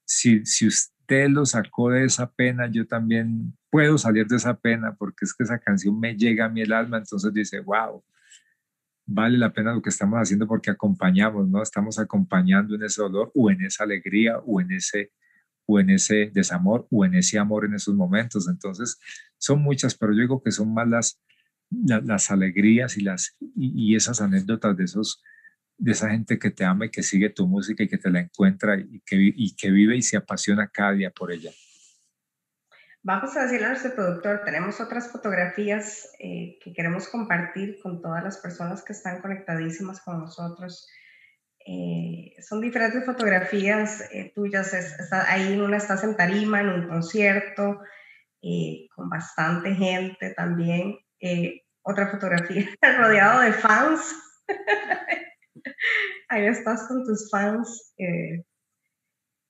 si, 0.06 0.46
si 0.46 0.68
usted 1.02 1.30
lo 1.30 1.46
sacó 1.46 1.90
de 1.90 2.06
esa 2.06 2.32
pena, 2.32 2.70
yo 2.72 2.88
también 2.88 3.54
puedo 3.70 3.98
salir 3.98 4.28
de 4.28 4.38
esa 4.38 4.58
pena 4.58 4.96
porque 4.96 5.26
es 5.26 5.34
que 5.34 5.44
esa 5.44 5.60
canción 5.60 6.00
me 6.00 6.16
llega 6.16 6.46
a 6.46 6.50
mi 6.50 6.62
el 6.62 6.72
alma, 6.72 6.98
entonces 6.98 7.34
dice, 7.34 7.60
wow, 7.60 8.04
vale 9.06 9.38
la 9.38 9.52
pena 9.52 9.74
lo 9.74 9.82
que 9.82 9.90
estamos 9.90 10.20
haciendo 10.20 10.48
porque 10.48 10.72
acompañamos, 10.72 11.50
¿no? 11.50 11.62
Estamos 11.62 12.00
acompañando 12.00 12.76
en 12.76 12.84
ese 12.84 13.02
dolor 13.02 13.32
o 13.36 13.52
en 13.52 13.62
esa 13.66 13.84
alegría 13.84 14.38
o 14.40 14.62
en 14.62 14.72
ese 14.72 15.12
o 15.66 15.80
en 15.80 15.90
ese 15.90 16.32
desamor 16.34 16.88
o 16.90 17.06
en 17.06 17.16
ese 17.16 17.40
amor 17.40 17.66
en 17.66 17.76
esos 17.76 17.96
momentos. 17.96 18.48
Entonces, 18.48 19.00
son 19.38 19.62
muchas, 19.62 19.96
pero 19.96 20.14
yo 20.14 20.22
digo 20.22 20.44
que 20.44 20.52
son 20.52 20.74
más 20.74 20.88
las, 20.88 21.22
las, 21.70 22.32
alegrías 22.32 22.98
y, 22.98 23.02
las, 23.02 23.38
y, 23.56 23.96
esas 23.96 24.22
anécdotas 24.22 24.76
de, 24.76 24.84
esos, 24.84 25.24
de 25.82 25.94
esa 25.94 26.12
gente 26.12 26.38
que 26.38 26.52
te 26.52 26.64
ama 26.64 26.86
y 26.86 26.90
que 26.92 27.02
sigue 27.02 27.30
tu 27.30 27.48
música 27.48 27.82
y 27.84 27.88
que 27.88 27.98
te 27.98 28.12
la 28.12 28.20
encuentra 28.20 28.78
y 28.78 29.02
que, 29.04 29.16
y 29.18 29.56
que 29.56 29.72
vive 29.72 29.98
y 29.98 30.04
se 30.04 30.16
apasiona 30.16 30.70
cada 30.70 30.92
día 30.92 31.10
por 31.10 31.32
ella. 31.32 31.50
Vamos 33.02 33.36
a 33.36 33.44
decirle 33.44 33.66
a 33.66 33.70
nuestro 33.70 33.96
productor, 33.96 34.44
tenemos 34.46 34.80
otras 34.80 35.12
fotografías 35.12 36.08
eh, 36.20 36.60
que 36.64 36.72
queremos 36.72 37.08
compartir 37.10 37.80
con 37.82 38.00
todas 38.00 38.24
las 38.24 38.38
personas 38.38 38.84
que 38.84 38.94
están 38.94 39.22
conectadísimas 39.22 40.02
con 40.02 40.20
nosotros. 40.20 40.88
Eh, 41.66 42.36
son 42.48 42.62
diferentes 42.62 43.04
fotografías 43.04 44.08
eh, 44.12 44.32
tuyas. 44.36 44.76
ahí 45.12 45.60
una 45.60 45.78
estás 45.78 46.04
en 46.04 46.16
tarima, 46.16 46.62
en 46.62 46.70
un 46.70 46.88
concierto, 46.88 47.82
con 48.96 49.10
bastante 49.10 49.74
gente 49.74 50.36
también. 50.36 50.96
otra 51.82 52.08
fotografía 52.08 52.68
rodeado 53.00 53.42
de 53.42 53.54
fans. 53.54 54.16
ahí 56.30 56.46
estás 56.46 56.88
con 56.88 57.04
tus 57.04 57.30
fans 57.30 57.94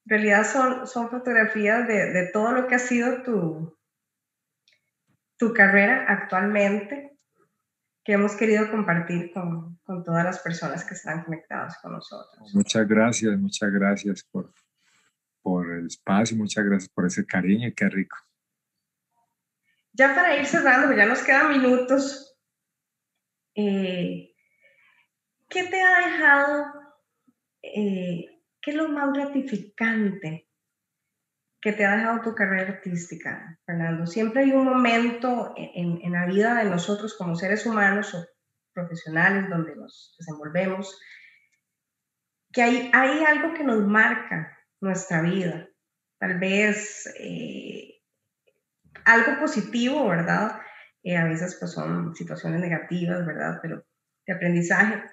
en 0.05 0.17
realidad 0.17 0.45
son, 0.51 0.87
son 0.87 1.09
fotografías 1.09 1.87
de, 1.87 2.11
de 2.11 2.27
todo 2.33 2.51
lo 2.51 2.67
que 2.67 2.75
ha 2.75 2.79
sido 2.79 3.21
tu, 3.23 3.77
tu 5.37 5.53
carrera 5.53 6.05
actualmente 6.07 7.17
que 8.03 8.13
hemos 8.13 8.35
querido 8.35 8.69
compartir 8.71 9.31
con, 9.31 9.77
con, 9.83 10.03
todas 10.03 10.25
las 10.25 10.39
personas 10.39 10.83
que 10.83 10.95
están 10.95 11.23
conectadas 11.23 11.77
con 11.81 11.91
nosotros. 11.91 12.53
Muchas 12.55 12.87
gracias, 12.87 13.37
muchas 13.37 13.71
gracias 13.71 14.23
por, 14.23 14.51
por 15.43 15.71
el 15.71 15.85
espacio, 15.85 16.35
muchas 16.35 16.65
gracias 16.65 16.89
por 16.89 17.05
ese 17.05 17.25
cariño 17.25 17.67
y 17.67 17.73
qué 17.73 17.87
rico. 17.87 18.17
Ya 19.93 20.15
para 20.15 20.35
ir 20.35 20.47
cerrando, 20.47 20.95
ya 20.95 21.05
nos 21.05 21.21
quedan 21.21 21.49
minutos, 21.49 22.35
eh, 23.53 24.30
¿qué 25.51 25.63
te 25.65 25.81
ha 25.81 25.99
dejado 25.99 26.81
eh, 27.61 28.31
¿Qué 28.61 28.71
es 28.71 28.77
lo 28.77 28.89
más 28.89 29.11
gratificante 29.13 30.47
que 31.59 31.73
te 31.73 31.85
ha 31.85 31.95
dejado 31.97 32.21
tu 32.21 32.35
carrera 32.35 32.73
artística, 32.73 33.59
Fernando? 33.65 34.05
Siempre 34.05 34.43
hay 34.43 34.51
un 34.51 34.65
momento 34.65 35.53
en, 35.57 36.11
la 36.11 36.27
vida 36.27 36.55
de 36.55 36.69
nosotros 36.69 37.15
como 37.17 37.35
seres 37.35 37.65
humanos 37.65 38.13
o 38.13 38.23
profesionales 38.73 39.49
donde 39.49 39.75
nos 39.75 40.15
desenvolvemos, 40.19 40.99
que 42.53 42.61
hay, 42.61 42.91
hay 42.93 43.23
algo 43.23 43.53
que 43.53 43.63
nos 43.63 43.85
marca 43.87 44.57
nuestra 44.79 45.21
vida. 45.21 45.67
Tal 46.19 46.37
vez 46.37 47.11
eh, 47.19 47.99
algo 49.05 49.39
positivo, 49.39 50.07
¿verdad? 50.07 50.61
Eh, 51.01 51.17
a 51.17 51.25
veces 51.25 51.57
pues 51.59 51.71
son 51.71 52.15
situaciones 52.15 52.61
negativas, 52.61 53.25
¿verdad? 53.25 53.57
Pero 53.61 53.83
de 54.27 54.33
aprendizaje. 54.33 55.03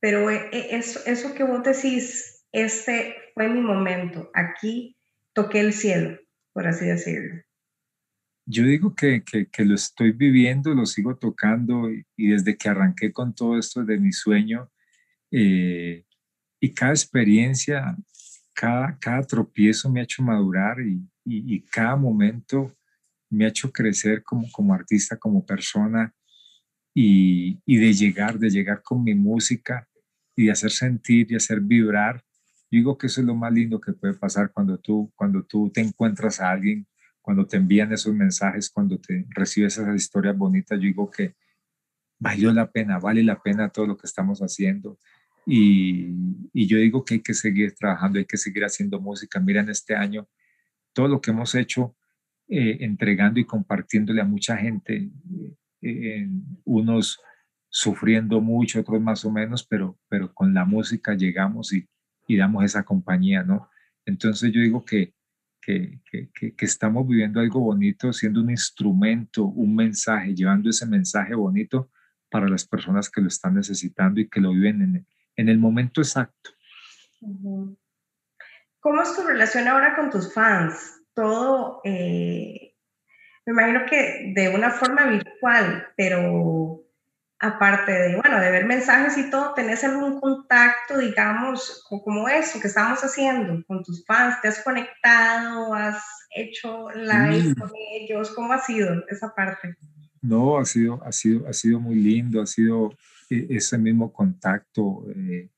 Pero 0.00 0.30
eh, 0.30 0.48
eso, 0.52 1.00
eso 1.06 1.34
que 1.34 1.44
vos 1.44 1.62
decís, 1.62 2.44
este 2.52 3.14
fue 3.34 3.48
mi 3.48 3.60
momento, 3.60 4.30
aquí 4.34 4.96
toqué 5.32 5.60
el 5.60 5.72
cielo, 5.72 6.18
por 6.52 6.66
así 6.66 6.86
decirlo. 6.86 7.42
Yo 8.46 8.64
digo 8.64 8.94
que, 8.94 9.22
que, 9.22 9.64
lo 9.64 9.74
estoy 9.74 10.10
viviendo, 10.10 10.74
lo 10.74 10.84
sigo 10.84 11.16
tocando 11.16 11.88
y, 11.90 12.04
desde 12.16 12.56
que 12.56 12.68
arranqué 12.68 13.12
con 13.12 13.32
todo 13.34 13.56
esto 13.58 13.84
de 13.84 13.98
mi 13.98 14.12
sueño 14.12 14.68
eh, 15.30 16.04
y 16.58 16.74
cada 16.74 16.92
experiencia, 16.92 17.96
cada, 18.52 18.98
cada 18.98 19.22
tropiezo 19.22 19.88
me 19.88 20.00
ha 20.00 20.04
hecho 20.04 20.22
madurar 20.22 20.80
y, 20.80 21.00
y, 21.24 21.60
cada 21.66 21.94
momento 21.94 22.74
me 23.28 23.44
ha 23.44 23.48
hecho 23.48 23.70
crecer 23.70 24.24
como, 24.24 24.50
como 24.50 24.74
artista, 24.74 25.16
como 25.16 25.46
persona 25.46 26.12
y, 26.92 27.60
y 27.64 27.76
de 27.76 27.92
llegar, 27.92 28.36
de 28.36 28.50
llegar 28.50 28.82
con 28.82 29.04
mi 29.04 29.14
música 29.14 29.86
y 30.40 30.50
hacer 30.50 30.70
sentir 30.70 31.30
y 31.30 31.36
hacer 31.36 31.60
vibrar 31.60 32.24
digo 32.70 32.96
que 32.96 33.08
eso 33.08 33.20
es 33.20 33.26
lo 33.26 33.34
más 33.34 33.52
lindo 33.52 33.80
que 33.80 33.92
puede 33.92 34.14
pasar 34.14 34.52
cuando 34.52 34.78
tú, 34.78 35.12
cuando 35.16 35.42
tú 35.42 35.70
te 35.70 35.80
encuentras 35.80 36.40
a 36.40 36.50
alguien, 36.50 36.86
cuando 37.20 37.46
te 37.46 37.56
envían 37.56 37.92
esos 37.92 38.14
mensajes, 38.14 38.70
cuando 38.70 38.98
te 38.98 39.26
recibes 39.30 39.76
esas 39.76 39.96
historias 39.96 40.36
bonitas. 40.36 40.78
Yo 40.78 40.86
digo 40.86 41.10
que 41.10 41.34
valió 42.18 42.52
la 42.52 42.70
pena, 42.70 42.98
vale 42.98 43.22
la 43.22 43.40
pena 43.40 43.68
todo 43.68 43.86
lo 43.86 43.96
que 43.96 44.06
estamos 44.06 44.40
haciendo. 44.40 44.98
Y, 45.46 46.14
y 46.52 46.66
yo 46.66 46.78
digo 46.78 47.04
que 47.04 47.14
hay 47.14 47.20
que 47.20 47.34
seguir 47.34 47.74
trabajando, 47.74 48.18
hay 48.18 48.24
que 48.24 48.36
seguir 48.36 48.64
haciendo 48.64 49.00
música. 49.00 49.40
Mira, 49.40 49.62
en 49.62 49.70
este 49.70 49.96
año, 49.96 50.28
todo 50.92 51.08
lo 51.08 51.20
que 51.20 51.32
hemos 51.32 51.54
hecho, 51.54 51.96
eh, 52.48 52.78
entregando 52.80 53.40
y 53.40 53.44
compartiéndole 53.44 54.20
a 54.20 54.24
mucha 54.24 54.56
gente, 54.56 55.10
eh, 55.82 56.28
unos 56.64 57.20
sufriendo 57.70 58.40
mucho, 58.40 58.80
otros 58.80 59.00
más 59.00 59.24
o 59.24 59.30
menos, 59.30 59.64
pero, 59.64 59.98
pero 60.08 60.34
con 60.34 60.52
la 60.52 60.64
música 60.64 61.14
llegamos 61.14 61.72
y, 61.72 61.88
y 62.26 62.36
damos 62.36 62.64
esa 62.64 62.82
compañía, 62.82 63.44
¿no? 63.44 63.70
Entonces 64.04 64.52
yo 64.52 64.60
digo 64.60 64.84
que, 64.84 65.14
que, 65.62 66.00
que, 66.10 66.30
que, 66.54 66.64
estamos 66.64 67.06
viviendo 67.06 67.38
algo 67.38 67.60
bonito, 67.60 68.12
siendo 68.12 68.40
un 68.40 68.50
instrumento, 68.50 69.44
un 69.44 69.76
mensaje, 69.76 70.34
llevando 70.34 70.68
ese 70.68 70.86
mensaje 70.86 71.34
bonito 71.34 71.90
para 72.28 72.48
las 72.48 72.66
personas 72.66 73.08
que 73.08 73.20
lo 73.20 73.28
están 73.28 73.54
necesitando 73.54 74.20
y 74.20 74.28
que 74.28 74.40
lo 74.40 74.52
viven 74.52 75.06
en, 75.36 75.48
el 75.48 75.58
momento 75.58 76.00
exacto. 76.00 76.50
¿Cómo 77.20 79.02
es 79.02 79.14
tu 79.14 79.22
relación 79.22 79.68
ahora 79.68 79.94
con 79.96 80.10
tus 80.10 80.32
fans? 80.34 81.02
Todo, 81.14 81.80
eh, 81.84 82.74
me 83.46 83.52
imagino 83.52 83.80
que 83.88 84.32
de 84.34 84.54
una 84.54 84.70
forma 84.70 85.06
virtual, 85.06 85.88
pero 85.96 86.79
aparte 87.40 87.90
de, 87.90 88.16
bueno, 88.16 88.38
de 88.38 88.50
ver 88.50 88.66
mensajes 88.66 89.16
y 89.16 89.30
todo, 89.30 89.54
¿tenés 89.54 89.82
algún 89.82 90.20
contacto, 90.20 90.98
digamos, 90.98 91.82
como 91.88 92.28
eso 92.28 92.60
que 92.60 92.68
estamos 92.68 93.00
haciendo 93.00 93.64
con 93.66 93.82
tus 93.82 94.04
fans? 94.04 94.40
¿Te 94.42 94.48
has 94.48 94.62
conectado? 94.62 95.72
¿Has 95.72 96.02
hecho 96.36 96.90
live 96.90 97.54
con 97.54 97.70
ellos? 97.92 98.30
¿Cómo 98.32 98.52
ha 98.52 98.58
sido 98.58 99.02
esa 99.08 99.34
parte? 99.34 99.74
No, 100.20 100.58
ha 100.58 100.66
sido, 100.66 101.02
ha 101.02 101.12
sido, 101.12 101.48
ha 101.48 101.54
sido 101.54 101.80
muy 101.80 101.94
lindo, 101.94 102.42
ha 102.42 102.46
sido 102.46 102.90
e, 103.30 103.46
ese 103.48 103.78
mismo 103.78 104.12
contacto. 104.12 105.06
Eh, 105.16 105.48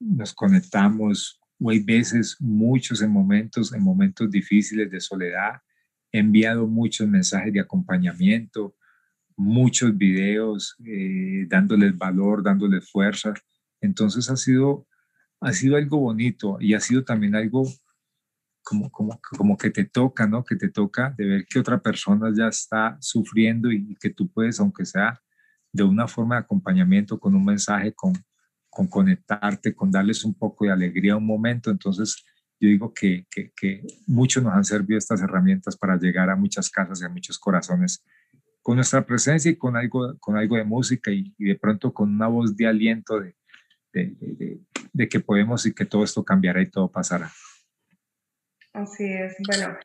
nos 0.00 0.34
conectamos, 0.34 1.40
o 1.60 1.70
hay 1.70 1.78
veces, 1.78 2.36
muchos 2.40 3.02
en 3.02 3.10
momentos, 3.10 3.72
en 3.72 3.84
momentos 3.84 4.28
difíciles 4.28 4.90
de 4.90 5.00
soledad, 5.00 5.60
he 6.10 6.18
enviado 6.18 6.66
muchos 6.66 7.06
mensajes 7.06 7.52
de 7.52 7.60
acompañamiento, 7.60 8.74
muchos 9.42 9.96
videos, 9.96 10.76
eh, 10.84 11.46
dándoles 11.48 11.96
valor, 11.98 12.42
dándoles 12.42 12.88
fuerza. 12.90 13.34
Entonces 13.80 14.30
ha 14.30 14.36
sido, 14.36 14.86
ha 15.40 15.52
sido 15.52 15.76
algo 15.76 15.98
bonito 15.98 16.58
y 16.60 16.74
ha 16.74 16.80
sido 16.80 17.04
también 17.04 17.34
algo 17.34 17.64
como, 18.62 18.90
como, 18.90 19.20
como 19.36 19.56
que 19.56 19.70
te 19.70 19.84
toca, 19.84 20.26
¿no? 20.26 20.44
Que 20.44 20.54
te 20.54 20.68
toca 20.68 21.14
de 21.18 21.26
ver 21.26 21.46
que 21.46 21.58
otra 21.58 21.82
persona 21.82 22.32
ya 22.34 22.46
está 22.46 22.96
sufriendo 23.00 23.72
y, 23.72 23.96
que 24.00 24.10
tú 24.10 24.30
puedes, 24.30 24.60
aunque 24.60 24.86
sea 24.86 25.20
de 25.72 25.82
una 25.82 26.06
forma 26.06 26.36
de 26.36 26.42
acompañamiento, 26.42 27.18
con 27.18 27.34
un 27.34 27.44
mensaje, 27.44 27.92
con, 27.92 28.12
con 28.70 28.86
conectarte, 28.86 29.74
con 29.74 29.90
darles 29.90 30.24
un 30.24 30.34
poco 30.34 30.66
de 30.66 30.70
alegría 30.72 31.16
un 31.16 31.26
momento. 31.26 31.70
Entonces, 31.70 32.24
yo 32.60 32.68
digo 32.68 32.94
que, 32.94 33.26
que, 33.28 33.52
que 33.56 33.84
mucho 34.06 34.40
nos 34.40 34.54
han 34.54 34.64
servido 34.64 34.98
estas 34.98 35.20
herramientas 35.20 35.76
para 35.76 35.98
llegar 35.98 36.30
a 36.30 36.36
muchas 36.36 36.70
casas 36.70 37.00
y 37.00 37.04
a 37.04 37.08
muchos 37.08 37.38
corazones 37.38 38.04
con 38.62 38.76
nuestra 38.76 39.04
presencia 39.04 39.50
y 39.50 39.56
con 39.56 39.76
algo, 39.76 40.16
con 40.20 40.36
algo 40.36 40.56
de 40.56 40.64
música 40.64 41.10
y, 41.10 41.34
de 41.38 41.56
pronto 41.56 41.92
con 41.92 42.14
una 42.14 42.28
voz 42.28 42.56
de 42.56 42.66
aliento 42.66 43.20
de, 43.20 43.34
de, 43.92 44.60
de, 44.92 45.08
que 45.08 45.20
podemos 45.20 45.66
y 45.66 45.74
que 45.74 45.84
todo 45.84 46.04
esto 46.04 46.24
cambiará 46.24 46.62
y 46.62 46.70
todo 46.70 46.90
pasará. 46.90 47.30
Así 48.72 49.04
es. 49.04 49.36
Bueno, 49.46 49.76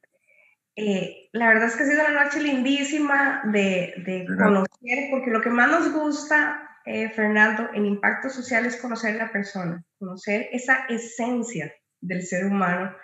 eh, 0.75 1.29
la 1.33 1.47
verdad 1.47 1.65
es 1.65 1.75
que 1.75 1.83
ha 1.83 1.87
sido 1.87 2.05
una 2.05 2.23
noche 2.23 2.39
lindísima 2.39 3.41
de, 3.45 3.95
de 4.05 4.25
conocer, 4.37 5.09
porque 5.09 5.31
lo 5.31 5.41
que 5.41 5.49
más 5.49 5.69
nos 5.69 5.91
gusta, 5.91 6.69
eh, 6.85 7.09
Fernando, 7.09 7.69
en 7.73 7.87
impacto 7.87 8.29
social 8.29 8.65
es 8.65 8.77
conocer 8.77 9.15
a 9.15 9.25
la 9.25 9.31
persona, 9.31 9.83
conocer 9.97 10.47
esa 10.51 10.85
esencia 10.87 11.73
del 11.99 12.21
ser 12.21 12.45
humano 12.45 12.95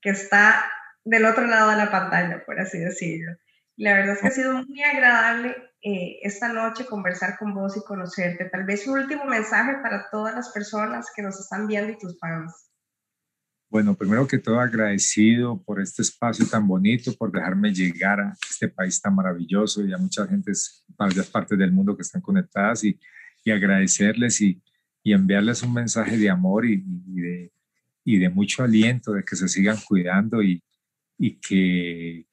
que 0.00 0.10
está 0.10 0.70
del 1.04 1.24
otro 1.26 1.46
lado 1.46 1.70
de 1.70 1.76
la 1.76 1.90
pantalla, 1.90 2.44
por 2.46 2.60
así 2.60 2.78
decirlo. 2.78 3.36
La 3.76 3.94
verdad 3.94 4.14
es 4.14 4.20
que 4.20 4.28
ha 4.28 4.30
sido 4.30 4.64
muy 4.64 4.82
agradable 4.82 5.54
eh, 5.82 6.18
esta 6.22 6.52
noche 6.52 6.86
conversar 6.86 7.36
con 7.38 7.54
vos 7.54 7.76
y 7.76 7.80
conocerte. 7.84 8.46
Tal 8.46 8.64
vez 8.64 8.86
un 8.86 8.98
último 8.98 9.24
mensaje 9.26 9.74
para 9.82 10.08
todas 10.10 10.34
las 10.34 10.50
personas 10.50 11.06
que 11.14 11.22
nos 11.22 11.38
están 11.38 11.66
viendo 11.66 11.92
y 11.92 11.98
tus 11.98 12.18
fans. 12.18 12.70
Bueno, 13.68 13.94
primero 13.94 14.26
que 14.26 14.38
todo 14.38 14.60
agradecido 14.60 15.62
por 15.62 15.80
este 15.80 16.00
espacio 16.00 16.46
tan 16.46 16.66
bonito, 16.66 17.12
por 17.14 17.32
dejarme 17.32 17.74
llegar 17.74 18.20
a 18.20 18.32
este 18.48 18.68
país 18.68 19.00
tan 19.00 19.14
maravilloso 19.14 19.84
y 19.84 19.92
a 19.92 19.98
muchas 19.98 20.28
gentes 20.30 20.84
para 20.96 21.08
varias 21.08 21.26
partes 21.26 21.58
del 21.58 21.72
mundo 21.72 21.96
que 21.96 22.02
están 22.02 22.22
conectadas 22.22 22.84
y, 22.84 22.98
y 23.44 23.50
agradecerles 23.50 24.40
y, 24.40 24.62
y, 25.02 25.12
enviarles 25.12 25.62
un 25.62 25.74
mensaje 25.74 26.16
de 26.16 26.30
amor 26.30 26.64
y, 26.64 26.82
y, 27.08 27.20
de, 27.20 27.52
y 28.04 28.18
de 28.18 28.28
mucho 28.30 28.62
aliento, 28.62 29.12
de 29.12 29.24
que 29.24 29.36
se 29.36 29.48
sigan 29.48 29.76
cuidando 29.86 30.42
y, 30.42 30.62
y 31.18 31.38
que, 31.40 32.26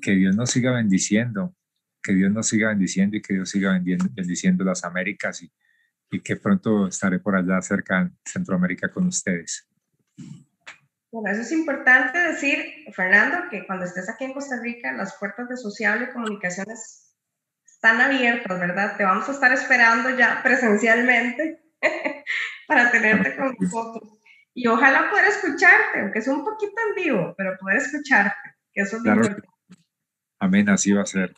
que 0.00 0.12
Dios 0.12 0.36
nos 0.36 0.50
siga 0.50 0.72
bendiciendo, 0.72 1.54
que 2.02 2.12
Dios 2.14 2.32
nos 2.32 2.48
siga 2.48 2.68
bendiciendo 2.68 3.16
y 3.16 3.22
que 3.22 3.34
Dios 3.34 3.50
siga 3.50 3.72
bendiciendo 3.72 4.64
las 4.64 4.84
Américas 4.84 5.42
y, 5.42 5.52
y 6.10 6.20
que 6.20 6.36
pronto 6.36 6.88
estaré 6.88 7.18
por 7.18 7.36
allá 7.36 7.60
cerca 7.62 8.00
en 8.00 8.16
Centroamérica 8.24 8.88
con 8.90 9.06
ustedes. 9.06 9.68
Bueno, 11.10 11.30
eso 11.30 11.42
es 11.42 11.52
importante 11.52 12.18
decir, 12.18 12.58
Fernando, 12.92 13.48
que 13.50 13.64
cuando 13.66 13.84
estés 13.84 14.08
aquí 14.08 14.24
en 14.24 14.32
Costa 14.32 14.60
Rica, 14.60 14.92
las 14.92 15.16
puertas 15.16 15.48
de 15.48 15.56
Sociable 15.56 16.12
Comunicaciones 16.12 17.14
están 17.64 18.00
abiertas, 18.00 18.58
¿verdad? 18.58 18.96
Te 18.96 19.04
vamos 19.04 19.28
a 19.28 19.32
estar 19.32 19.52
esperando 19.52 20.10
ya 20.16 20.40
presencialmente 20.42 21.62
para 22.66 22.90
tenerte 22.90 23.36
con 23.36 23.54
nosotros. 23.60 24.18
Y 24.54 24.66
ojalá 24.66 25.10
poder 25.10 25.26
escucharte, 25.26 26.00
aunque 26.00 26.18
es 26.18 26.28
un 26.28 26.44
poquito 26.44 26.74
en 26.88 26.94
vivo, 27.04 27.34
pero 27.36 27.56
poder 27.58 27.76
escucharte, 27.76 28.56
que 28.72 28.82
eso 28.82 28.96
es 28.96 29.02
claro. 29.02 29.20
importante. 29.20 29.53
Amén, 30.44 30.68
así 30.68 30.92
va 30.92 31.00
a 31.00 31.06
ser. 31.06 31.34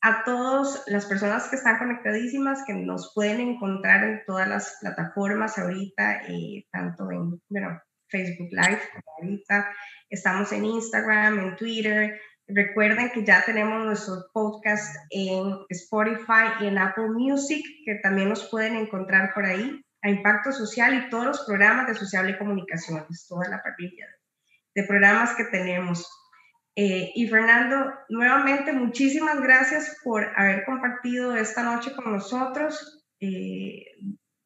A 0.00 0.24
todas 0.24 0.82
las 0.86 1.04
personas 1.04 1.48
que 1.48 1.56
están 1.56 1.76
conectadísimas, 1.76 2.64
que 2.66 2.72
nos 2.72 3.12
pueden 3.14 3.38
encontrar 3.38 4.02
en 4.02 4.22
todas 4.26 4.48
las 4.48 4.78
plataformas 4.80 5.58
ahorita, 5.58 6.22
eh, 6.26 6.64
tanto 6.72 7.10
en 7.10 7.38
bueno, 7.50 7.78
Facebook 8.08 8.48
Live 8.50 8.80
como 8.92 9.04
ahorita, 9.18 9.70
estamos 10.08 10.50
en 10.52 10.64
Instagram, 10.64 11.38
en 11.38 11.56
Twitter. 11.56 12.18
Recuerden 12.48 13.10
que 13.10 13.26
ya 13.26 13.44
tenemos 13.44 13.84
nuestro 13.84 14.24
podcast 14.32 14.96
en 15.10 15.58
Spotify 15.68 16.62
y 16.62 16.68
en 16.68 16.78
Apple 16.78 17.10
Music, 17.10 17.62
que 17.84 17.96
también 17.96 18.30
nos 18.30 18.48
pueden 18.48 18.74
encontrar 18.76 19.34
por 19.34 19.44
ahí, 19.44 19.84
a 20.00 20.08
Impacto 20.08 20.50
Social 20.50 20.94
y 20.94 21.10
todos 21.10 21.26
los 21.26 21.44
programas 21.44 21.88
de 21.88 21.94
Sociable 21.94 22.38
Comunicaciones, 22.38 23.26
toda 23.28 23.50
la 23.50 23.62
parrilla 23.62 24.06
de 24.74 24.84
programas 24.84 25.34
que 25.36 25.44
tenemos. 25.44 26.08
Eh, 26.76 27.12
y 27.14 27.26
Fernando, 27.28 27.92
nuevamente 28.08 28.72
muchísimas 28.72 29.40
gracias 29.40 29.98
por 30.04 30.32
haber 30.36 30.64
compartido 30.64 31.36
esta 31.36 31.62
noche 31.62 31.92
con 31.94 32.12
nosotros. 32.12 33.04
Eh, 33.20 33.84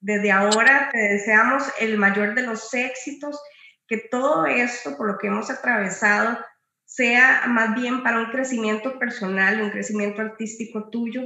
desde 0.01 0.33
ahora 0.33 0.89
te 0.91 0.99
deseamos 0.99 1.65
el 1.81 1.97
mayor 1.99 2.35
de 2.35 2.43
los 2.43 2.73
éxitos, 2.75 3.41
que 3.87 3.99
todo 4.11 4.47
esto, 4.47 4.97
por 4.97 5.13
lo 5.13 5.19
que 5.19 5.29
hemos 5.29 5.51
atravesado, 5.51 6.39
sea 6.85 7.45
más 7.47 7.75
bien 7.75 8.03
para 8.03 8.19
un 8.19 8.31
crecimiento 8.31 8.99
personal, 8.99 9.61
un 9.61 9.71
crecimiento 9.71 10.23
artístico 10.23 10.91
tuyo. 10.91 11.23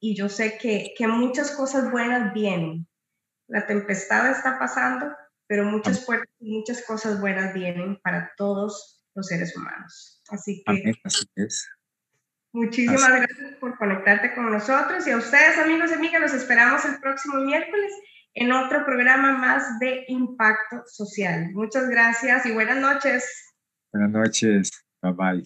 Y 0.00 0.16
yo 0.16 0.28
sé 0.28 0.58
que, 0.58 0.92
que 0.96 1.06
muchas 1.06 1.52
cosas 1.52 1.90
buenas 1.90 2.34
vienen. 2.34 2.86
La 3.48 3.66
tempestad 3.66 4.30
está 4.30 4.58
pasando, 4.58 5.06
pero 5.46 5.64
muchas, 5.64 6.04
puertas, 6.04 6.28
muchas 6.40 6.84
cosas 6.84 7.20
buenas 7.20 7.54
vienen 7.54 8.00
para 8.02 8.32
todos 8.36 9.04
los 9.14 9.26
seres 9.26 9.56
humanos. 9.56 10.13
Así 10.28 10.62
que. 10.64 10.94
Muchísimas 12.52 13.08
gracias 13.08 13.56
por 13.58 13.76
conectarte 13.76 14.32
con 14.34 14.52
nosotros 14.52 15.04
y 15.08 15.10
a 15.10 15.16
ustedes, 15.16 15.58
amigos 15.58 15.90
y 15.90 15.94
amigas, 15.94 16.20
los 16.20 16.34
esperamos 16.34 16.84
el 16.84 17.00
próximo 17.00 17.38
miércoles 17.38 17.92
en 18.34 18.52
otro 18.52 18.84
programa 18.84 19.36
más 19.38 19.78
de 19.80 20.04
impacto 20.06 20.84
social. 20.86 21.50
Muchas 21.52 21.88
gracias 21.88 22.46
y 22.46 22.52
buenas 22.52 22.78
noches. 22.78 23.52
Buenas 23.92 24.10
noches. 24.10 24.70
Bye 25.02 25.12
bye. 25.12 25.42